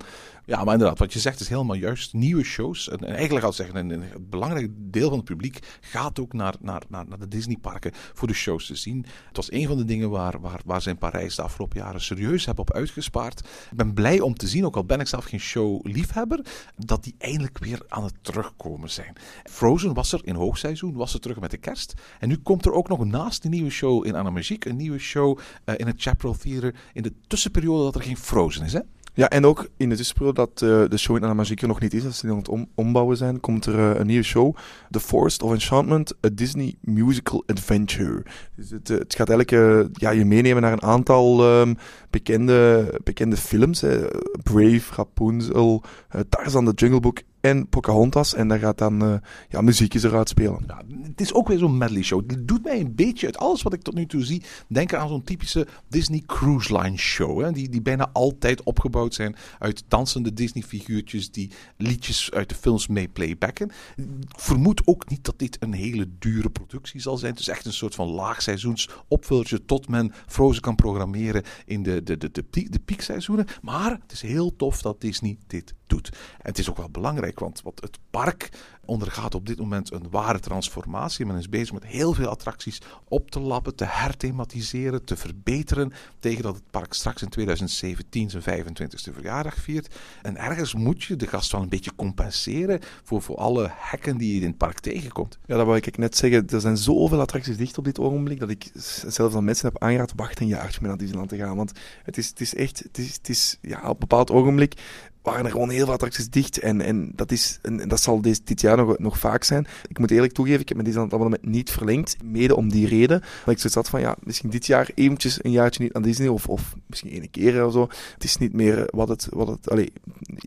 Ja, 0.51 0.63
maar 0.63 0.73
inderdaad, 0.73 0.99
wat 0.99 1.13
je 1.13 1.19
zegt 1.19 1.39
is 1.39 1.49
helemaal 1.49 1.75
juist. 1.75 2.13
Nieuwe 2.13 2.43
shows. 2.43 2.89
En, 2.89 2.97
en 2.99 3.15
eigenlijk 3.15 3.45
al 3.45 3.53
zeggen, 3.53 3.75
een, 3.75 3.89
een, 3.89 4.03
belangrijk 4.29 4.69
deel 4.73 5.09
van 5.09 5.17
het 5.17 5.27
publiek 5.27 5.59
gaat 5.81 6.19
ook 6.19 6.33
naar, 6.33 6.55
naar, 6.59 6.81
naar, 6.89 7.07
naar 7.07 7.19
de 7.19 7.27
Disneyparken 7.27 7.91
voor 7.93 8.27
de 8.27 8.33
shows 8.33 8.65
te 8.65 8.75
zien. 8.75 9.05
Het 9.27 9.35
was 9.35 9.51
een 9.51 9.67
van 9.67 9.77
de 9.77 9.85
dingen 9.85 10.09
waar, 10.09 10.41
waar, 10.41 10.61
waar 10.65 10.81
ze 10.81 10.89
in 10.89 10.97
Parijs 10.97 11.35
de 11.35 11.41
afgelopen 11.41 11.79
jaren 11.79 12.01
serieus 12.01 12.45
hebben 12.45 12.67
op 12.67 12.73
uitgespaard. 12.73 13.39
Ik 13.39 13.77
ben 13.77 13.93
blij 13.93 14.19
om 14.19 14.33
te 14.33 14.47
zien, 14.47 14.65
ook 14.65 14.75
al 14.75 14.85
ben 14.85 14.99
ik 14.99 15.07
zelf 15.07 15.25
geen 15.25 15.39
show-liefhebber, 15.39 16.45
dat 16.77 17.03
die 17.03 17.15
eindelijk 17.17 17.57
weer 17.57 17.81
aan 17.87 18.03
het 18.03 18.15
terugkomen 18.21 18.89
zijn. 18.89 19.13
Frozen 19.43 19.93
was 19.93 20.11
er 20.13 20.21
in 20.23 20.35
hoogseizoen, 20.35 20.93
was 20.93 21.13
er 21.13 21.19
terug 21.19 21.39
met 21.39 21.51
de 21.51 21.57
kerst. 21.57 21.93
En 22.19 22.27
nu 22.27 22.37
komt 22.37 22.65
er 22.65 22.73
ook 22.73 22.87
nog 22.87 23.05
naast 23.05 23.41
die 23.41 23.51
nieuwe 23.51 23.69
show 23.69 24.05
in 24.05 24.15
Anamagique 24.15 24.69
een 24.69 24.77
nieuwe 24.77 24.99
show 24.99 25.39
uh, 25.65 25.75
in 25.77 25.87
het 25.87 26.01
Chaparral 26.01 26.37
Theater 26.37 26.75
in 26.93 27.03
de 27.03 27.13
tussenperiode 27.27 27.83
dat 27.83 27.95
er 27.95 28.01
geen 28.01 28.17
Frozen 28.17 28.65
is, 28.65 28.73
hè? 28.73 28.79
Ja, 29.13 29.29
en 29.29 29.45
ook 29.45 29.67
in 29.77 29.89
de 29.89 29.95
tussenperiode 29.95 30.35
dat 30.35 30.61
uh, 30.61 30.83
de 30.89 30.97
show 30.97 31.15
in 31.15 31.23
Anamagique 31.23 31.67
nog 31.67 31.79
niet 31.79 31.93
is, 31.93 32.05
als 32.05 32.17
ze 32.17 32.29
aan 32.29 32.37
het 32.37 32.49
om 32.49 32.69
ombouwen 32.75 33.17
zijn, 33.17 33.39
komt 33.39 33.65
er 33.65 33.75
uh, 33.75 33.99
een 33.99 34.07
nieuwe 34.07 34.23
show. 34.23 34.55
The 34.89 34.99
Forest 34.99 35.41
of 35.41 35.51
Enchantment, 35.51 36.13
a 36.25 36.29
Disney 36.33 36.75
Musical 36.81 37.43
Adventure. 37.45 38.23
Dus 38.55 38.69
het, 38.69 38.89
uh, 38.89 38.97
het 38.97 39.15
gaat 39.15 39.29
eigenlijk 39.29 39.89
ja, 39.93 40.09
je 40.09 40.25
meenemen 40.25 40.61
naar 40.61 40.71
een 40.71 40.83
aantal 40.83 41.59
um, 41.59 41.77
bekende, 42.11 42.99
bekende 43.03 43.37
films. 43.37 43.81
Hè. 43.81 44.07
Brave, 44.43 44.95
Rapunzel, 44.95 45.83
Tarzan 46.29 46.65
the 46.65 46.71
Jungle 46.75 46.99
Book 46.99 47.21
en 47.41 47.67
Pocahontas. 47.67 48.33
En 48.33 48.47
daar 48.47 48.59
gaat 48.59 48.77
dan 48.77 49.03
uh, 49.03 49.15
ja, 49.49 49.61
muziekjes 49.61 50.03
eruit 50.03 50.29
spelen. 50.29 50.63
Ja, 50.67 50.81
het 51.03 51.21
is 51.21 51.33
ook 51.33 51.47
weer 51.47 51.57
zo'n 51.57 51.77
medley 51.77 52.01
show. 52.01 52.29
Het 52.29 52.47
doet 52.47 52.63
mij 52.63 52.79
een 52.79 52.95
beetje, 52.95 53.25
uit 53.25 53.37
alles 53.37 53.61
wat 53.61 53.73
ik 53.73 53.81
tot 53.81 53.93
nu 53.93 54.05
toe 54.05 54.23
zie, 54.23 54.43
denken 54.67 54.99
aan 54.99 55.07
zo'n 55.07 55.23
typische 55.23 55.67
Disney 55.87 56.23
Cruise 56.25 56.77
Line 56.77 56.97
show. 56.97 57.41
Hè? 57.41 57.51
Die, 57.51 57.69
die 57.69 57.81
bijna 57.81 58.09
altijd 58.13 58.63
opgebouwd 58.63 59.13
zijn 59.13 59.35
uit 59.59 59.83
dansende 59.87 60.33
Disney 60.33 60.63
figuurtjes 60.63 61.31
die 61.31 61.51
liedjes 61.77 62.31
uit 62.31 62.49
de 62.49 62.55
films 62.55 62.87
mee 62.87 63.07
playbacken. 63.07 63.71
Ik 63.95 64.05
vermoed 64.35 64.81
ook 64.85 65.09
niet 65.09 65.23
dat 65.23 65.39
dit 65.39 65.57
een 65.59 65.73
hele 65.73 66.07
dure 66.19 66.49
productie 66.49 67.01
zal 67.01 67.17
zijn. 67.17 67.31
Het 67.31 67.41
is 67.41 67.47
echt 67.47 67.65
een 67.65 67.73
soort 67.73 67.95
van 67.95 68.07
laagseizoens 68.07 68.89
opvullertje 69.07 69.65
tot 69.65 69.87
men 69.87 70.13
Frozen 70.27 70.61
kan 70.61 70.75
programmeren 70.75 71.43
in 71.65 71.83
de, 71.83 72.00
de, 72.03 72.17
de, 72.17 72.31
de, 72.31 72.69
de 72.69 72.79
piekseizoenen. 72.85 73.45
Maar 73.61 73.91
het 73.91 74.11
is 74.11 74.21
heel 74.21 74.55
tof 74.55 74.81
dat 74.81 75.01
Disney 75.01 75.37
dit 75.47 75.73
doet. 75.91 76.09
En 76.11 76.49
het 76.49 76.59
is 76.59 76.69
ook 76.69 76.77
wel 76.77 76.89
belangrijk, 76.89 77.39
want 77.39 77.61
wat 77.61 77.81
het 77.81 77.99
park 78.09 78.49
ondergaat 78.85 79.35
op 79.35 79.47
dit 79.47 79.57
moment 79.57 79.91
een 79.91 80.09
ware 80.09 80.39
transformatie. 80.39 81.25
Men 81.25 81.37
is 81.37 81.49
bezig 81.49 81.73
met 81.73 81.85
heel 81.85 82.13
veel 82.13 82.27
attracties 82.27 82.81
op 83.07 83.31
te 83.31 83.39
lappen, 83.39 83.75
te 83.75 83.85
herthematiseren, 83.85 85.03
te 85.03 85.17
verbeteren. 85.17 85.93
Tegen 86.19 86.43
dat 86.43 86.55
het 86.55 86.63
park 86.71 86.93
straks 86.93 87.21
in 87.21 87.29
2017 87.29 88.29
zijn 88.29 88.65
25e 88.65 89.13
verjaardag 89.13 89.55
viert. 89.55 89.95
En 90.21 90.37
ergens 90.37 90.73
moet 90.73 91.03
je 91.03 91.15
de 91.15 91.27
gast 91.27 91.51
wel 91.51 91.61
een 91.61 91.69
beetje 91.69 91.95
compenseren 91.95 92.79
voor, 93.03 93.21
voor 93.21 93.35
alle 93.35 93.69
hekken 93.73 94.17
die 94.17 94.33
je 94.33 94.41
in 94.41 94.47
het 94.47 94.57
park 94.57 94.79
tegenkomt. 94.79 95.39
Ja, 95.45 95.55
dat 95.57 95.65
wou 95.65 95.77
ik 95.77 95.97
net 95.97 96.17
zeggen. 96.17 96.47
Er 96.47 96.61
zijn 96.61 96.77
zoveel 96.77 97.19
attracties 97.19 97.57
dicht 97.57 97.77
op 97.77 97.83
dit 97.83 97.99
ogenblik 97.99 98.39
dat 98.39 98.49
ik 98.49 98.69
zelfs 99.07 99.35
aan 99.35 99.43
mensen 99.43 99.65
heb 99.67 99.81
aangeraad, 99.81 100.13
wacht 100.15 100.39
een 100.39 100.47
jaartje 100.47 100.79
met 100.81 100.89
naar 100.89 100.99
Disneyland 100.99 101.29
te 101.29 101.37
gaan. 101.37 101.55
Want 101.55 101.71
het 102.03 102.17
is, 102.17 102.27
het 102.27 102.41
is 102.41 102.55
echt, 102.55 102.79
het 102.79 102.97
is, 102.97 103.13
het 103.13 103.29
is 103.29 103.57
ja, 103.61 103.79
op 103.81 103.93
een 103.93 103.99
bepaald 103.99 104.31
ogenblik 104.31 104.73
waren 105.21 105.45
er 105.45 105.51
gewoon 105.51 105.69
heel 105.69 105.85
veel 105.85 105.93
attracties 105.93 106.29
dicht. 106.29 106.59
En, 106.59 106.81
en, 106.81 107.11
dat, 107.15 107.31
is, 107.31 107.59
en 107.61 107.87
dat 107.87 108.01
zal 108.01 108.21
dit, 108.21 108.47
dit 108.47 108.61
jaar 108.61 108.77
nog, 108.77 108.99
nog 108.99 109.19
vaak 109.19 109.43
zijn. 109.43 109.67
Ik 109.87 109.99
moet 109.99 110.11
eerlijk 110.11 110.33
toegeven, 110.33 110.61
ik 110.61 110.67
heb 110.67 110.77
met 110.77 110.85
deze 110.85 110.99
abonnement 110.99 111.45
niet 111.45 111.71
verlengd. 111.71 112.15
Mede 112.23 112.55
om 112.55 112.69
die 112.69 112.87
reden. 112.87 113.19
Dat 113.19 113.53
ik 113.53 113.59
zoiets 113.59 113.75
had 113.75 113.89
van, 113.89 113.99
ja, 113.99 114.15
misschien 114.23 114.49
dit 114.49 114.65
jaar 114.65 114.89
eventjes 114.95 115.43
een 115.43 115.51
jaartje 115.51 115.83
niet 115.83 115.93
aan 115.93 116.01
Disney. 116.01 116.27
Of, 116.27 116.47
of 116.47 116.75
misschien 116.85 117.11
één 117.11 117.29
keer 117.29 117.65
of 117.65 117.73
zo. 117.73 117.87
Het 118.13 118.23
is 118.23 118.37
niet 118.37 118.53
meer 118.53 118.87
wat 118.89 119.07
het... 119.07 119.27
Wat 119.29 119.47
het 119.47 119.69
allez, 119.69 119.87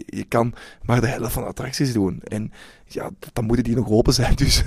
je 0.07 0.25
kan 0.25 0.55
maar 0.83 1.01
de 1.01 1.07
helft 1.07 1.33
van 1.33 1.43
de 1.43 1.49
attracties 1.49 1.93
doen. 1.93 2.21
En 2.23 2.53
ja, 2.87 3.11
dan 3.33 3.45
moeten 3.45 3.65
die 3.65 3.75
nog 3.75 3.89
open 3.89 4.15
zijn. 4.15 4.35
Dus 4.45 4.63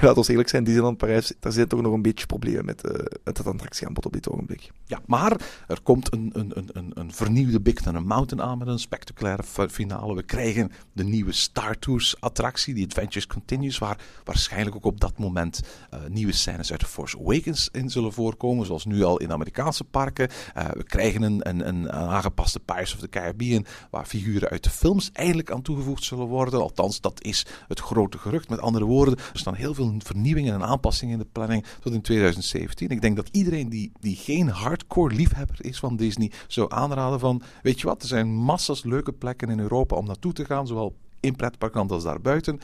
laat 0.00 0.16
ons 0.16 0.28
eerlijk 0.28 0.48
zijn, 0.48 0.64
Disneyland 0.64 0.96
Parijs, 0.96 1.32
daar 1.40 1.52
zijn 1.52 1.68
toch 1.68 1.80
nog 1.80 1.92
een 1.92 2.02
beetje 2.02 2.26
problemen 2.26 2.64
met, 2.64 2.86
uh, 2.86 2.92
met 3.24 3.38
het 3.38 3.46
attractieaanbod 3.46 4.06
op 4.06 4.12
dit 4.12 4.28
ogenblik. 4.28 4.70
Ja, 4.84 5.00
maar 5.06 5.40
er 5.68 5.80
komt 5.82 6.12
een, 6.12 6.30
een, 6.32 6.52
een, 6.54 6.90
een 6.94 7.12
vernieuwde 7.12 7.60
Big 7.60 7.74
Thunder 7.74 8.02
Mountain 8.02 8.48
aan 8.48 8.58
met 8.58 8.68
een 8.68 8.78
spectaculaire 8.78 9.42
finale. 9.68 10.14
We 10.14 10.22
krijgen 10.22 10.72
de 10.92 11.04
nieuwe 11.04 11.32
Star 11.32 11.78
Tours 11.78 12.20
attractie, 12.20 12.74
die 12.74 12.84
Adventures 12.84 13.26
Continues, 13.26 13.78
waar 13.78 13.98
waarschijnlijk 14.24 14.76
ook 14.76 14.84
op 14.84 15.00
dat 15.00 15.18
moment 15.18 15.62
uh, 15.94 16.00
nieuwe 16.08 16.32
scènes 16.32 16.70
uit 16.70 16.80
The 16.80 16.86
Force 16.86 17.18
Awakens 17.18 17.68
in 17.72 17.90
zullen 17.90 18.12
voorkomen, 18.12 18.66
zoals 18.66 18.84
nu 18.84 19.02
al 19.02 19.18
in 19.18 19.32
Amerikaanse 19.32 19.84
parken. 19.84 20.28
We 20.72 20.84
krijgen 20.84 21.22
een, 21.22 21.48
een, 21.48 21.68
een, 21.68 21.92
aangepaste 21.92 22.60
Pirates 22.60 22.94
of 22.94 23.00
the 23.00 23.08
Caribbean, 23.08 23.66
waar 23.90 24.06
figuren 24.06 24.48
uit 24.48 24.64
de 24.64 24.70
films 24.70 25.10
eindelijk 25.12 25.50
aan 25.50 25.62
toegevoegd 25.62 26.04
zullen 26.04 26.26
worden. 26.26 26.60
Althans, 26.60 27.00
dat 27.00 27.22
is 27.22 27.46
het 27.68 27.80
grote 27.80 28.18
gerucht. 28.18 28.48
Met 28.48 28.60
andere 28.60 28.84
woorden, 28.84 29.16
er 29.16 29.38
staan 29.38 29.54
heel 29.54 29.74
veel 29.74 29.94
vernieuwingen 29.98 30.54
en 30.54 30.62
aanpassingen 30.62 31.12
in 31.12 31.18
de 31.18 31.28
planning 31.32 31.64
tot 31.80 31.92
in 31.92 32.00
2017. 32.00 32.88
Ik 32.88 33.00
denk 33.00 33.16
dat 33.16 33.28
iedereen 33.32 33.68
die, 33.68 33.92
die 34.00 34.16
geen 34.16 34.48
hardcore 34.48 35.14
liefhebber 35.14 35.56
is 35.60 35.78
van 35.78 35.96
Disney, 35.96 36.30
zou 36.46 36.72
aanraden 36.72 37.20
van, 37.20 37.42
weet 37.62 37.80
je 37.80 37.86
wat, 37.86 38.02
er 38.02 38.08
zijn 38.08 38.34
massas 38.34 38.84
leuke 38.84 39.12
plekken 39.12 39.50
in 39.50 39.60
Europa 39.60 39.96
om 39.96 40.06
naartoe 40.06 40.32
te 40.32 40.44
gaan, 40.44 40.66
zowel 40.66 40.94
in 41.20 41.36
pretparkland 41.36 41.92
als 41.92 42.02
daarbuiten. 42.02 42.60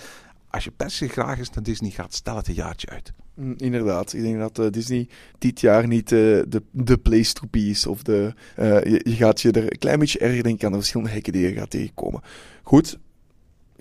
Als 0.50 0.64
je 0.64 0.70
per 0.70 0.90
se 0.90 1.08
graag 1.08 1.38
eens 1.38 1.50
naar 1.50 1.62
Disney 1.64 1.90
gaat, 1.90 2.14
stel 2.14 2.36
het 2.36 2.48
een 2.48 2.54
jaartje 2.54 2.88
uit. 2.88 3.12
Mm, 3.34 3.54
inderdaad, 3.56 4.12
ik 4.12 4.22
denk 4.22 4.38
dat 4.38 4.58
uh, 4.58 4.66
Disney 4.70 5.08
dit 5.38 5.60
jaar 5.60 5.86
niet 5.86 6.12
uh, 6.12 6.18
de, 6.48 6.62
de 6.70 6.98
place 6.98 7.32
to 7.32 7.46
be 7.50 7.68
is. 7.68 7.86
Of 7.86 8.02
de, 8.02 8.34
uh, 8.58 8.82
je, 8.82 9.00
je, 9.04 9.14
gaat 9.14 9.40
je 9.40 9.50
er 9.50 9.72
een 9.72 9.78
klein 9.78 9.98
beetje 9.98 10.18
erger 10.18 10.42
denken 10.42 10.66
aan 10.66 10.72
de 10.72 10.78
verschillende 10.78 11.12
hekken 11.12 11.32
die 11.32 11.42
je 11.42 11.52
gaat 11.52 11.70
tegenkomen. 11.70 12.22
Goed, 12.62 12.98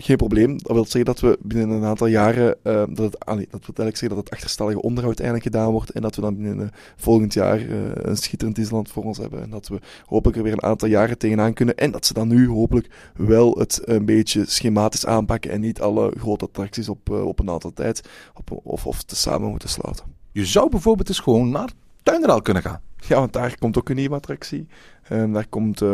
geen 0.01 0.17
probleem. 0.17 0.57
Dat 0.57 0.71
wil 0.71 0.85
zeggen 0.85 1.05
dat 1.05 1.19
we 1.19 1.37
binnen 1.41 1.69
een 1.69 1.83
aantal 1.83 2.07
jaren, 2.07 2.57
uh, 2.63 2.73
dat, 2.73 2.97
het, 2.97 3.25
allee, 3.25 3.47
dat 3.49 3.65
wil 3.65 3.75
eigenlijk 3.75 3.97
zeggen 3.97 4.09
dat 4.09 4.17
het 4.17 4.29
achterstallige 4.33 4.81
onderhoud 4.81 5.19
eindelijk 5.19 5.45
gedaan 5.45 5.71
wordt 5.71 5.89
en 5.89 6.01
dat 6.01 6.15
we 6.15 6.21
dan 6.21 6.35
binnen 6.35 6.59
uh, 6.59 6.67
volgend 6.95 7.33
jaar 7.33 7.61
uh, 7.61 7.75
een 7.93 8.17
schitterend 8.17 8.55
Disneyland 8.55 8.91
voor 8.91 9.03
ons 9.03 9.17
hebben. 9.17 9.41
En 9.41 9.49
dat 9.49 9.67
we 9.67 9.79
hopelijk 10.05 10.37
er 10.37 10.43
weer 10.43 10.53
een 10.53 10.63
aantal 10.63 10.87
jaren 10.87 11.17
tegenaan 11.17 11.53
kunnen 11.53 11.75
en 11.75 11.91
dat 11.91 12.05
ze 12.05 12.13
dan 12.13 12.27
nu 12.27 12.47
hopelijk 12.47 12.89
wel 13.15 13.57
het 13.57 13.81
een 13.83 14.05
beetje 14.05 14.45
schematisch 14.45 15.05
aanpakken 15.05 15.51
en 15.51 15.61
niet 15.61 15.81
alle 15.81 16.13
grote 16.17 16.45
attracties 16.45 16.89
op, 16.89 17.09
op 17.09 17.39
een 17.39 17.49
aantal 17.49 17.73
tijd 17.73 18.01
op, 18.33 18.59
of, 18.63 18.87
of 18.87 19.03
te 19.03 19.15
samen 19.15 19.49
moeten 19.49 19.69
sluiten. 19.69 20.05
Je 20.31 20.45
zou 20.45 20.69
bijvoorbeeld 20.69 21.09
eens 21.09 21.19
gewoon 21.19 21.49
naar 21.49 21.69
Tuineraal 22.03 22.41
kunnen 22.41 22.63
gaan. 22.63 22.81
Ja, 23.09 23.19
want 23.19 23.33
daar 23.33 23.57
komt 23.57 23.77
ook 23.77 23.89
een 23.89 23.95
nieuwe 23.95 24.15
attractie. 24.15 24.67
Um, 25.11 25.33
daar 25.33 25.47
komt 25.47 25.81
uh, 25.81 25.89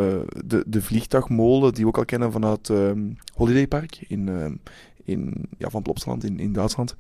de, 0.46 0.64
de 0.68 0.82
vliegtuigmolen, 0.82 1.74
die 1.74 1.84
we 1.84 1.90
ook 1.90 1.98
al 1.98 2.06
kennen 2.06 2.32
vanuit 2.32 2.70
um, 2.70 3.18
Holiday 3.36 3.68
Park 3.68 4.00
in, 4.08 4.28
um, 4.28 4.60
in, 5.04 5.46
ja, 5.58 5.70
van 5.70 5.82
Plopsaland 5.82 6.24
in, 6.24 6.40
in 6.40 6.54
Duitsland. 6.54 6.96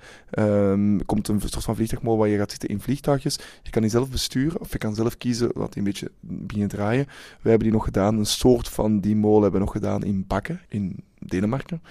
komt 1.05 1.27
een 1.27 1.41
soort 1.41 1.63
van 1.63 1.75
vliegtuigmolen 1.75 2.19
waar 2.19 2.27
je 2.27 2.37
gaat 2.37 2.51
zitten 2.51 2.69
in 2.69 2.81
vliegtuigjes. 2.81 3.39
Je 3.63 3.69
kan 3.69 3.81
die 3.81 3.91
zelf 3.91 4.09
besturen, 4.09 4.59
of 4.59 4.71
je 4.71 4.77
kan 4.77 4.95
zelf 4.95 5.17
kiezen 5.17 5.51
dat 5.53 5.73
die 5.73 5.77
een 5.77 5.83
beetje 5.83 6.11
begint 6.21 6.69
draaien. 6.69 7.05
We 7.41 7.49
hebben 7.49 7.67
die 7.67 7.77
nog 7.77 7.85
gedaan, 7.85 8.17
een 8.17 8.25
soort 8.25 8.69
van 8.69 8.99
die 8.99 9.15
molen 9.15 9.41
hebben 9.41 9.59
we 9.59 9.65
nog 9.65 9.75
gedaan 9.75 10.03
in 10.03 10.25
Bakken, 10.27 10.61
in 10.67 10.95
Denemarken. 11.19 11.81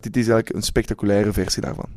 Dit 0.00 0.16
is 0.16 0.28
eigenlijk 0.28 0.56
een 0.56 0.62
spectaculaire 0.62 1.32
versie 1.32 1.62
daarvan. 1.62 1.88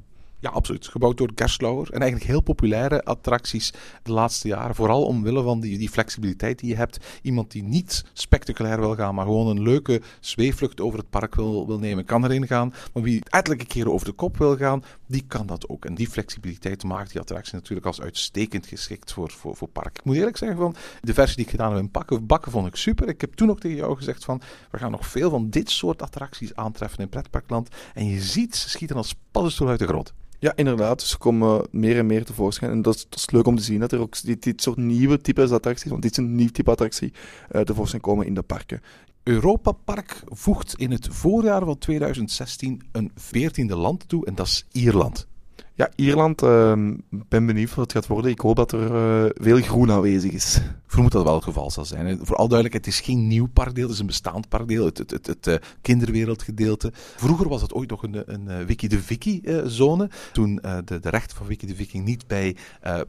Ja, 0.43 0.49
absoluut. 0.49 0.87
Gebouwd 0.87 1.17
door 1.17 1.31
Gerstlauer. 1.35 1.91
En 1.91 2.01
eigenlijk 2.01 2.31
heel 2.31 2.41
populaire 2.41 3.03
attracties 3.03 3.73
de 4.03 4.11
laatste 4.11 4.47
jaren. 4.47 4.75
Vooral 4.75 5.05
omwille 5.05 5.43
van 5.43 5.59
die, 5.59 5.77
die 5.77 5.89
flexibiliteit 5.89 6.59
die 6.59 6.69
je 6.69 6.75
hebt. 6.75 6.97
Iemand 7.21 7.51
die 7.51 7.63
niet 7.63 8.05
spectaculair 8.13 8.79
wil 8.79 8.95
gaan, 8.95 9.15
maar 9.15 9.25
gewoon 9.25 9.47
een 9.47 9.61
leuke 9.61 10.01
zweefvlucht 10.19 10.81
over 10.81 10.99
het 10.99 11.09
park 11.09 11.35
wil, 11.35 11.67
wil 11.67 11.79
nemen, 11.79 12.05
kan 12.05 12.23
erin 12.23 12.47
gaan. 12.47 12.73
Maar 12.93 13.03
wie 13.03 13.21
ettelijke 13.29 13.65
keren 13.65 13.93
over 13.93 14.05
de 14.05 14.11
kop 14.11 14.37
wil 14.37 14.57
gaan, 14.57 14.83
die 15.07 15.23
kan 15.27 15.47
dat 15.47 15.69
ook. 15.69 15.85
En 15.85 15.95
die 15.95 16.09
flexibiliteit 16.09 16.83
maakt 16.83 17.11
die 17.11 17.21
attractie 17.21 17.53
natuurlijk 17.53 17.87
als 17.87 18.01
uitstekend 18.01 18.67
geschikt 18.67 19.13
voor, 19.13 19.31
voor, 19.31 19.55
voor 19.55 19.67
park. 19.67 19.97
Ik 19.97 20.03
moet 20.03 20.15
eerlijk 20.15 20.37
zeggen, 20.37 20.57
van 20.57 20.75
de 21.01 21.13
versie 21.13 21.35
die 21.35 21.45
ik 21.45 21.51
gedaan 21.51 21.71
heb 21.71 21.79
in 21.79 21.91
Bakken, 21.91 22.25
Bakken 22.25 22.51
vond 22.51 22.67
ik 22.67 22.75
super. 22.75 23.07
Ik 23.07 23.21
heb 23.21 23.33
toen 23.33 23.49
ook 23.49 23.59
tegen 23.59 23.77
jou 23.77 23.95
gezegd 23.95 24.25
van, 24.25 24.41
we 24.71 24.77
gaan 24.77 24.91
nog 24.91 25.07
veel 25.07 25.29
van 25.29 25.49
dit 25.49 25.69
soort 25.69 26.01
attracties 26.01 26.55
aantreffen 26.55 26.99
in 26.99 27.09
pretparkland. 27.09 27.69
En 27.93 28.07
je 28.07 28.21
ziet, 28.21 28.55
ze 28.55 28.69
schieten 28.69 28.95
als 28.97 29.15
paddenstoel 29.31 29.67
uit 29.67 29.79
de 29.79 29.87
grond. 29.87 30.13
Ja, 30.43 30.55
inderdaad. 30.55 31.01
Ze 31.01 31.17
komen 31.17 31.67
meer 31.71 31.97
en 31.97 32.05
meer 32.05 32.25
tevoorschijn. 32.25 32.71
En 32.71 32.81
dat 32.81 33.07
is, 33.09 33.29
leuk 33.29 33.45
om 33.45 33.55
te 33.55 33.63
zien 33.63 33.79
dat 33.79 33.91
er 33.91 33.99
ook 33.99 34.41
dit, 34.41 34.61
soort 34.61 34.77
nieuwe 34.77 35.21
types 35.21 35.51
attracties, 35.51 35.89
want 35.89 36.01
dit 36.01 36.11
is 36.11 36.17
een 36.17 36.35
nieuw 36.35 36.49
type 36.49 36.71
attractie, 36.71 37.13
uh, 37.51 37.61
tevoorschijn 37.61 38.01
komen 38.01 38.25
in 38.25 38.33
de 38.33 38.41
parken. 38.41 38.81
Europa 39.23 39.71
Park 39.71 40.23
voegt 40.25 40.73
in 40.75 40.91
het 40.91 41.07
voorjaar 41.11 41.65
van 41.65 41.77
2016 41.77 42.81
een 42.91 43.11
veertiende 43.15 43.75
land 43.75 44.09
toe 44.09 44.25
en 44.25 44.35
dat 44.35 44.45
is 44.45 44.65
Ierland. 44.71 45.27
Ja, 45.75 45.89
Ierland, 45.95 46.43
uh, 46.43 46.73
ben 47.09 47.45
benieuwd 47.45 47.75
wat 47.75 47.83
het 47.83 47.91
gaat 47.91 48.07
worden. 48.07 48.31
Ik 48.31 48.39
hoop 48.39 48.55
dat 48.55 48.71
er 48.71 49.23
uh, 49.25 49.29
veel 49.33 49.61
groen 49.61 49.91
aanwezig 49.91 50.31
is. 50.31 50.61
Vermoed 50.87 51.11
dat 51.11 51.23
wel 51.23 51.33
het 51.33 51.43
geval 51.43 51.71
zal 51.71 51.85
zijn. 51.85 52.19
Voor 52.21 52.35
al 52.35 52.47
duidelijkheid, 52.47 52.85
het 52.85 52.93
is 52.93 52.99
geen 53.01 53.27
nieuw 53.27 53.47
parkdeel, 53.47 53.83
het 53.83 53.93
is 53.93 53.99
een 53.99 54.05
bestaand 54.05 54.49
parkdeel, 54.49 54.85
het, 54.85 54.97
het, 54.97 55.27
het, 55.27 55.47
uh, 55.47 55.55
kinderwereldgedeelte. 55.81 56.91
Vroeger 56.93 57.49
was 57.49 57.61
het 57.61 57.73
ooit 57.73 57.89
nog 57.89 58.03
een, 58.03 58.33
een 58.33 58.45
uh, 58.47 58.65
Wiki 58.65 58.87
de 58.87 58.99
Vicky-zone. 59.01 60.09
Toen 60.33 60.55
de, 60.85 60.99
de 60.99 61.09
rechten 61.09 61.37
van 61.37 61.47
Wiki 61.47 61.67
de 61.67 61.75
Viking 61.75 62.05
niet 62.05 62.27
bij 62.27 62.55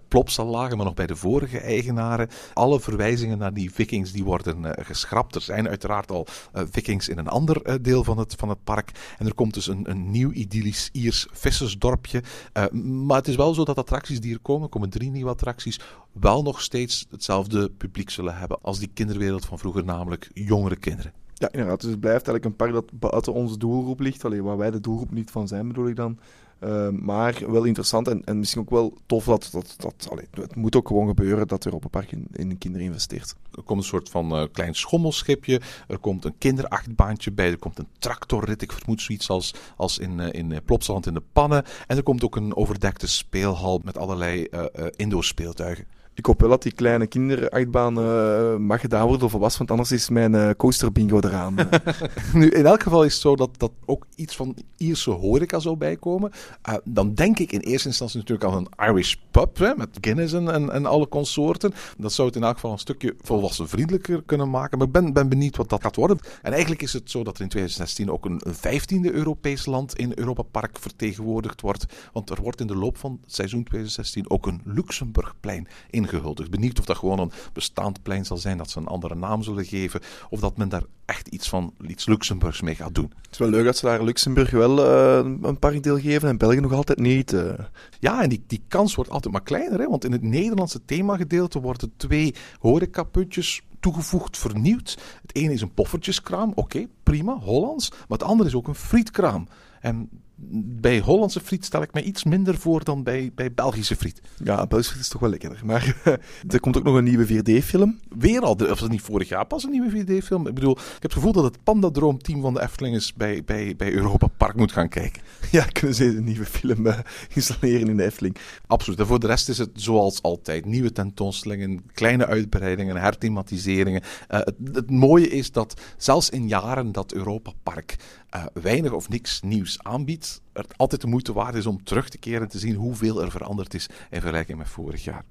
Plopsal 0.08 0.46
lagen, 0.46 0.76
maar 0.76 0.86
nog 0.86 0.94
bij 0.94 1.06
de 1.06 1.16
vorige 1.16 1.58
eigenaren. 1.58 2.28
Alle 2.54 2.80
verwijzingen 2.80 3.38
naar 3.38 3.54
die 3.54 3.72
Vikings 3.72 4.12
die 4.12 4.24
worden 4.24 4.84
geschrapt. 4.84 5.34
Er 5.34 5.40
zijn 5.40 5.68
uiteraard 5.68 6.10
al 6.10 6.26
Vikings 6.52 7.08
in 7.08 7.18
een 7.18 7.28
ander 7.28 7.82
deel 7.82 8.04
van 8.04 8.18
het, 8.18 8.34
van 8.38 8.48
het 8.48 8.64
park. 8.64 8.90
En 9.18 9.26
er 9.26 9.34
komt 9.34 9.54
dus 9.54 9.66
een, 9.66 9.90
een 9.90 10.10
nieuw 10.10 10.30
idyllisch 10.30 10.88
Iers 10.92 11.26
vissersdorpje. 11.32 12.22
Uh, 12.58 12.70
maar 13.06 13.16
het 13.16 13.28
is 13.28 13.36
wel 13.36 13.54
zo 13.54 13.64
dat 13.64 13.78
attracties 13.78 14.20
die 14.20 14.34
er 14.34 14.40
komen, 14.40 14.68
komen 14.68 14.90
drie 14.90 15.10
nieuwe 15.10 15.30
attracties, 15.30 15.80
wel 16.12 16.42
nog 16.42 16.60
steeds 16.60 17.06
hetzelfde 17.10 17.70
publiek 17.70 18.10
zullen 18.10 18.36
hebben 18.36 18.58
als 18.62 18.78
die 18.78 18.90
kinderwereld 18.94 19.44
van 19.44 19.58
vroeger, 19.58 19.84
namelijk 19.84 20.30
jongere 20.34 20.76
kinderen. 20.76 21.12
Ja, 21.34 21.48
inderdaad. 21.52 21.80
Dus 21.80 21.90
het 21.90 22.00
blijft 22.00 22.28
eigenlijk 22.28 22.44
een 22.44 22.56
park 22.56 22.72
dat 22.72 23.00
buiten 23.00 23.32
onze 23.32 23.58
doelgroep 23.58 24.00
ligt. 24.00 24.24
Alleen 24.24 24.42
waar 24.42 24.56
wij 24.56 24.70
de 24.70 24.80
doelgroep 24.80 25.10
niet 25.10 25.30
van 25.30 25.48
zijn, 25.48 25.68
bedoel 25.68 25.88
ik 25.88 25.96
dan. 25.96 26.18
Uh, 26.60 26.88
maar 26.88 27.42
wel 27.46 27.64
interessant 27.64 28.08
en, 28.08 28.24
en 28.24 28.38
misschien 28.38 28.60
ook 28.60 28.70
wel 28.70 28.96
tof 29.06 29.24
dat, 29.24 29.48
dat, 29.52 29.74
dat 29.78 30.08
allee, 30.10 30.26
het 30.30 30.56
moet 30.56 30.76
ook 30.76 30.88
gewoon 30.88 31.06
gebeuren 31.06 31.48
dat 31.48 31.64
Europa 31.64 31.88
Park 31.88 32.12
in, 32.12 32.26
in 32.32 32.58
kinderen 32.58 32.86
investeert. 32.86 33.34
Er 33.54 33.62
komt 33.62 33.80
een 33.80 33.86
soort 33.86 34.08
van 34.08 34.40
uh, 34.40 34.44
klein 34.52 34.74
schommelschipje, 34.74 35.60
er 35.88 35.98
komt 35.98 36.24
een 36.24 36.38
kinderachtbaantje 36.38 37.32
bij, 37.32 37.50
er 37.50 37.58
komt 37.58 37.78
een 37.78 37.88
tractorrit, 37.98 38.62
ik 38.62 38.72
vermoed 38.72 39.00
zoiets 39.00 39.30
als, 39.30 39.54
als 39.76 39.98
in, 39.98 40.18
uh, 40.18 40.28
in 40.30 40.60
Plopsaland 40.64 41.06
in 41.06 41.14
de 41.14 41.22
pannen. 41.32 41.64
En 41.86 41.96
er 41.96 42.02
komt 42.02 42.24
ook 42.24 42.36
een 42.36 42.56
overdekte 42.56 43.06
speelhal 43.06 43.80
met 43.84 43.98
allerlei 43.98 44.48
indoor 44.96 45.24
speeltuigen. 45.24 45.86
Ik 46.14 46.26
hoop 46.26 46.40
wel 46.40 46.50
dat 46.50 46.62
die 46.62 46.72
kleine 46.72 47.06
kinderachtbaan 47.06 47.98
uh, 47.98 48.56
mag 48.56 48.80
gedaan 48.80 49.06
worden 49.06 49.26
of 49.26 49.32
was, 49.32 49.56
want 49.58 49.70
anders 49.70 49.92
is 49.92 50.08
mijn 50.08 50.32
uh, 50.32 50.50
coaster 50.56 50.92
bingo 50.92 51.20
eraan. 51.20 51.54
nu, 52.32 52.48
in 52.48 52.66
elk 52.66 52.82
geval 52.82 53.04
is 53.04 53.12
het 53.12 53.22
zo 53.22 53.36
dat, 53.36 53.50
dat 53.56 53.72
ook 53.84 54.06
iets 54.14 54.36
van 54.36 54.56
Ierse 54.76 55.10
horeca 55.10 55.58
zou 55.58 55.76
bijkomen. 55.76 56.30
Uh, 56.68 56.74
dan 56.84 57.14
denk 57.14 57.38
ik 57.38 57.52
in 57.52 57.60
eerste 57.60 57.88
instantie 57.88 58.18
natuurlijk 58.18 58.50
aan 58.50 58.56
een 58.56 58.88
Irish 58.88 59.14
pub, 59.30 59.58
hè, 59.58 59.74
met 59.76 59.98
Guinness 60.00 60.32
en, 60.32 60.50
en, 60.50 60.70
en, 60.70 60.86
alle 60.86 61.08
consorten. 61.08 61.74
Dat 61.98 62.12
zou 62.12 62.28
het 62.28 62.36
in 62.36 62.42
elk 62.42 62.54
geval 62.54 62.72
een 62.72 62.78
stukje 62.78 63.14
volwassenvriendelijker 63.20 64.22
kunnen 64.22 64.50
maken. 64.50 64.78
Maar 64.78 64.86
ik 64.86 64.92
ben, 64.92 65.12
ben 65.12 65.28
benieuwd 65.28 65.56
wat 65.56 65.68
dat 65.68 65.82
gaat 65.82 65.96
worden. 65.96 66.18
En 66.42 66.52
eigenlijk 66.52 66.82
is 66.82 66.92
het 66.92 67.10
zo 67.10 67.24
dat 67.24 67.36
er 67.36 67.42
in 67.42 67.48
2016 67.48 68.10
ook 68.10 68.24
een 68.24 68.42
vijftiende 68.46 69.12
Europees 69.12 69.66
land 69.66 69.98
in 69.98 70.12
Europa 70.14 70.42
Park 70.42 70.78
vertegenwoordigd 70.78 71.60
wordt. 71.60 71.86
Want 72.12 72.30
er 72.30 72.42
wordt 72.42 72.60
in 72.60 72.66
de 72.66 72.76
loop 72.76 72.98
van 72.98 73.18
het 73.22 73.34
seizoen 73.34 73.64
2016 73.64 74.30
ook 74.30 74.46
een 74.46 74.60
Luxemburgplein 74.64 75.68
in 75.90 76.03
ingehuld. 76.04 76.50
Benieuwd 76.50 76.78
of 76.78 76.84
dat 76.84 76.96
gewoon 76.96 77.18
een 77.18 77.32
bestaand 77.52 78.02
plein 78.02 78.24
zal 78.24 78.36
zijn, 78.36 78.58
dat 78.58 78.70
ze 78.70 78.78
een 78.78 78.86
andere 78.86 79.14
naam 79.14 79.42
zullen 79.42 79.64
geven, 79.64 80.00
of 80.30 80.40
dat 80.40 80.56
men 80.56 80.68
daar 80.68 80.82
echt 81.04 81.28
iets 81.28 81.48
van 81.48 81.72
iets 81.86 82.06
Luxemburgs 82.06 82.60
mee 82.60 82.74
gaat 82.74 82.94
doen. 82.94 83.12
Het 83.16 83.32
is 83.32 83.38
wel 83.38 83.48
leuk 83.48 83.64
dat 83.64 83.76
ze 83.76 83.86
daar 83.86 84.04
Luxemburg 84.04 84.50
wel 84.50 84.78
uh, 84.78 85.30
een 85.42 85.58
parkdeel 85.58 85.98
geven 85.98 86.28
en 86.28 86.38
België 86.38 86.60
nog 86.60 86.72
altijd 86.72 86.98
niet. 86.98 87.32
Uh. 87.32 87.52
Ja, 88.00 88.22
en 88.22 88.28
die, 88.28 88.44
die 88.46 88.62
kans 88.68 88.94
wordt 88.94 89.10
altijd 89.10 89.32
maar 89.32 89.42
kleiner, 89.42 89.80
hè? 89.80 89.88
want 89.88 90.04
in 90.04 90.12
het 90.12 90.22
Nederlandse 90.22 90.84
themagedeelte 90.84 91.60
worden 91.60 91.92
twee 91.96 92.34
horecapuntjes 92.58 93.62
toegevoegd, 93.80 94.38
vernieuwd. 94.38 94.98
Het 95.22 95.34
ene 95.34 95.52
is 95.52 95.60
een 95.60 95.74
poffertjeskraam, 95.74 96.52
oké, 96.54 96.86
prima, 97.02 97.38
Hollands. 97.38 97.90
Maar 97.90 98.18
het 98.18 98.22
andere 98.22 98.48
is 98.48 98.54
ook 98.54 98.68
een 98.68 98.74
frietkraam. 98.74 99.48
En 99.80 100.08
bij 100.50 101.00
Hollandse 101.00 101.40
friet 101.40 101.64
stel 101.64 101.82
ik 101.82 101.92
mij 101.92 102.02
iets 102.02 102.24
minder 102.24 102.58
voor 102.58 102.84
dan 102.84 103.02
bij, 103.02 103.30
bij 103.34 103.52
Belgische 103.52 103.96
friet. 103.96 104.20
Ja, 104.44 104.66
Belgische 104.66 104.92
friet 104.92 105.04
is 105.04 105.08
toch 105.08 105.20
wel 105.20 105.30
lekkerder. 105.30 105.60
Maar 105.64 105.96
er 106.48 106.60
komt 106.60 106.76
ook 106.76 106.82
nog 106.84 106.94
een 106.94 107.04
nieuwe 107.04 107.26
4D-film. 107.26 107.98
Weer 108.08 108.40
al, 108.40 108.54
of 108.54 108.88
niet 108.88 109.00
vorig 109.00 109.28
jaar 109.28 109.46
pas 109.46 109.64
een 109.64 109.70
nieuwe 109.70 110.04
4D-film? 110.04 110.46
Ik 110.46 110.54
bedoel, 110.54 110.72
ik 110.72 110.92
heb 110.92 111.02
het 111.02 111.12
gevoel 111.12 111.32
dat 111.32 111.44
het 111.44 111.62
Pandadroom-team 111.62 112.40
van 112.40 112.54
de 112.54 112.62
Efteling 112.62 112.94
eens 112.94 113.14
bij, 113.14 113.42
bij, 113.44 113.74
bij 113.76 113.92
Europa 113.92 114.26
Park 114.26 114.56
moet 114.56 114.72
gaan 114.72 114.88
kijken. 114.88 115.22
Ja, 115.50 115.64
kunnen 115.64 115.94
ze 115.94 116.04
een 116.04 116.24
nieuwe 116.24 116.44
film 116.44 116.86
uh, 116.86 116.98
installeren 117.34 117.88
in 117.88 117.96
de 117.96 118.04
Efteling. 118.04 118.36
Absoluut. 118.66 118.98
En 118.98 119.06
voor 119.06 119.20
de 119.20 119.26
rest 119.26 119.48
is 119.48 119.58
het 119.58 119.70
zoals 119.74 120.22
altijd. 120.22 120.64
Nieuwe 120.64 120.92
tentoonstellingen, 120.92 121.82
kleine 121.92 122.26
uitbreidingen, 122.26 122.96
herthematiseringen. 122.96 124.02
Uh, 124.02 124.38
het, 124.38 124.54
het 124.72 124.90
mooie 124.90 125.28
is 125.28 125.52
dat 125.52 125.80
zelfs 125.96 126.30
in 126.30 126.48
jaren 126.48 126.92
dat 126.92 127.12
Europa 127.12 127.52
Park 127.62 127.96
uh, 128.36 128.44
weinig 128.52 128.92
of 128.92 129.08
niks 129.08 129.40
nieuws 129.42 129.82
aanbiedt, 129.82 130.40
het 130.52 130.76
altijd 130.76 131.00
de 131.00 131.06
moeite 131.06 131.32
waard 131.32 131.54
is 131.54 131.66
om 131.66 131.84
terug 131.84 132.08
te 132.08 132.18
keren 132.18 132.42
en 132.42 132.48
te 132.48 132.58
zien 132.58 132.74
hoeveel 132.74 133.22
er 133.22 133.30
veranderd 133.30 133.74
is 133.74 133.86
in 134.10 134.20
vergelijking 134.20 134.58
met 134.58 134.68
vorig 134.68 135.04
jaar. 135.04 135.24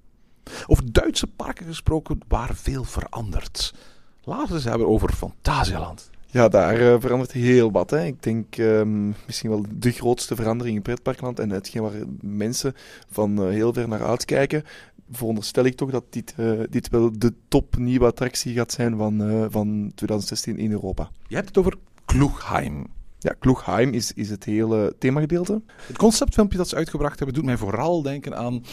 Over 0.67 0.91
Duitse 0.91 1.27
parken 1.27 1.65
gesproken, 1.65 2.19
waar 2.27 2.55
veel 2.55 2.83
verandert. 2.83 3.73
Laten 4.23 4.47
we 4.47 4.53
eens 4.53 4.63
hebben 4.63 4.87
over 4.87 5.13
Fantasialand. 5.13 6.09
Ja, 6.25 6.47
daar 6.47 6.81
uh, 6.81 6.95
verandert 6.99 7.31
heel 7.31 7.71
wat. 7.71 7.89
Hè. 7.89 8.05
Ik 8.05 8.23
denk 8.23 8.57
um, 8.57 9.15
misschien 9.25 9.49
wel 9.49 9.65
de 9.75 9.91
grootste 9.91 10.35
verandering 10.35 10.75
in 10.75 10.81
pretparkland 10.81 11.39
en 11.39 11.49
hetgeen 11.49 11.81
waar 11.81 11.91
mensen 12.21 12.73
van 13.09 13.41
uh, 13.41 13.49
heel 13.49 13.73
ver 13.73 13.87
naar 13.87 14.03
uitkijken. 14.03 14.63
Veronderstel 15.11 15.63
ik 15.63 15.75
toch 15.75 15.91
dat 15.91 16.03
dit, 16.09 16.33
uh, 16.37 16.59
dit 16.69 16.89
wel 16.89 17.11
de 17.17 17.33
top 17.47 17.77
nieuwe 17.77 18.05
attractie 18.05 18.53
gaat 18.53 18.71
zijn 18.71 18.97
van, 18.97 19.47
van 19.51 19.91
2016 19.95 20.57
in 20.57 20.71
Europa. 20.71 21.09
Je 21.27 21.35
hebt 21.35 21.47
het 21.47 21.57
over 21.57 21.77
Kloegheim. 22.13 22.85
Ja, 23.19 23.35
Kloegheim 23.39 23.93
is, 23.93 24.11
is 24.11 24.29
het 24.29 24.43
hele 24.43 24.95
themagedeelte. 24.99 25.61
Het 25.87 25.97
conceptfilmpje 25.97 26.57
dat 26.57 26.67
ze 26.67 26.75
uitgebracht 26.75 27.17
hebben 27.17 27.35
doet 27.35 27.45
mij 27.45 27.57
vooral 27.57 28.01
denken 28.01 28.37
aan 28.37 28.63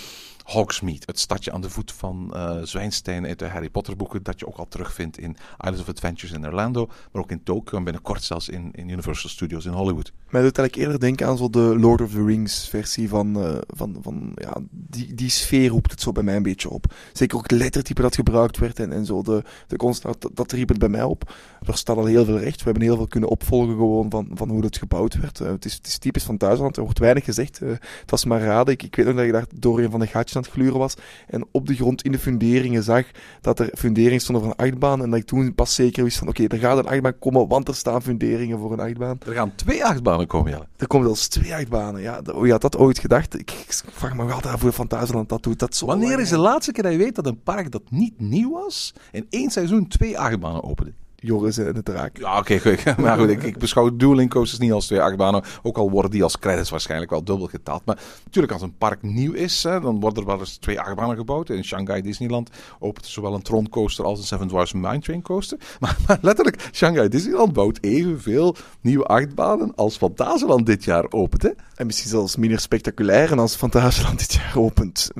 Hogsmeade, 0.51 1.03
het 1.05 1.19
stadje 1.19 1.53
aan 1.53 1.61
de 1.61 1.71
voet 1.71 1.93
van 1.93 2.33
uh, 2.35 3.25
uit 3.25 3.39
de 3.39 3.47
Harry 3.49 3.71
Potter 3.71 3.97
boeken, 3.97 4.23
dat 4.23 4.41
je 4.41 4.47
ook 4.47 4.57
al 4.57 4.69
terugvindt 4.69 5.19
in 5.19 5.37
Islands 5.59 5.81
of 5.81 5.89
Adventures 5.89 6.37
in 6.37 6.47
Orlando, 6.47 6.87
maar 7.13 7.23
ook 7.23 7.31
in 7.31 7.43
Tokyo 7.43 7.79
en 7.79 7.85
binnenkort 7.85 8.23
zelfs 8.23 8.49
in, 8.49 8.71
in 8.73 8.89
Universal 8.89 9.31
Studios 9.31 9.65
in 9.65 9.73
Hollywood. 9.73 10.13
Mij 10.31 10.43
doet 10.43 10.59
eigenlijk 10.59 10.77
eerder 10.77 11.01
denken 11.01 11.27
aan 11.27 11.37
zo 11.37 11.51
de 11.51 11.79
Lord 11.79 12.01
of 12.01 12.11
the 12.11 12.25
Rings 12.25 12.69
versie 12.69 13.09
van, 13.09 13.39
uh, 13.39 13.59
van, 13.67 13.99
van 14.03 14.33
ja, 14.35 14.57
die, 14.71 15.15
die 15.15 15.31
sfeer 15.31 15.69
roept 15.69 15.91
het 15.91 16.01
zo 16.01 16.13
bij 16.13 16.23
mij 16.23 16.37
een 16.37 16.43
beetje 16.43 16.71
op. 16.71 16.95
Zeker 17.13 17.37
ook 17.37 17.51
het 17.51 17.59
lettertype 17.59 18.03
dat 18.03 18.15
gebruikt 18.15 18.59
werd 18.59 18.79
en, 18.79 18.93
en 18.93 19.07
zo, 19.07 19.23
de, 19.23 19.43
de 19.67 19.77
constant, 19.77 20.21
dat, 20.21 20.31
dat 20.35 20.53
riep 20.53 20.69
het 20.69 20.79
bij 20.79 20.89
mij 20.89 21.03
op. 21.03 21.33
Er 21.67 21.77
staat 21.77 21.97
al 21.97 22.05
heel 22.05 22.25
veel 22.25 22.39
recht, 22.39 22.59
we 22.59 22.65
hebben 22.65 22.83
heel 22.83 22.97
veel 22.97 23.09
kunnen 23.09 23.29
opvolgen 23.29 23.75
gewoon 23.75 24.11
van, 24.11 24.31
van 24.35 24.49
hoe 24.49 24.65
het 24.65 24.77
gebouwd 24.77 25.15
werd. 25.15 25.41
Uh, 25.41 25.49
het, 25.49 25.65
is, 25.65 25.75
het 25.75 25.87
is 25.87 25.99
typisch 25.99 26.25
van 26.25 26.37
Duitsland, 26.37 26.77
er 26.77 26.83
wordt 26.83 26.99
weinig 26.99 27.25
gezegd, 27.25 27.59
het 27.59 28.11
was 28.11 28.25
maar 28.25 28.41
raden. 28.41 28.75
Ik, 28.75 28.83
ik 28.83 28.97
weet 28.97 29.07
nog 29.07 29.15
dat 29.15 29.25
je 29.25 29.33
daar 29.33 29.47
door 29.55 29.81
een 29.81 29.91
van 29.91 30.01
de 30.01 30.07
gaatjes 30.07 30.39
aan 30.41 30.47
het 30.53 30.53
gluren 30.53 30.79
was. 30.79 30.95
En 31.27 31.47
op 31.53 31.67
de 31.67 31.75
grond 31.75 32.03
in 32.03 32.13
de 32.13 32.19
funderingen 32.19 32.83
zag 32.83 33.05
dat 33.41 33.59
er 33.59 33.71
funderingen 33.79 34.21
stonden 34.21 34.45
voor 34.45 34.55
een 34.59 34.67
achtbaan. 34.71 35.03
En 35.03 35.11
dat 35.11 35.19
ik 35.19 35.27
toen 35.27 35.55
pas 35.55 35.75
zeker 35.75 36.05
wist 36.05 36.19
van 36.19 36.29
oké, 36.29 36.45
er 36.47 36.59
gaat 36.59 36.79
een 36.79 36.87
achtbaan 36.87 37.19
komen, 37.19 37.49
want 37.49 37.69
er 37.69 37.75
staan 37.75 38.03
funderingen 38.03 38.59
voor 38.59 38.73
een 38.73 38.81
achtbaan. 38.81 39.19
Er 39.27 39.33
gaan 39.35 39.55
twee 39.55 39.85
achtbanen 39.85 40.27
komen, 40.27 40.51
Jelle. 40.51 40.67
Er 40.77 40.87
komen 40.87 41.07
zelfs 41.07 41.29
twee 41.29 41.55
achtbanen. 41.55 42.01
Ja, 42.03 42.21
de- 42.23 42.41
wie 42.41 42.53
had 42.53 42.61
dat 42.61 42.77
ooit 42.77 42.99
gedacht? 42.99 43.39
Ik, 43.39 43.51
ik 43.51 43.83
vraag 43.93 44.15
me 44.17 44.25
wel 44.25 44.41
hoe 44.61 44.73
Fantasieland 44.73 45.29
dat 45.29 45.43
doet. 45.43 45.59
Dat 45.59 45.75
zo 45.75 45.87
Wanneer 45.87 46.09
lang, 46.09 46.21
is 46.21 46.29
de 46.29 46.39
laatste 46.39 46.73
keer 46.73 46.83
dat 46.83 46.93
je 46.93 46.99
weet 46.99 47.15
dat 47.15 47.27
een 47.27 47.43
park 47.43 47.71
dat 47.71 47.83
niet 47.91 48.21
nieuw 48.21 48.51
was, 48.51 48.95
in 49.13 49.27
één 49.31 49.51
seizoen 49.51 49.89
twee 49.89 50.19
achtbanen 50.19 50.65
opende? 50.65 50.93
Joris 51.21 51.59
en 51.59 51.73
de 51.73 51.83
draak. 51.83 52.19
Ja, 52.19 52.39
oké, 52.39 52.59
goed. 52.59 52.97
maar 52.99 53.19
goed, 53.19 53.29
ik, 53.29 53.43
ik 53.43 53.59
beschouw 53.59 53.97
dueling 53.97 54.31
coasters 54.31 54.61
niet 54.61 54.73
als 54.73 54.87
twee 54.87 55.01
achtbanen. 55.01 55.43
Ook 55.63 55.77
al 55.77 55.91
worden 55.91 56.11
die 56.11 56.23
als 56.23 56.39
credits 56.39 56.71
waarschijnlijk 56.71 57.11
wel 57.11 57.25
dubbel 57.25 57.47
getaald. 57.47 57.85
Maar 57.85 57.99
natuurlijk, 58.25 58.53
als 58.53 58.63
een 58.63 58.77
park 58.77 59.03
nieuw 59.03 59.33
is, 59.33 59.63
hè, 59.63 59.81
dan 59.81 60.01
worden 60.01 60.23
er 60.23 60.29
wel 60.29 60.39
eens 60.39 60.57
twee 60.57 60.81
achtbanen 60.81 61.17
gebouwd. 61.17 61.49
In 61.49 61.65
Shanghai 61.65 62.03
Disneyland 62.03 62.51
opent 62.79 63.07
zowel 63.07 63.35
een 63.35 63.43
Tron 63.43 63.69
coaster 63.69 64.05
als 64.05 64.19
een 64.19 64.25
Seven 64.25 64.49
Dwarfs 64.49 64.73
Mine 64.73 65.01
Train 65.01 65.23
coaster. 65.23 65.59
Maar, 65.81 65.97
maar 66.07 66.19
letterlijk, 66.23 66.69
Shanghai 66.73 67.09
Disneyland 67.09 67.53
bouwt 67.53 67.79
evenveel 67.81 68.57
nieuwe 68.81 69.05
achtbanen 69.05 69.75
als 69.75 69.97
Fantasieland 69.97 70.67
dit 70.67 70.85
jaar 70.85 71.07
opent. 71.11 71.43
Hè? 71.43 71.51
En 71.75 71.87
misschien 71.87 72.11
zelfs 72.11 72.37
minder 72.37 72.61
spectaculair 72.61 73.33
en 73.33 73.39
als 73.39 73.55
Fantasieland 73.55 74.19
dit 74.19 74.33
jaar 74.33 74.53
opent. 74.57 75.11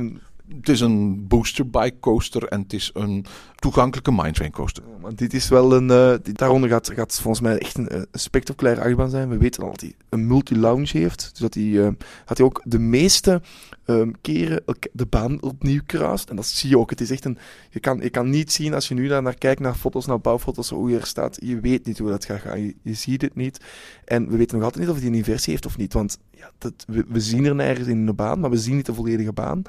Het 0.57 0.69
is 0.69 0.81
een 0.81 1.27
booster 1.29 1.71
bike 1.71 1.97
coaster 2.01 2.45
en 2.45 2.61
het 2.61 2.73
is 2.73 2.91
een 2.95 3.25
toegankelijke 3.55 4.13
Mine 4.13 4.33
Train 4.33 4.51
coaster. 4.51 4.83
Dit 5.15 5.35
is 5.35 5.49
wel 5.49 5.75
een. 5.75 5.91
eh, 5.91 6.33
daaronder 6.33 6.71
gaat, 6.71 6.91
gaat 6.95 7.21
volgens 7.21 7.41
mij 7.41 7.59
echt 7.59 7.79
een, 7.79 7.89
eh, 7.89 7.99
een 7.99 8.21
spectaculaire 8.21 8.83
achtbaan 8.83 9.11
zijn. 9.11 9.29
We 9.29 9.37
weten 9.37 9.63
al 9.63 9.71
dat 9.71 9.81
hij 9.81 9.95
een 10.09 10.27
multi-lounge 10.27 10.99
heeft. 10.99 11.29
Dus 11.31 11.41
dat 11.41 11.55
hij, 11.55 11.87
eh, 11.87 11.93
dat 12.25 12.37
hij 12.39 12.47
ook 12.47 12.61
de 12.65 12.79
meeste 12.79 13.43
ehm, 13.85 14.11
keren 14.21 14.63
de 14.93 15.07
baan 15.07 15.43
opnieuw 15.43 15.81
kruist. 15.87 16.31
En 16.31 16.37
dat 16.37 16.47
zie 16.47 16.71
je 16.71 16.79
ook. 16.79 16.91
Het 16.91 17.01
is 17.01 17.11
echt 17.11 17.25
een. 17.25 17.39
Je 17.71 17.81
kan, 17.81 18.01
je 18.01 18.11
kan 18.11 18.31
niet 18.31 18.53
zien 18.53 18.75
als 18.75 18.89
je 18.89 18.95
nu 18.95 19.09
daar 19.09 19.23
naar 19.23 19.39
kijkt, 19.39 19.61
naar 19.61 19.75
foto's, 19.75 20.07
naar 20.07 20.21
bouwfoto's, 20.21 20.71
hoe 20.71 20.91
je 20.91 20.99
er 20.99 21.07
staat. 21.07 21.39
Je 21.43 21.61
weet 21.61 21.87
niet 21.87 21.99
hoe 21.99 22.11
dat 22.11 22.25
gaat 22.25 22.41
gaan. 22.41 22.61
Je, 22.61 22.95
ziet 22.95 23.23
het 23.23 23.37
niet. 23.37 23.61
En 24.05 24.29
we 24.29 24.37
weten 24.37 24.57
nog 24.57 24.65
altijd 24.65 24.85
niet 24.85 24.93
of 24.95 24.99
hij 24.99 25.09
een 25.09 25.15
inversie 25.15 25.53
heeft 25.53 25.67
of 25.67 25.77
niet. 25.77 25.93
Want 25.93 26.19
ja, 26.31 26.51
dat, 26.59 26.87
we 26.87 27.21
zien 27.21 27.45
er 27.45 27.55
nergens 27.55 27.89
in 27.89 28.07
de 28.07 28.13
baan, 28.13 28.41
maar 28.41 28.51
we 28.51 28.59
zien 28.59 28.77
niet 28.77 28.87
de 28.87 28.95
volledige 28.95 29.33
baan. 29.33 29.63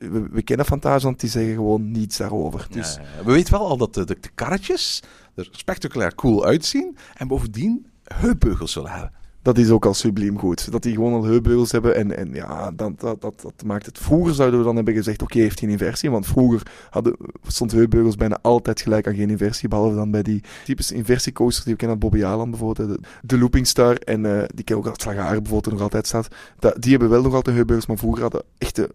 We, 0.00 0.28
we 0.30 0.42
kennen 0.42 0.66
Fantasieland, 0.66 1.20
die 1.20 1.30
zeggen 1.30 1.54
gewoon 1.54 1.90
niets 1.90 2.16
daarover. 2.16 2.66
Dus 2.70 2.94
Ja, 2.94 3.24
we 3.24 3.32
weten 3.32 3.52
wel 3.52 3.66
al 3.66 3.76
dat 3.76 3.94
de, 3.94 4.04
de, 4.04 4.16
de 4.20 4.30
karretjes 4.34 5.02
er 5.34 5.48
spectaculair 5.50 6.14
cool 6.14 6.44
uitzien. 6.44 6.96
En 7.14 7.28
bovendien 7.28 7.86
heupbeugels 8.04 8.72
zullen 8.72 8.90
hebben. 8.90 9.12
dat 9.42 9.58
is 9.58 9.70
ook 9.70 9.86
al 9.86 9.94
subliem 9.94 10.38
goed. 10.38 10.72
Dat 10.72 10.82
die 10.82 10.94
gewoon 10.94 11.12
al 11.12 11.24
heupbeugels 11.24 11.72
hebben. 11.72 11.94
En, 11.94 12.16
en 12.16 12.34
ja, 12.34 12.70
dat, 12.70 13.00
dat, 13.00 13.20
dat, 13.20 13.40
dat 13.40 13.64
maakt 13.64 13.86
het. 13.86 13.98
Vroeger 13.98 14.34
zouden 14.34 14.58
we 14.58 14.64
dan 14.64 14.76
hebben 14.76 14.94
gezegd: 14.94 15.22
oké, 15.22 15.38
heeft 15.38 15.60
hij 15.60 15.68
een 15.68 15.74
inversie? 15.78 16.10
Want 16.10 16.26
vroeger 16.26 16.62
hadden, 16.90 17.16
stond 17.46 17.72
heupbeugels 17.72 18.16
bijna 18.16 18.38
altijd 18.42 18.80
gelijk 18.80 19.06
aan 19.06 19.14
geen 19.14 19.30
inversie. 19.30 19.68
Behalve 19.68 19.94
dan 19.94 20.10
bij 20.10 20.22
die 20.22 20.42
typische 20.64 20.94
inversiecoasters 20.94 21.64
die 21.64 21.72
we 21.72 21.78
kennen, 21.78 21.98
Bobby 21.98 22.24
Aland 22.24 22.50
bijvoorbeeld. 22.50 22.88
De, 22.88 23.08
de 23.22 23.38
Looping 23.38 23.66
Star. 23.66 23.94
En 23.96 24.26
eh, 24.26 24.48
die 24.54 24.64
ken 24.64 24.76
ook 24.76 24.86
al 24.86 24.94
Slagaar 24.96 25.42
bijvoorbeeld, 25.42 25.74
nog 25.74 25.82
altijd 25.82 26.06
staat. 26.06 26.28
Dat, 26.58 26.82
die 26.82 26.90
hebben 26.90 27.10
wel 27.10 27.22
nog 27.22 27.34
altijd 27.34 27.54
heupbeugels. 27.54 27.88
Maar 27.88 27.98
vroeger 27.98 28.22
hadden 28.22 28.42
echte 28.58 28.90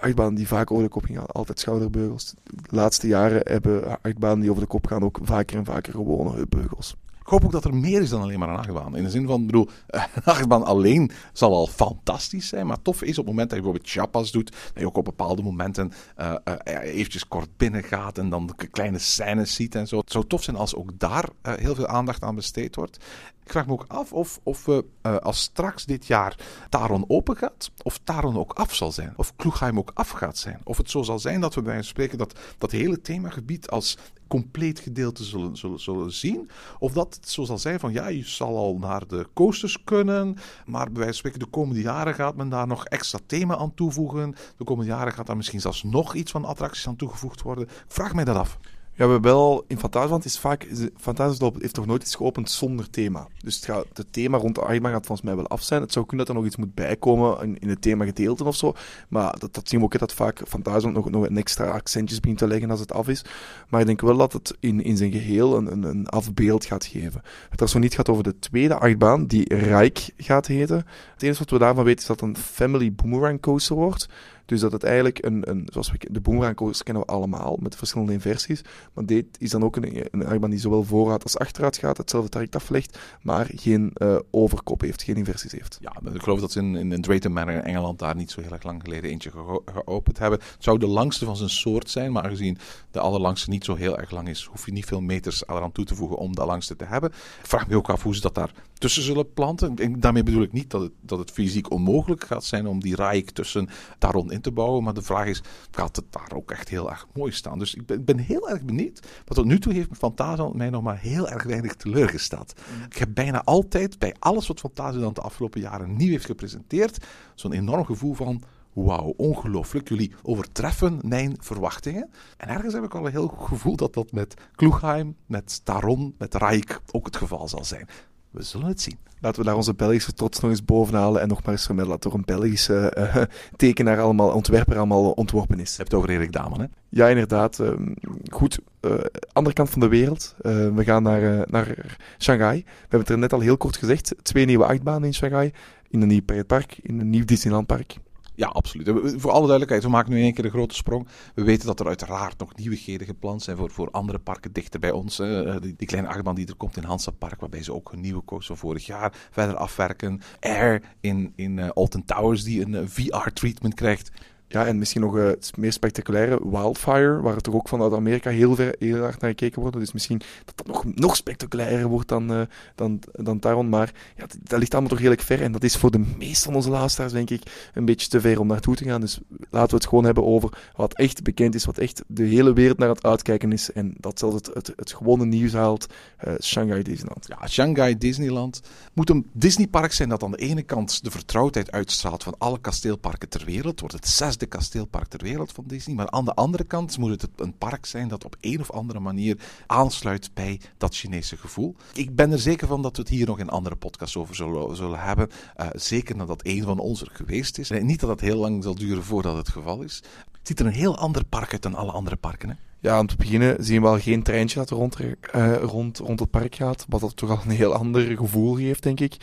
achtbanen 0.00 0.34
die 0.34 0.48
vaak 0.48 0.70
over 0.70 0.84
de 0.84 0.90
kop 0.90 1.04
gingen, 1.04 1.26
altijd 1.26 1.60
schouderbeugels. 1.60 2.34
De 2.44 2.76
laatste 2.76 3.06
jaren 3.06 3.40
hebben 3.44 4.02
achtbanen 4.02 4.40
die 4.40 4.50
over 4.50 4.62
de 4.62 4.68
kop 4.68 4.86
gaan 4.86 5.02
ook 5.02 5.18
vaker 5.22 5.56
en 5.56 5.64
vaker 5.64 5.92
gewone 5.92 6.32
heupbeugels. 6.32 6.96
Ik 7.26 7.32
hoop 7.32 7.44
ook 7.44 7.52
dat 7.52 7.64
er 7.64 7.74
meer 7.74 8.02
is 8.02 8.10
dan 8.10 8.22
alleen 8.22 8.38
maar 8.38 8.48
een 8.48 8.56
achtbaan. 8.56 8.96
In 8.96 9.04
de 9.04 9.10
zin 9.10 9.26
van, 9.26 9.46
bedoel, 9.46 9.68
een 9.86 10.22
achtbaan 10.24 10.64
alleen 10.64 11.10
zal 11.32 11.54
al 11.54 11.66
fantastisch 11.66 12.48
zijn. 12.48 12.66
Maar 12.66 12.82
tof 12.82 13.02
is 13.02 13.18
op 13.18 13.24
het 13.24 13.26
moment 13.26 13.50
dat 13.50 13.58
je 13.58 13.64
bijvoorbeeld 13.64 13.92
Chiapas 13.92 14.30
doet, 14.30 14.50
dat 14.50 14.72
je 14.74 14.86
ook 14.86 14.96
op 14.96 15.04
bepaalde 15.04 15.42
momenten 15.42 15.92
eh, 16.16 16.34
eventjes 16.82 17.28
kort 17.28 17.56
binnen 17.56 17.82
gaat 17.82 18.18
en 18.18 18.28
dan 18.28 18.54
kleine 18.70 18.98
scènes 18.98 19.54
ziet 19.54 19.74
en 19.74 19.88
zo. 19.88 19.98
Het 19.98 20.12
zou 20.12 20.26
tof 20.26 20.42
zijn 20.42 20.56
als 20.56 20.74
ook 20.74 20.98
daar 20.98 21.28
eh, 21.42 21.54
heel 21.54 21.74
veel 21.74 21.86
aandacht 21.86 22.22
aan 22.22 22.34
besteed 22.34 22.76
wordt. 22.76 22.96
Ik 23.44 23.52
vraag 23.52 23.66
me 23.66 23.72
ook 23.72 23.84
af 23.88 24.12
of, 24.12 24.40
of 24.42 24.64
we, 24.64 24.84
als 25.22 25.40
straks 25.40 25.84
dit 25.84 26.06
jaar 26.06 26.36
Taron 26.68 27.04
open 27.08 27.36
gaat, 27.36 27.70
of 27.82 27.98
Taron 28.04 28.38
ook 28.38 28.52
af 28.52 28.74
zal 28.74 28.92
zijn. 28.92 29.12
Of 29.16 29.36
Kloegheim 29.36 29.78
ook 29.78 29.90
af 29.94 30.10
gaat 30.10 30.38
zijn. 30.38 30.60
Of 30.64 30.76
het 30.76 30.90
zo 30.90 31.02
zal 31.02 31.18
zijn 31.18 31.40
dat 31.40 31.54
we 31.54 31.62
bij 31.62 31.82
spreken 31.82 32.18
dat, 32.18 32.38
dat 32.58 32.70
hele 32.70 33.00
themagebied 33.00 33.70
als 33.70 33.98
compleet 34.28 34.80
gedeelte 34.80 35.24
zullen, 35.24 35.56
zullen, 35.56 35.80
zullen 35.80 36.12
zien. 36.12 36.50
Of 36.78 36.92
dat 36.92 37.18
zo 37.22 37.44
zal 37.44 37.58
zijn 37.58 37.80
van 37.80 37.92
ja, 37.92 38.08
je 38.08 38.24
zal 38.24 38.56
al 38.56 38.78
naar 38.78 39.06
de 39.06 39.26
coasters 39.34 39.84
kunnen. 39.84 40.36
Maar 40.66 40.84
bij 40.84 40.94
wijze 40.94 41.06
van 41.06 41.14
spreken 41.14 41.38
de 41.38 41.46
komende 41.46 41.80
jaren 41.80 42.14
gaat 42.14 42.36
men 42.36 42.48
daar 42.48 42.66
nog 42.66 42.84
extra 42.84 43.18
thema 43.26 43.56
aan 43.56 43.74
toevoegen. 43.74 44.34
De 44.56 44.64
komende 44.64 44.90
jaren 44.90 45.12
gaat 45.12 45.26
daar 45.26 45.36
misschien 45.36 45.60
zelfs 45.60 45.82
nog 45.82 46.14
iets 46.14 46.30
van 46.30 46.44
attracties 46.44 46.88
aan 46.88 46.96
toegevoegd 46.96 47.42
worden. 47.42 47.68
Vraag 47.86 48.14
mij 48.14 48.24
dat 48.24 48.36
af. 48.36 48.58
Ja, 48.96 49.04
we 49.04 49.12
hebben 49.12 49.32
wel 49.32 49.64
in 49.66 49.78
Fantasieland 49.78 50.24
is 50.24 50.38
vaak. 50.38 50.66
Fantasieland 50.96 51.60
heeft 51.60 51.74
toch 51.74 51.86
nooit 51.86 52.02
iets 52.02 52.14
geopend 52.14 52.50
zonder 52.50 52.90
thema. 52.90 53.28
Dus 53.38 53.54
het, 53.54 53.64
gaat, 53.64 53.86
het 53.92 54.12
thema 54.12 54.38
rond 54.38 54.54
de 54.54 54.60
achtbaan 54.60 54.92
gaat 54.92 55.06
volgens 55.06 55.26
mij 55.26 55.36
wel 55.36 55.46
af 55.46 55.62
zijn. 55.62 55.80
Het 55.80 55.92
zou 55.92 56.06
kunnen 56.06 56.26
dat 56.26 56.34
er 56.34 56.40
nog 56.40 56.50
iets 56.50 56.60
moet 56.60 56.74
bijkomen 56.74 57.42
in, 57.42 57.58
in 57.58 57.68
het 57.68 57.82
thema 57.82 58.04
gedeelte 58.04 58.44
of 58.44 58.56
zo. 58.56 58.74
Maar 59.08 59.38
dat, 59.38 59.54
dat 59.54 59.68
zien 59.68 59.78
we 59.78 59.84
ook, 59.84 59.98
dat 59.98 60.12
vaak 60.12 60.42
Fantasieland 60.48 60.94
nog, 60.94 61.10
nog 61.10 61.26
een 61.26 61.36
extra 61.36 61.64
accentjes 61.64 62.20
begint 62.20 62.38
te 62.38 62.46
leggen 62.46 62.70
als 62.70 62.80
het 62.80 62.92
af 62.92 63.08
is. 63.08 63.24
Maar 63.68 63.80
ik 63.80 63.86
denk 63.86 64.00
wel 64.00 64.16
dat 64.16 64.32
het 64.32 64.56
in, 64.60 64.82
in 64.82 64.96
zijn 64.96 65.12
geheel 65.12 65.56
een, 65.56 65.72
een, 65.72 65.82
een 65.82 66.08
afbeeld 66.08 66.64
gaat 66.64 66.84
geven. 66.84 67.22
Het 67.50 67.60
er 67.60 67.68
zo 67.68 67.78
niet 67.78 67.94
gaat 67.94 68.08
over 68.08 68.22
de 68.22 68.38
tweede 68.38 68.74
achtbaan, 68.74 69.26
die 69.26 69.54
Rijk 69.54 70.10
gaat 70.16 70.46
heten. 70.46 70.86
Het 71.12 71.22
enige 71.22 71.38
wat 71.38 71.50
we 71.50 71.58
daarvan 71.58 71.84
weten 71.84 72.00
is 72.00 72.06
dat 72.06 72.20
het 72.20 72.28
een 72.28 72.42
Family 72.42 72.92
Boomerang 72.92 73.40
Coaster 73.40 73.76
wordt. 73.76 74.08
Dus 74.46 74.60
dat 74.60 74.72
het 74.72 74.84
eigenlijk 74.84 75.24
een, 75.24 75.50
een 75.50 75.68
zoals 75.72 75.90
we 75.90 75.98
de 76.10 76.20
boomerang 76.20 76.56
coaster 76.56 76.84
kennen 76.84 77.02
we 77.02 77.12
allemaal 77.12 77.58
met 77.60 77.76
verschillende 77.76 78.12
inversies. 78.12 78.62
Maar 78.92 79.06
dit 79.06 79.26
is 79.38 79.50
dan 79.50 79.64
ook 79.64 79.76
een, 79.76 80.06
een 80.10 80.50
die 80.50 80.58
zowel 80.58 80.82
vooruit 80.82 81.22
als 81.22 81.38
achteruit 81.38 81.76
gaat, 81.76 81.96
hetzelfde 81.96 82.30
traject 82.30 82.56
aflegt, 82.56 82.98
maar 83.22 83.50
geen 83.54 83.90
eh, 83.94 84.16
overkop 84.30 84.80
heeft, 84.80 85.02
geen 85.02 85.16
inversies 85.16 85.52
heeft. 85.52 85.78
Ja, 85.80 86.12
ik 86.12 86.22
geloof 86.22 86.40
dat 86.40 86.52
ze 86.52 86.58
in, 86.58 86.76
in, 86.76 86.92
in 86.92 87.02
Drayton 87.02 87.38
in 87.38 87.48
Engeland 87.48 87.98
daar 87.98 88.16
niet 88.16 88.30
zo 88.30 88.40
heel 88.40 88.52
erg 88.52 88.62
lang 88.62 88.82
geleden 88.82 89.10
eentje 89.10 89.30
geo- 89.30 89.62
geopend 89.64 90.18
hebben. 90.18 90.38
Het 90.38 90.64
zou 90.64 90.78
de 90.78 90.86
langste 90.86 91.24
van 91.24 91.36
zijn 91.36 91.50
soort 91.50 91.90
zijn, 91.90 92.12
maar 92.12 92.22
aangezien 92.22 92.58
de 92.90 93.00
allerlangste 93.00 93.50
niet 93.50 93.64
zo 93.64 93.74
heel 93.74 93.98
erg 93.98 94.10
lang 94.10 94.28
is, 94.28 94.44
hoef 94.44 94.66
je 94.66 94.72
niet 94.72 94.84
veel 94.84 95.00
meters 95.00 95.46
eraan 95.46 95.72
toe 95.72 95.84
te 95.84 95.94
voegen 95.94 96.16
om 96.16 96.34
de 96.34 96.44
langste 96.44 96.76
te 96.76 96.84
hebben. 96.84 97.10
Vraag 97.42 97.68
me 97.68 97.76
ook 97.76 97.90
af 97.90 98.02
hoe 98.02 98.14
ze 98.14 98.20
dat 98.20 98.34
daar 98.34 98.52
tussen 98.78 99.02
zullen 99.02 99.32
planten. 99.32 99.76
En 99.76 100.00
daarmee 100.00 100.22
bedoel 100.22 100.42
ik 100.42 100.52
niet 100.52 100.70
dat 100.70 100.80
het, 100.80 100.92
dat 101.00 101.18
het 101.18 101.30
fysiek 101.30 101.70
onmogelijk 101.70 102.24
gaat 102.24 102.44
zijn 102.44 102.66
om 102.66 102.80
die 102.80 102.94
Rijk 102.94 103.30
tussen 103.30 103.68
daarom 103.98 104.30
in 104.36 104.42
te 104.42 104.52
bouwen, 104.52 104.84
maar 104.84 104.94
de 104.94 105.02
vraag 105.02 105.26
is, 105.26 105.42
gaat 105.70 105.96
het 105.96 106.12
daar 106.12 106.32
ook 106.34 106.50
echt 106.50 106.68
heel 106.68 106.90
erg 106.90 107.06
mooi 107.14 107.32
staan? 107.32 107.58
Dus 107.58 107.74
ik 107.74 107.86
ben, 107.86 107.98
ik 107.98 108.04
ben 108.04 108.18
heel 108.18 108.48
erg 108.48 108.62
benieuwd. 108.62 109.06
Wat 109.24 109.36
tot 109.36 109.46
nu 109.46 109.58
toe 109.58 109.72
heeft 109.72 109.88
Fantasieland 109.92 110.54
mij 110.54 110.70
nog 110.70 110.82
maar 110.82 110.98
heel 110.98 111.28
erg 111.28 111.42
weinig 111.42 111.74
teleurgesteld. 111.74 112.60
Ik 112.90 112.96
heb 112.96 113.08
bijna 113.14 113.44
altijd 113.44 113.98
bij 113.98 114.14
alles 114.18 114.46
wat 114.46 114.60
Fantasieland 114.60 115.14
de 115.14 115.20
afgelopen 115.20 115.60
jaren 115.60 115.96
nieuw 115.96 116.10
heeft 116.10 116.24
gepresenteerd, 116.24 117.04
zo'n 117.34 117.52
enorm 117.52 117.84
gevoel 117.84 118.14
van 118.14 118.42
wauw, 118.72 119.14
ongelooflijk. 119.16 119.88
Jullie 119.88 120.14
overtreffen 120.22 120.98
mijn 121.02 121.36
verwachtingen. 121.40 122.10
En 122.36 122.48
ergens 122.48 122.74
heb 122.74 122.84
ik 122.84 122.94
al 122.94 123.06
een 123.06 123.12
heel 123.12 123.28
goed 123.28 123.48
gevoel 123.48 123.76
dat 123.76 123.94
dat 123.94 124.12
met 124.12 124.34
Kloegheim, 124.54 125.16
met 125.26 125.64
Taron, 125.64 126.14
met 126.18 126.34
Rijk 126.34 126.80
ook 126.90 127.06
het 127.06 127.16
geval 127.16 127.48
zal 127.48 127.64
zijn. 127.64 127.88
We 128.36 128.42
zullen 128.42 128.66
het 128.66 128.80
zien. 128.80 128.98
Laten 129.20 129.40
we 129.40 129.46
daar 129.46 129.56
onze 129.56 129.74
Belgische 129.74 130.12
trots 130.12 130.40
nog 130.40 130.50
eens 130.50 130.64
bovenhalen 130.64 131.20
en 131.20 131.28
nog 131.28 131.42
maar 131.42 131.52
eens 131.52 131.64
vermelden 131.64 131.92
dat 131.92 132.02
door 132.02 132.14
een 132.14 132.24
Belgische 132.24 132.90
eh, 132.90 133.22
tekenaar 133.56 134.00
allemaal, 134.00 134.30
ontwerper 134.30 134.76
allemaal 134.76 135.10
ontworpen 135.10 135.60
is. 135.60 135.70
Je 135.70 135.76
hebt 135.76 135.90
het 135.90 136.00
over 136.00 136.10
Erik 136.14 136.32
Daman, 136.32 136.60
hè? 136.60 136.66
Ja, 136.88 137.08
inderdaad. 137.08 137.60
ehm, 137.60 137.92
goed, 138.30 138.58
eh, 138.80 138.90
andere 139.32 139.54
kant 139.54 139.70
van 139.70 139.80
de 139.80 139.88
wereld. 139.88 140.34
Eh, 140.40 140.74
we 140.74 140.84
gaan 140.84 141.02
naar, 141.02 141.46
naar 141.50 141.96
Shanghai. 142.18 142.62
We 142.64 142.70
hebben 142.80 143.00
het 143.00 143.08
er 143.08 143.18
net 143.18 143.32
al 143.32 143.40
heel 143.40 143.56
kort 143.56 143.76
gezegd. 143.76 144.14
Twee 144.22 144.44
nieuwe 144.44 144.66
achtbanen 144.66 145.04
in 145.04 145.14
Shanghai. 145.14 145.52
In 145.88 146.02
een 146.02 146.08
nieuw 146.08 146.22
pretpark, 146.22 146.78
in 146.82 147.00
een 147.00 147.10
nieuw 147.10 147.24
Disneylandpark. 147.24 147.96
Ja, 148.36 148.46
absoluut. 148.46 148.88
Voor 149.20 149.30
alle 149.30 149.40
duidelijkheid, 149.40 149.82
we 149.82 149.88
maken 149.88 150.10
nu 150.10 150.16
in 150.18 150.24
één 150.24 150.34
keer 150.34 150.44
een 150.44 150.50
grote 150.50 150.74
sprong. 150.74 151.08
We 151.34 151.42
weten 151.44 151.66
dat 151.66 151.80
er 151.80 151.86
uiteraard 151.86 152.38
nog 152.38 152.56
nieuwigheden 152.56 153.06
gepland 153.06 153.42
zijn 153.42 153.56
voor, 153.56 153.70
voor 153.70 153.90
andere 153.90 154.18
parken 154.18 154.52
dichter 154.52 154.80
bij 154.80 154.90
ons. 154.90 155.18
Eh, 155.18 155.56
Die, 155.60 155.86
kleine 155.86 156.08
achtbaan 156.08 156.34
die 156.34 156.46
er 156.46 156.56
komt 156.56 156.76
in 156.76 156.82
Hansa 156.82 157.10
Park, 157.10 157.40
waarbij 157.40 157.62
ze 157.62 157.74
ook 157.74 157.92
een 157.92 158.00
nieuwe 158.00 158.24
coaster 158.24 158.56
van 158.56 158.68
vorig 158.68 158.86
jaar 158.86 159.28
verder 159.30 159.56
afwerken. 159.56 160.20
Air 160.40 160.82
in, 161.00 161.32
in 161.36 161.58
eh, 161.58 161.68
Alton 161.68 162.04
Towers, 162.04 162.42
die 162.44 162.64
een 162.64 162.74
eh, 162.74 162.82
VR-treatment 162.86 163.74
krijgt. 163.74 164.10
Ja, 164.48 164.66
en 164.66 164.78
misschien 164.78 165.00
nog 165.00 165.16
eh, 165.16 165.24
het 165.24 165.52
meer 165.56 165.72
spectaculaire 165.72 166.40
Wildfire, 166.50 167.20
waar 167.20 167.34
het 167.34 167.42
toch 167.42 167.54
ook 167.54 167.68
vanuit 167.68 167.92
Amerika 167.92 168.30
heel, 168.30 168.54
ver, 168.54 168.74
heel 168.78 169.00
hard 169.00 169.20
naar 169.20 169.30
gekeken 169.30 169.60
wordt. 169.60 169.76
Dus 169.76 169.92
misschien 169.92 170.20
dat 170.44 170.56
dat 170.56 170.66
nog, 170.66 170.84
nog 170.94 171.16
spectaculairer 171.16 171.86
wordt 171.86 172.08
dan, 172.08 172.32
eh, 172.32 172.40
dan, 172.74 173.00
dan 173.12 173.38
Taron. 173.38 173.68
Maar 173.68 173.92
ja, 174.16 174.26
dat, 174.42 174.58
ligt 174.58 174.72
allemaal 174.72 174.90
toch 174.90 174.98
redelijk 174.98 175.22
ver. 175.22 175.42
En 175.42 175.52
dat 175.52 175.64
is 175.64 175.76
voor 175.76 175.90
de 175.90 176.04
meeste 176.18 176.44
van 176.44 176.54
onze 176.54 176.70
luisteraars, 176.70 177.12
denk 177.12 177.30
ik, 177.30 177.70
een 177.74 177.84
beetje 177.84 178.08
te 178.08 178.20
ver 178.20 178.40
om 178.40 178.46
naartoe 178.46 178.76
te 178.76 178.84
gaan. 178.84 179.00
Dus 179.00 179.20
laten 179.50 179.70
we 179.70 179.76
het 179.76 179.86
gewoon 179.86 180.04
hebben 180.04 180.24
over 180.24 180.58
wat 180.76 180.94
echt 180.94 181.22
bekend 181.22 181.54
is, 181.54 181.64
wat 181.64 181.78
echt 181.78 182.02
de 182.06 182.24
hele 182.24 182.52
wereld 182.52 182.78
naar 182.78 182.88
het 182.88 183.04
uitkijken 183.04 183.52
is. 183.52 183.72
En 183.72 183.94
dat 183.98 184.18
zelfs 184.18 184.34
het, 184.34 184.72
het, 184.76 184.92
gewone 184.92 185.24
nieuws 185.24 185.52
haalt, 185.52 185.86
eh, 186.16 186.32
Shanghai 186.40 186.82
Disneyland. 186.82 187.26
Ja, 187.28 187.46
Shanghai 187.46 187.98
Disneyland 187.98 188.60
moet 188.92 189.10
een 189.10 189.26
Disneypark 189.32 189.92
zijn 189.92 190.08
dat 190.08 190.22
aan 190.22 190.30
de 190.30 190.36
ene 190.36 190.62
kant 190.62 191.04
de 191.04 191.10
vertrouwdheid 191.10 191.72
uitstraalt 191.72 192.22
van 192.22 192.34
alle 192.38 192.60
kasteelparken 192.60 193.28
ter 193.28 193.44
wereld. 193.44 193.80
Wordt 193.80 193.94
het 193.94 194.08
zesde 194.08 194.35
beste 194.38 194.56
kasteelpark 194.56 195.08
ter 195.08 195.22
wereld 195.22 195.52
van 195.52 195.64
Disney. 195.66 195.94
Maar 195.96 196.10
aan 196.10 196.24
de 196.24 196.34
andere 196.34 196.64
kant 196.64 196.98
moet 196.98 197.10
het 197.10 197.30
een 197.36 197.58
park 197.58 197.86
zijn 197.86 198.08
dat 198.08 198.24
op 198.24 198.36
een 198.40 198.60
of 198.60 198.70
andere 198.70 199.00
manier 199.00 199.38
aansluit 199.66 200.30
bij 200.34 200.60
dat 200.76 200.96
Chinese 200.96 201.36
gevoel. 201.36 201.76
Ik 201.94 202.14
ben 202.14 202.32
er 202.32 202.38
zeker 202.38 202.66
van 202.66 202.82
dat 202.82 202.96
we 202.96 203.02
het 203.02 203.10
hier 203.10 203.26
nog 203.26 203.38
in 203.38 203.48
andere 203.48 203.76
podcasts 203.76 204.16
over 204.16 204.34
zullen, 204.34 204.76
zullen 204.76 205.00
hebben. 205.00 205.28
Uh, 205.56 205.66
zeker 205.72 206.16
nadat 206.16 206.40
een 206.44 206.62
van 206.62 206.78
ons 206.78 207.00
er 207.00 207.10
geweest 207.12 207.58
is. 207.58 207.70
Niet 207.70 208.00
dat 208.00 208.10
het 208.10 208.20
heel 208.20 208.38
lang 208.38 208.62
zal 208.62 208.74
duren 208.74 209.02
voordat 209.02 209.36
het 209.36 209.48
geval 209.48 209.82
is. 209.82 210.02
Het 210.32 210.48
ziet 210.48 210.60
er 210.60 210.66
een 210.66 210.72
heel 210.72 210.98
ander 210.98 211.24
park 211.24 211.52
uit 211.52 211.62
dan 211.62 211.74
alle 211.74 211.92
andere 211.92 212.16
parken. 212.16 212.48
Hè? 212.48 212.54
Ja, 212.80 213.00
om 213.00 213.06
te 213.06 213.16
beginnen 213.16 213.64
zien 213.64 213.82
we 213.82 213.88
wel 213.88 213.98
geen 213.98 214.22
treintje 214.22 214.58
dat 214.58 214.70
rond, 214.70 215.00
uh, 215.00 215.56
rond, 215.56 215.98
rond 215.98 216.20
het 216.20 216.30
park 216.30 216.54
gaat. 216.54 216.86
Wat 216.88 217.00
dat 217.00 217.16
toch 217.16 217.30
al 217.30 217.40
een 217.44 217.50
heel 217.50 217.74
ander 217.74 218.16
gevoel 218.16 218.54
geeft, 218.54 218.82
denk 218.82 219.00
ik. 219.00 219.16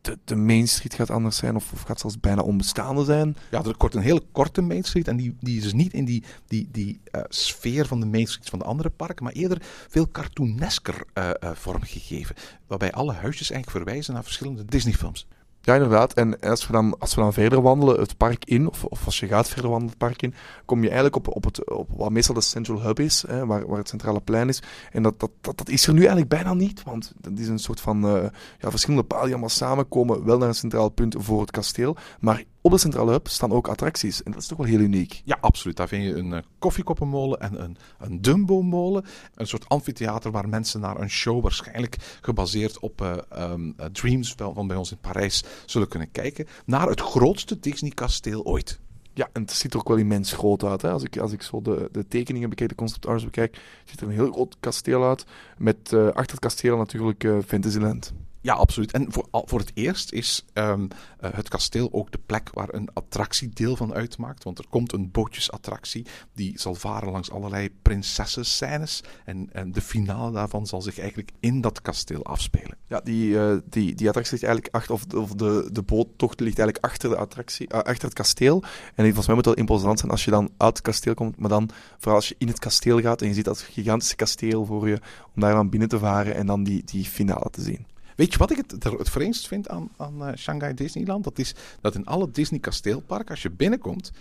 De, 0.00 0.18
de 0.24 0.36
Main 0.36 0.68
Street 0.68 0.94
gaat 0.94 1.10
anders 1.10 1.36
zijn, 1.36 1.56
of, 1.56 1.72
of 1.72 1.82
gaat 1.82 2.00
zelfs 2.00 2.20
bijna 2.20 2.42
onbestaande 2.42 3.04
zijn. 3.04 3.36
Ja, 3.50 3.64
er 3.64 3.74
wordt 3.78 3.94
een 3.94 4.02
hele 4.02 4.22
korte 4.32 4.60
Main 4.60 4.82
Street. 4.82 5.08
En 5.08 5.16
die, 5.16 5.36
die 5.40 5.56
is 5.56 5.62
dus 5.62 5.72
niet 5.72 5.92
in 5.92 6.04
die, 6.04 6.24
die, 6.46 6.68
die 6.72 7.00
uh, 7.12 7.22
sfeer 7.28 7.86
van 7.86 8.00
de 8.00 8.06
Main 8.06 8.26
Street 8.26 8.48
van 8.48 8.58
de 8.58 8.64
andere 8.64 8.90
parken, 8.90 9.24
maar 9.24 9.32
eerder 9.32 9.58
veel 9.88 10.10
cartoonesker 10.10 11.04
uh, 11.14 11.30
vormgegeven. 11.54 12.36
Waarbij 12.66 12.92
alle 12.92 13.12
huisjes 13.12 13.50
eigenlijk 13.50 13.84
verwijzen 13.84 14.14
naar 14.14 14.24
verschillende 14.24 14.64
Disney-films. 14.64 15.26
Ja, 15.62 15.74
inderdaad. 15.74 16.12
En 16.12 16.40
als 16.40 16.66
we 16.66 16.72
dan, 16.72 16.98
als 16.98 17.14
we 17.14 17.20
dan 17.20 17.32
verder 17.32 17.62
wandelen 17.62 18.00
het 18.00 18.16
park 18.16 18.44
in, 18.44 18.68
of, 18.68 18.84
of 18.84 19.04
als 19.04 19.20
je 19.20 19.26
gaat 19.26 19.48
verder 19.48 19.70
wandelen 19.70 19.90
het 19.90 19.98
park 20.08 20.22
in, 20.22 20.34
kom 20.64 20.78
je 20.78 20.86
eigenlijk 20.86 21.16
op, 21.16 21.36
op, 21.36 21.44
het, 21.44 21.70
op 21.70 21.88
wat 21.96 22.10
meestal 22.10 22.34
de 22.34 22.40
Central 22.40 22.82
Hub 22.82 23.00
is, 23.00 23.24
hè, 23.26 23.46
waar, 23.46 23.66
waar 23.66 23.78
het 23.78 23.88
centrale 23.88 24.20
plein 24.20 24.48
is. 24.48 24.62
En 24.92 25.02
dat, 25.02 25.20
dat, 25.20 25.30
dat, 25.40 25.58
dat 25.58 25.68
is 25.68 25.86
er 25.86 25.92
nu 25.92 25.98
eigenlijk 25.98 26.28
bijna 26.28 26.54
niet, 26.54 26.82
want 26.82 27.12
dat 27.20 27.38
is 27.38 27.48
een 27.48 27.58
soort 27.58 27.80
van 27.80 28.04
uh, 28.04 28.22
ja, 28.58 28.70
verschillende 28.70 29.04
palen 29.04 29.24
die 29.24 29.32
allemaal 29.32 29.50
samenkomen, 29.50 30.24
wel 30.24 30.38
naar 30.38 30.48
een 30.48 30.54
centraal 30.54 30.88
punt 30.88 31.14
voor 31.18 31.40
het 31.40 31.50
kasteel. 31.50 31.96
Maar 32.20 32.44
op 32.62 32.70
de 32.70 32.78
Centrale 32.78 33.10
Hub 33.10 33.28
staan 33.28 33.52
ook 33.52 33.68
attracties. 33.68 34.22
En 34.22 34.32
dat 34.32 34.40
is 34.40 34.46
toch 34.46 34.58
wel 34.58 34.66
heel 34.66 34.78
uniek. 34.78 35.22
Ja, 35.24 35.38
absoluut. 35.40 35.76
Daar 35.76 35.88
vind 35.88 36.04
je 36.04 36.14
een 36.14 36.30
uh, 36.30 36.38
koffiekoppenmolen 36.58 37.40
en 37.40 37.62
een, 37.62 37.76
een 37.98 38.22
Dumbo-molen. 38.22 39.04
Een 39.34 39.46
soort 39.46 39.68
amfitheater 39.68 40.30
waar 40.30 40.48
mensen 40.48 40.80
naar 40.80 41.00
een 41.00 41.10
show, 41.10 41.42
waarschijnlijk 41.42 41.96
gebaseerd 42.20 42.78
op 42.78 43.00
uh, 43.02 43.16
um, 43.50 43.76
Dreams 43.92 44.34
van 44.36 44.66
bij 44.66 44.76
ons 44.76 44.90
in 44.90 44.98
Parijs, 45.00 45.44
zullen 45.66 45.88
kunnen 45.88 46.10
kijken. 46.10 46.46
Naar 46.64 46.88
het 46.88 47.00
grootste 47.00 47.60
Disney-kasteel 47.60 48.44
ooit. 48.44 48.80
Ja, 49.14 49.28
en 49.32 49.42
het 49.42 49.52
ziet 49.52 49.72
er 49.72 49.78
ook 49.78 49.88
wel 49.88 49.96
immens 49.96 50.32
groot 50.32 50.64
uit. 50.64 50.82
Hè? 50.82 50.90
Als, 50.90 51.02
ik, 51.02 51.18
als 51.18 51.32
ik 51.32 51.42
zo 51.42 51.62
de, 51.62 51.88
de 51.92 52.08
tekeningen 52.08 52.48
bekijk, 52.48 52.68
de 52.68 52.74
concept 52.74 53.06
arts 53.06 53.24
bekijk, 53.24 53.60
ziet 53.84 54.00
er 54.00 54.06
een 54.06 54.12
heel 54.12 54.32
groot 54.32 54.56
kasteel 54.60 55.04
uit. 55.04 55.24
Met 55.58 55.92
achter 55.92 56.30
het 56.30 56.38
kasteel 56.38 56.76
natuurlijk 56.76 57.28
Fantasyland. 57.46 58.12
Ja, 58.42 58.54
absoluut. 58.54 58.92
En 58.92 59.12
voor, 59.12 59.28
voor 59.30 59.58
het 59.58 59.70
eerst 59.74 60.12
is 60.12 60.44
um, 60.54 60.88
uh, 61.20 61.30
het 61.34 61.48
kasteel 61.48 61.88
ook 61.92 62.12
de 62.12 62.20
plek 62.26 62.50
waar 62.52 62.74
een 62.74 62.88
attractie 62.92 63.48
deel 63.48 63.76
van 63.76 63.94
uitmaakt. 63.94 64.44
Want 64.44 64.58
er 64.58 64.64
komt 64.70 64.92
een 64.92 65.10
bootjesattractie 65.10 66.06
die 66.34 66.58
zal 66.58 66.74
varen 66.74 67.10
langs 67.10 67.30
allerlei 67.30 67.70
prinsessenscènes. 67.82 69.02
En, 69.24 69.48
en 69.52 69.72
de 69.72 69.80
finale 69.80 70.32
daarvan 70.32 70.66
zal 70.66 70.82
zich 70.82 70.98
eigenlijk 70.98 71.30
in 71.40 71.60
dat 71.60 71.82
kasteel 71.82 72.24
afspelen. 72.24 72.76
Ja, 72.86 73.00
die, 73.00 73.28
uh, 73.28 73.56
die, 73.64 73.94
die 73.94 74.08
attractie 74.08 74.32
ligt 74.32 74.46
eigenlijk 74.46 74.74
achter, 74.74 75.18
of, 75.20 75.32
de, 75.34 75.68
de 75.72 75.82
boottocht 75.82 76.40
ligt 76.40 76.58
eigenlijk 76.58 76.92
achter, 76.92 77.10
de 77.10 77.16
attractie, 77.16 77.66
uh, 77.72 77.78
achter 77.80 78.04
het 78.04 78.14
kasteel. 78.14 78.62
En 78.94 79.04
volgens 79.04 79.26
mij 79.26 79.34
moet 79.34 79.44
wel 79.44 79.54
imposant 79.54 79.98
zijn 79.98 80.10
als 80.10 80.24
je 80.24 80.30
dan 80.30 80.50
uit 80.56 80.76
het 80.76 80.82
kasteel 80.82 81.14
komt. 81.14 81.38
Maar 81.38 81.48
dan, 81.48 81.70
vooral 81.98 82.16
als 82.16 82.28
je 82.28 82.34
in 82.38 82.48
het 82.48 82.58
kasteel 82.58 83.00
gaat 83.00 83.22
en 83.22 83.28
je 83.28 83.34
ziet 83.34 83.44
dat 83.44 83.60
gigantische 83.60 84.16
kasteel 84.16 84.64
voor 84.64 84.88
je, 84.88 85.00
om 85.34 85.40
daar 85.40 85.54
dan 85.54 85.70
binnen 85.70 85.88
te 85.88 85.98
varen 85.98 86.34
en 86.34 86.46
dan 86.46 86.64
die, 86.64 86.84
die 86.84 87.04
finale 87.04 87.50
te 87.50 87.62
zien. 87.62 87.86
Weet 88.20 88.32
je 88.32 88.38
wat 88.38 88.50
ik 88.50 88.56
het, 88.56 88.84
het 88.98 89.10
vreemdst 89.10 89.48
vind 89.48 89.68
aan, 89.68 89.88
aan 89.96 90.28
uh, 90.28 90.34
Shanghai 90.36 90.74
Disneyland? 90.74 91.24
Dat 91.24 91.38
is 91.38 91.54
dat 91.80 91.94
in 91.94 92.06
alle 92.06 92.30
Disney 92.30 92.60
kasteelparken, 92.60 93.28
als 93.28 93.42
je 93.42 93.50
binnenkomt, 93.50 94.12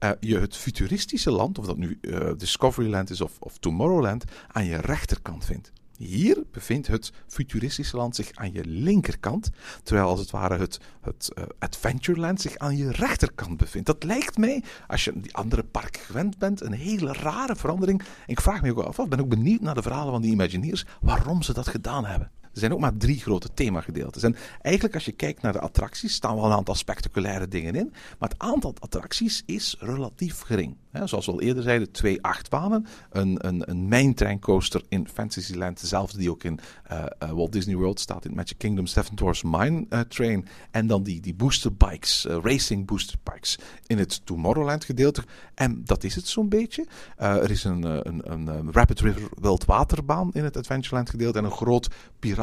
uh, 0.00 0.10
je 0.20 0.38
het 0.38 0.56
futuristische 0.56 1.30
land, 1.30 1.58
of 1.58 1.66
dat 1.66 1.76
nu 1.76 1.98
uh, 2.00 2.30
Discoveryland 2.36 3.10
is 3.10 3.20
of, 3.20 3.36
of 3.38 3.58
Tomorrowland, 3.58 4.24
aan 4.48 4.64
je 4.64 4.76
rechterkant 4.76 5.44
vindt. 5.44 5.72
Hier 5.96 6.42
bevindt 6.52 6.86
het 6.86 7.12
futuristische 7.26 7.96
land 7.96 8.16
zich 8.16 8.30
aan 8.34 8.52
je 8.52 8.64
linkerkant, 8.64 9.50
terwijl 9.82 10.08
als 10.08 10.20
het 10.20 10.30
ware 10.30 10.58
het, 10.58 10.80
het 11.00 11.32
Adventureland 11.58 12.40
zich 12.40 12.56
aan 12.56 12.76
je 12.76 12.90
rechterkant 12.90 13.56
bevindt. 13.56 13.86
Dat 13.86 14.04
lijkt 14.04 14.38
mij, 14.38 14.62
als 14.86 15.04
je 15.04 15.20
die 15.20 15.34
andere 15.34 15.62
parken 15.64 16.00
gewend 16.00 16.38
bent, 16.38 16.60
een 16.60 16.72
hele 16.72 17.12
rare 17.12 17.56
verandering. 17.56 18.02
Ik 18.26 18.40
vraag 18.40 18.62
me 18.62 18.70
ook 18.70 18.78
af, 18.78 18.98
ik 18.98 19.08
ben 19.08 19.20
ook 19.20 19.28
benieuwd 19.28 19.60
naar 19.60 19.74
de 19.74 19.82
verhalen 19.82 20.12
van 20.12 20.22
die 20.22 20.32
Imagineers, 20.32 20.84
waarom 21.00 21.42
ze 21.42 21.52
dat 21.52 21.68
gedaan 21.68 22.04
hebben. 22.04 22.30
Er 22.56 22.62
zijn 22.62 22.72
ook 22.72 22.80
maar 22.80 22.96
drie 22.96 23.20
grote 23.20 23.48
themagedeeltes. 23.54 24.22
En 24.22 24.36
eigenlijk 24.62 24.94
als 24.94 25.04
je 25.04 25.12
kijkt 25.12 25.42
naar 25.42 25.52
de 25.52 25.60
attracties, 25.60 26.14
staan 26.14 26.34
wel 26.34 26.44
een 26.44 26.52
aantal 26.52 26.74
spectaculaire 26.74 27.48
dingen 27.48 27.74
in. 27.74 27.92
Maar 28.18 28.28
het 28.28 28.38
aantal 28.38 28.74
attracties 28.78 29.42
is 29.46 29.76
relatief 29.78 30.40
gering. 30.40 30.76
Zoals 31.04 31.26
we 31.26 31.32
al 31.32 31.40
eerder 31.40 31.62
zeiden, 31.62 31.90
twee 31.90 32.22
achtbanen. 32.22 32.86
Een, 33.10 33.46
een, 33.46 33.70
een 33.70 33.88
mijntrekcoaster 33.88 34.82
in 34.88 35.08
Fantasyland, 35.08 35.80
dezelfde 35.80 36.18
die 36.18 36.30
ook 36.30 36.44
in 36.44 36.58
uh, 36.92 37.04
uh, 37.22 37.30
Walt 37.30 37.52
Disney 37.52 37.76
World 37.76 38.00
staat, 38.00 38.24
in 38.24 38.34
Magic 38.34 38.58
Kingdom, 38.58 38.86
Seven 38.86 39.14
Dwarfs 39.14 39.42
Mine 39.42 39.86
uh, 39.90 40.00
Train. 40.00 40.46
En 40.70 40.86
dan 40.86 41.02
die, 41.02 41.20
die 41.20 41.34
booster 41.34 41.74
bikes, 41.74 42.24
racing 42.24 42.86
booster 42.86 43.18
bikes 43.22 43.58
in 43.86 43.98
het 43.98 44.26
Tomorrowland 44.26 44.84
gedeelte. 44.84 45.24
En 45.54 45.84
dat 45.84 46.04
is 46.04 46.14
het 46.14 46.28
zo'n 46.28 46.48
beetje. 46.48 46.86
er 47.16 47.50
is 47.50 47.64
een, 47.64 47.82
een, 48.08 48.32
een 48.32 48.72
Rapid 48.72 49.00
River 49.00 49.28
wildwaterbaan 49.40 50.30
in 50.32 50.44
het 50.44 50.56
Adventureland 50.56 51.10
gedeelte 51.10 51.38
en 51.38 51.44
een 51.44 51.50
groot 51.50 51.88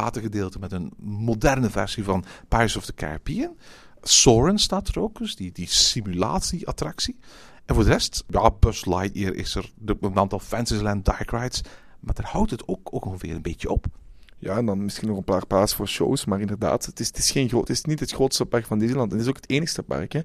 piratengedeelte 0.03 0.59
met 0.59 0.71
een 0.71 0.91
moderne 0.97 1.69
versie 1.69 2.03
van 2.03 2.25
Pirates 2.47 2.75
of 2.75 2.85
the 2.85 2.93
Caribbean. 2.93 3.55
Soren 4.01 4.57
staat 4.57 4.87
er 4.87 4.99
ook, 5.01 5.17
dus 5.17 5.35
die, 5.35 5.51
die 5.51 5.67
simulatieattractie. 5.67 7.17
En 7.65 7.75
voor 7.75 7.83
de 7.83 7.89
rest, 7.89 8.23
ja, 8.27 8.51
Buzz 8.59 8.85
Lightyear 8.85 9.33
is 9.33 9.55
er, 9.55 9.71
een 9.85 10.17
aantal 10.17 10.39
Fantasyland 10.39 11.05
Dark 11.05 11.31
Rides. 11.31 11.61
Maar 11.99 12.13
daar 12.13 12.29
houdt 12.29 12.51
het 12.51 12.67
ook, 12.67 12.91
ongeveer 12.91 13.35
een 13.35 13.41
beetje 13.41 13.69
op. 13.69 13.85
Ja, 14.37 14.57
en 14.57 14.65
dan 14.65 14.83
misschien 14.83 15.07
nog 15.07 15.17
een 15.17 15.23
paar 15.23 15.47
plaatsen 15.47 15.77
voor 15.77 15.87
shows. 15.87 16.25
Maar 16.25 16.39
inderdaad, 16.39 16.85
het 16.85 16.99
is, 16.99 17.07
het 17.07 17.17
is, 17.17 17.31
geen 17.31 17.49
groot, 17.49 17.67
het 17.67 17.77
is 17.77 17.83
niet 17.83 17.99
het 17.99 18.11
grootste 18.11 18.45
park 18.45 18.65
van 18.65 18.79
Disneyland. 18.79 19.11
Het 19.11 19.21
is 19.21 19.27
ook 19.27 19.35
het 19.35 19.49
enigste 19.49 19.83
park. 19.83 20.11
Hè. 20.11 20.19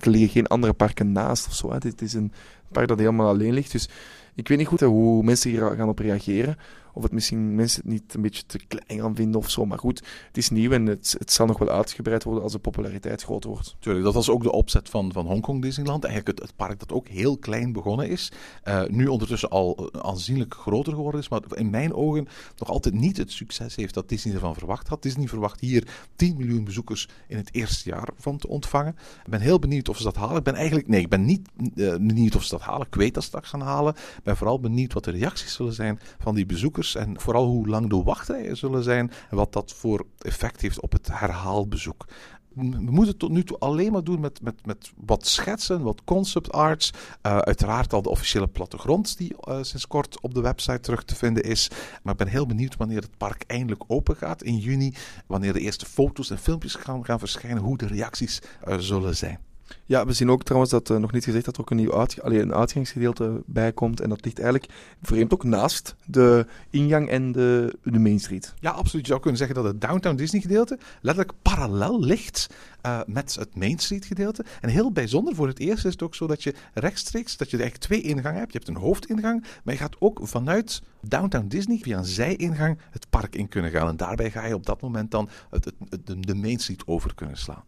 Er 0.00 0.10
liggen 0.10 0.28
geen 0.28 0.46
andere 0.46 0.72
parken 0.72 1.12
naast 1.12 1.46
of 1.46 1.54
zo. 1.54 1.72
Hè. 1.72 1.78
Dit 1.78 2.02
is 2.02 2.12
een 2.12 2.32
park 2.72 2.88
dat 2.88 2.98
helemaal 2.98 3.28
alleen 3.28 3.52
ligt. 3.52 3.72
Dus 3.72 3.88
ik 4.34 4.48
weet 4.48 4.58
niet 4.58 4.66
goed 4.66 4.80
hoe 4.80 5.22
mensen 5.22 5.50
hier 5.50 5.74
gaan 5.76 5.88
op 5.88 5.98
reageren. 5.98 6.56
Of 6.92 7.02
het 7.02 7.12
misschien 7.12 7.54
mensen 7.54 7.82
het 7.82 7.90
niet 7.90 8.14
een 8.14 8.22
beetje 8.22 8.46
te 8.46 8.58
klein 8.68 9.00
gaan 9.00 9.14
vinden 9.14 9.40
of 9.40 9.50
zo. 9.50 9.66
Maar 9.66 9.78
goed, 9.78 10.02
het 10.26 10.36
is 10.36 10.50
nieuw 10.50 10.70
en 10.70 10.86
het, 10.86 11.14
het 11.18 11.32
zal 11.32 11.46
nog 11.46 11.58
wel 11.58 11.68
uitgebreid 11.68 12.24
worden 12.24 12.42
als 12.42 12.52
de 12.52 12.58
populariteit 12.58 13.22
groot 13.22 13.44
wordt. 13.44 13.76
Tuurlijk, 13.78 14.04
dat 14.04 14.14
was 14.14 14.30
ook 14.30 14.42
de 14.42 14.52
opzet 14.52 14.88
van, 14.88 15.12
van 15.12 15.26
Hongkong 15.26 15.62
Disneyland. 15.62 16.04
Eigenlijk 16.04 16.40
het, 16.40 16.56
park 16.56 16.78
dat 16.78 16.92
ook 16.92 17.08
heel 17.08 17.38
klein 17.38 17.72
begonnen 17.72 18.08
is. 18.08 18.32
Uh, 18.64 18.84
nu 18.84 19.06
ondertussen 19.06 19.50
al 19.50 19.92
aanzienlijk 20.02 20.54
groter 20.54 20.92
geworden 20.92 21.20
is. 21.20 21.28
Maar 21.28 21.40
in 21.54 21.70
mijn 21.70 21.94
ogen 21.94 22.28
nog 22.58 22.68
altijd 22.68 22.94
niet 22.94 23.16
het 23.16 23.32
succes 23.32 23.76
heeft 23.76 23.94
dat 23.94 24.08
Disney 24.08 24.34
ervan 24.34 24.54
verwacht 24.54 24.88
had. 24.88 25.02
Disney 25.02 25.28
verwacht 25.28 25.60
hier 25.60 25.88
10 26.16 26.36
miljoen 26.36 26.64
bezoekers 26.64 27.08
in 27.28 27.36
het 27.36 27.48
eerste 27.54 27.88
jaar 27.88 28.08
van 28.16 28.38
te 28.38 28.48
ontvangen. 28.48 28.96
Ik 29.24 29.30
ben 29.30 29.40
heel 29.40 29.58
benieuwd 29.58 29.88
of 29.88 29.96
ze 29.96 30.02
dat 30.02 30.16
halen. 30.16 30.36
Ik 30.36 30.42
ben 30.42 30.54
eigenlijk, 30.54 30.88
nee, 30.88 31.00
ik 31.00 31.08
ben 31.08 31.24
niet 31.24 31.48
uh, 31.74 31.90
benieuwd 31.90 32.36
of 32.36 32.44
ze 32.44 32.50
dat 32.50 32.60
halen. 32.60 32.86
Ik 32.86 32.94
weet 32.94 33.14
dat 33.14 33.24
ze 33.24 33.30
dat 33.30 33.46
gaan 33.46 33.60
halen. 33.60 33.94
Ik 33.94 34.22
ben 34.22 34.36
vooral 34.36 34.60
benieuwd 34.60 34.92
wat 34.92 35.04
de 35.04 35.10
reacties 35.10 35.54
zullen 35.54 35.72
zijn 35.72 36.00
van 36.18 36.34
die 36.34 36.46
bezoekers. 36.46 36.81
En 36.82 37.20
vooral 37.20 37.46
hoe 37.46 37.68
lang 37.68 37.88
de 37.88 38.02
wachtrijen 38.02 38.56
zullen 38.56 38.82
zijn 38.82 39.10
en 39.30 39.36
wat 39.36 39.52
dat 39.52 39.72
voor 39.72 40.06
effect 40.18 40.60
heeft 40.60 40.80
op 40.80 40.92
het 40.92 41.08
herhaalbezoek. 41.12 42.06
We 42.54 42.62
moeten 42.62 43.06
het 43.06 43.18
tot 43.18 43.30
nu 43.30 43.44
toe 43.44 43.58
alleen 43.58 43.92
maar 43.92 44.04
doen 44.04 44.20
met, 44.20 44.42
met, 44.42 44.66
met 44.66 44.92
wat 44.96 45.26
schetsen, 45.26 45.82
wat 45.82 46.04
concept 46.04 46.52
arts. 46.52 46.90
Uh, 46.90 47.38
uiteraard 47.38 47.92
al 47.92 48.02
de 48.02 48.08
officiële 48.08 48.46
plattegrond 48.46 49.18
die 49.18 49.34
uh, 49.48 49.58
sinds 49.62 49.86
kort 49.86 50.20
op 50.20 50.34
de 50.34 50.40
website 50.40 50.80
terug 50.80 51.04
te 51.04 51.14
vinden 51.14 51.42
is. 51.42 51.70
Maar 52.02 52.12
ik 52.12 52.18
ben 52.18 52.28
heel 52.28 52.46
benieuwd 52.46 52.76
wanneer 52.76 53.00
het 53.00 53.16
park 53.16 53.44
eindelijk 53.46 53.84
open 53.86 54.16
gaat 54.16 54.42
in 54.42 54.58
juni. 54.58 54.94
Wanneer 55.26 55.52
de 55.52 55.60
eerste 55.60 55.86
foto's 55.86 56.30
en 56.30 56.38
filmpjes 56.38 56.74
gaan, 56.74 57.04
gaan 57.04 57.18
verschijnen, 57.18 57.62
hoe 57.62 57.78
de 57.78 57.86
reacties 57.86 58.42
uh, 58.68 58.78
zullen 58.78 59.16
zijn. 59.16 59.38
Ja, 59.84 60.06
we 60.06 60.12
zien 60.12 60.30
ook 60.30 60.42
trouwens 60.42 60.72
dat 60.72 60.90
uh, 60.90 60.96
nog 60.96 61.12
niet 61.12 61.24
gezegd 61.24 61.44
dat 61.44 61.54
er 61.54 61.60
ook 61.60 61.70
een 61.70 61.76
nieuw 61.76 61.98
uitg 61.98 62.20
allee, 62.20 62.40
een 62.40 62.54
uitgangsgedeelte 62.54 63.42
bij 63.46 63.72
komt. 63.72 64.00
En 64.00 64.08
dat 64.08 64.24
ligt 64.24 64.40
eigenlijk 64.40 64.72
vreemd 65.02 65.32
ook 65.32 65.44
naast 65.44 65.94
de 66.04 66.46
ingang 66.70 67.08
en 67.08 67.32
de, 67.32 67.78
de 67.82 67.98
Main 67.98 68.20
Street. 68.20 68.54
Ja, 68.60 68.70
absoluut. 68.70 69.04
Je 69.04 69.10
zou 69.10 69.20
kunnen 69.20 69.38
zeggen 69.38 69.56
dat 69.56 69.64
het 69.64 69.80
Downtown 69.80 70.16
Disney 70.16 70.40
gedeelte 70.40 70.78
letterlijk 71.00 71.36
parallel 71.42 72.00
ligt 72.00 72.46
uh, 72.86 73.00
met 73.06 73.34
het 73.34 73.56
Main 73.56 73.78
Street 73.78 74.04
gedeelte. 74.04 74.44
En 74.60 74.68
heel 74.68 74.92
bijzonder, 74.92 75.34
voor 75.34 75.46
het 75.46 75.58
eerst 75.58 75.84
is 75.84 75.92
het 75.92 76.02
ook 76.02 76.14
zo 76.14 76.26
dat 76.26 76.42
je 76.42 76.54
rechtstreeks, 76.74 77.36
dat 77.36 77.50
je 77.50 77.56
eigenlijk 77.56 77.86
twee 77.86 78.02
ingangen 78.02 78.38
hebt. 78.38 78.52
Je 78.52 78.58
hebt 78.58 78.70
een 78.70 78.82
hoofdingang, 78.82 79.44
maar 79.64 79.74
je 79.74 79.80
gaat 79.80 79.96
ook 79.98 80.20
vanuit 80.22 80.82
Downtown 81.00 81.46
Disney 81.48 81.78
via 81.78 81.98
een 81.98 82.04
zijingang 82.04 82.78
het 82.90 83.10
park 83.10 83.36
in 83.36 83.48
kunnen 83.48 83.70
gaan. 83.70 83.88
En 83.88 83.96
daarbij 83.96 84.30
ga 84.30 84.46
je 84.46 84.54
op 84.54 84.66
dat 84.66 84.80
moment 84.80 85.10
dan 85.10 85.28
het, 85.50 85.72
de 86.20 86.34
Main 86.34 86.58
Street 86.58 86.86
over 86.86 87.14
kunnen 87.14 87.36
slaan. 87.36 87.64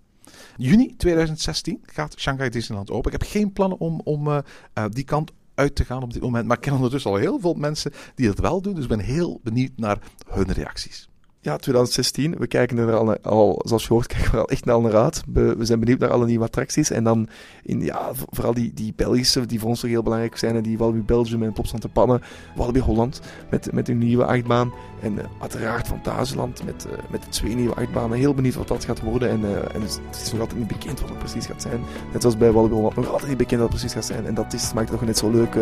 Juni 0.56 0.96
2016 0.96 1.80
gaat 1.82 2.14
Shanghai 2.18 2.50
Disneyland 2.50 2.90
open. 2.90 3.12
Ik 3.12 3.20
heb 3.20 3.30
geen 3.30 3.52
plannen 3.52 3.78
om, 3.78 4.00
om 4.04 4.28
uh, 4.28 4.38
uh, 4.78 4.84
die 4.90 5.04
kant 5.04 5.32
uit 5.54 5.74
te 5.74 5.84
gaan 5.84 6.02
op 6.02 6.12
dit 6.12 6.22
moment. 6.22 6.46
Maar 6.46 6.56
ik 6.56 6.62
ken 6.62 6.72
ondertussen 6.72 7.10
al 7.10 7.16
heel 7.16 7.40
veel 7.40 7.54
mensen 7.54 7.92
die 8.14 8.26
dat 8.26 8.38
wel 8.38 8.62
doen. 8.62 8.74
Dus 8.74 8.82
ik 8.82 8.88
ben 8.88 8.98
heel 8.98 9.40
benieuwd 9.42 9.72
naar 9.76 9.98
hun 10.28 10.52
reacties. 10.52 11.08
Ja, 11.44 11.56
2016. 11.56 12.36
We 12.38 12.46
kijken 12.46 12.78
er 12.78 12.94
al, 12.94 13.20
al 13.20 13.62
zoals 13.64 13.82
je 13.82 13.92
hoort, 13.92 14.06
kijken 14.14 14.30
we 14.30 14.36
er 14.36 14.42
al 14.42 14.48
echt 14.48 14.64
naar 14.64 14.80
naar 14.80 14.96
uit. 14.96 15.22
We, 15.32 15.56
zijn 15.60 15.80
benieuwd 15.80 15.98
naar 15.98 16.10
alle 16.10 16.26
nieuwe 16.26 16.44
attracties. 16.44 16.90
En 16.90 17.04
dan, 17.04 17.28
in, 17.62 17.80
ja, 17.80 18.10
vooral 18.12 18.54
die, 18.54 18.74
die 18.74 18.92
Belgische, 18.96 19.46
die 19.46 19.60
voor 19.60 19.68
ons 19.68 19.82
nog 19.82 19.90
heel 19.90 20.02
belangrijk 20.02 20.36
zijn. 20.36 20.56
En 20.56 20.62
die 20.62 20.78
Walibi 20.78 21.02
Belgium 21.02 21.42
en 21.42 21.52
Plopsland 21.52 21.82
de 21.82 21.88
Pannen. 21.88 22.22
Walibi 22.56 22.80
Holland, 22.80 23.20
met, 23.50 23.72
met 23.72 23.86
hun 23.86 23.98
nieuwe 23.98 24.24
achtbaan. 24.24 24.72
En 25.04 25.12
uh, 25.12 25.24
uiteraard 25.38 25.86
Fantasieland, 25.86 26.64
met, 26.64 26.86
uh, 26.86 26.92
met 27.10 27.22
de 27.22 27.28
twee 27.28 27.54
nieuwe 27.54 27.74
achtbanen. 27.74 28.18
Heel 28.18 28.34
benieuwd 28.34 28.54
wat 28.54 28.68
dat 28.68 28.84
gaat 28.84 29.00
worden. 29.00 29.28
En, 29.30 29.40
uh, 29.40 29.74
en 29.74 29.82
het, 29.82 30.00
is 30.22 30.32
nog 30.32 30.40
altijd 30.40 30.58
niet 30.58 30.68
bekend 30.68 31.00
wat 31.00 31.08
het 31.08 31.18
precies 31.18 31.46
gaat 31.46 31.62
zijn. 31.62 31.80
Net 32.12 32.20
zoals 32.20 32.36
bij 32.36 32.52
Walibi 32.52 32.74
Holland, 32.74 32.96
nog 32.96 33.10
altijd 33.10 33.28
niet 33.28 33.36
bekend 33.36 33.60
wat 33.60 33.70
het 33.70 33.78
precies 33.78 33.96
gaat 33.96 34.04
zijn. 34.04 34.26
En 34.26 34.34
dat 34.34 34.52
is, 34.52 34.72
maakt 34.72 34.88
het 34.88 34.98
nog 34.98 35.08
net 35.08 35.18
zo 35.18 35.30
leuk 35.30 35.56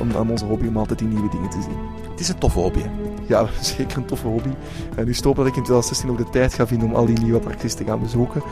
om 0.00 0.16
aan 0.16 0.30
onze 0.30 0.44
hobby 0.44 0.66
om 0.66 0.76
altijd 0.76 0.98
die 0.98 1.08
nieuwe 1.08 1.30
dingen 1.30 1.50
te 1.50 1.62
zien. 1.62 1.76
Het 2.10 2.20
is 2.20 2.28
een 2.28 2.38
toffe 2.38 2.58
hobby, 2.58 2.80
hè? 2.82 2.90
Ja, 3.26 3.48
zeker 3.76 3.96
een 3.96 4.04
toffe 4.04 4.26
hobby. 4.26 4.50
En 4.96 5.04
nu 5.04 5.16
hoop 5.22 5.36
dat 5.36 5.46
ik 5.46 5.56
in 5.56 5.62
2016 5.64 6.10
ook 6.10 6.18
de 6.18 6.30
tijd 6.30 6.54
ga 6.54 6.66
vinden 6.66 6.88
om 6.88 6.94
al 6.94 7.06
die 7.06 7.18
nieuwe 7.18 7.38
attracties 7.38 7.74
te 7.74 7.84
gaan 7.84 8.00
bezoeken. 8.00 8.42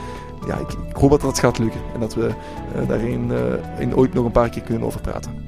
Ja, 0.47 0.57
ik, 0.57 0.72
ik 0.89 0.97
hoop 0.97 1.11
dat 1.11 1.20
dat 1.20 1.39
gaat 1.39 1.59
lukken 1.59 1.80
en 1.95 2.01
dat 2.01 2.14
we 2.14 2.30
daarin 2.89 3.32
in 3.78 3.97
ooit 3.97 4.14
nog 4.14 4.24
een 4.24 4.30
paar 4.30 4.49
keer 4.49 4.62
kunnen 4.62 4.86
over 4.86 5.01
praten. 5.01 5.47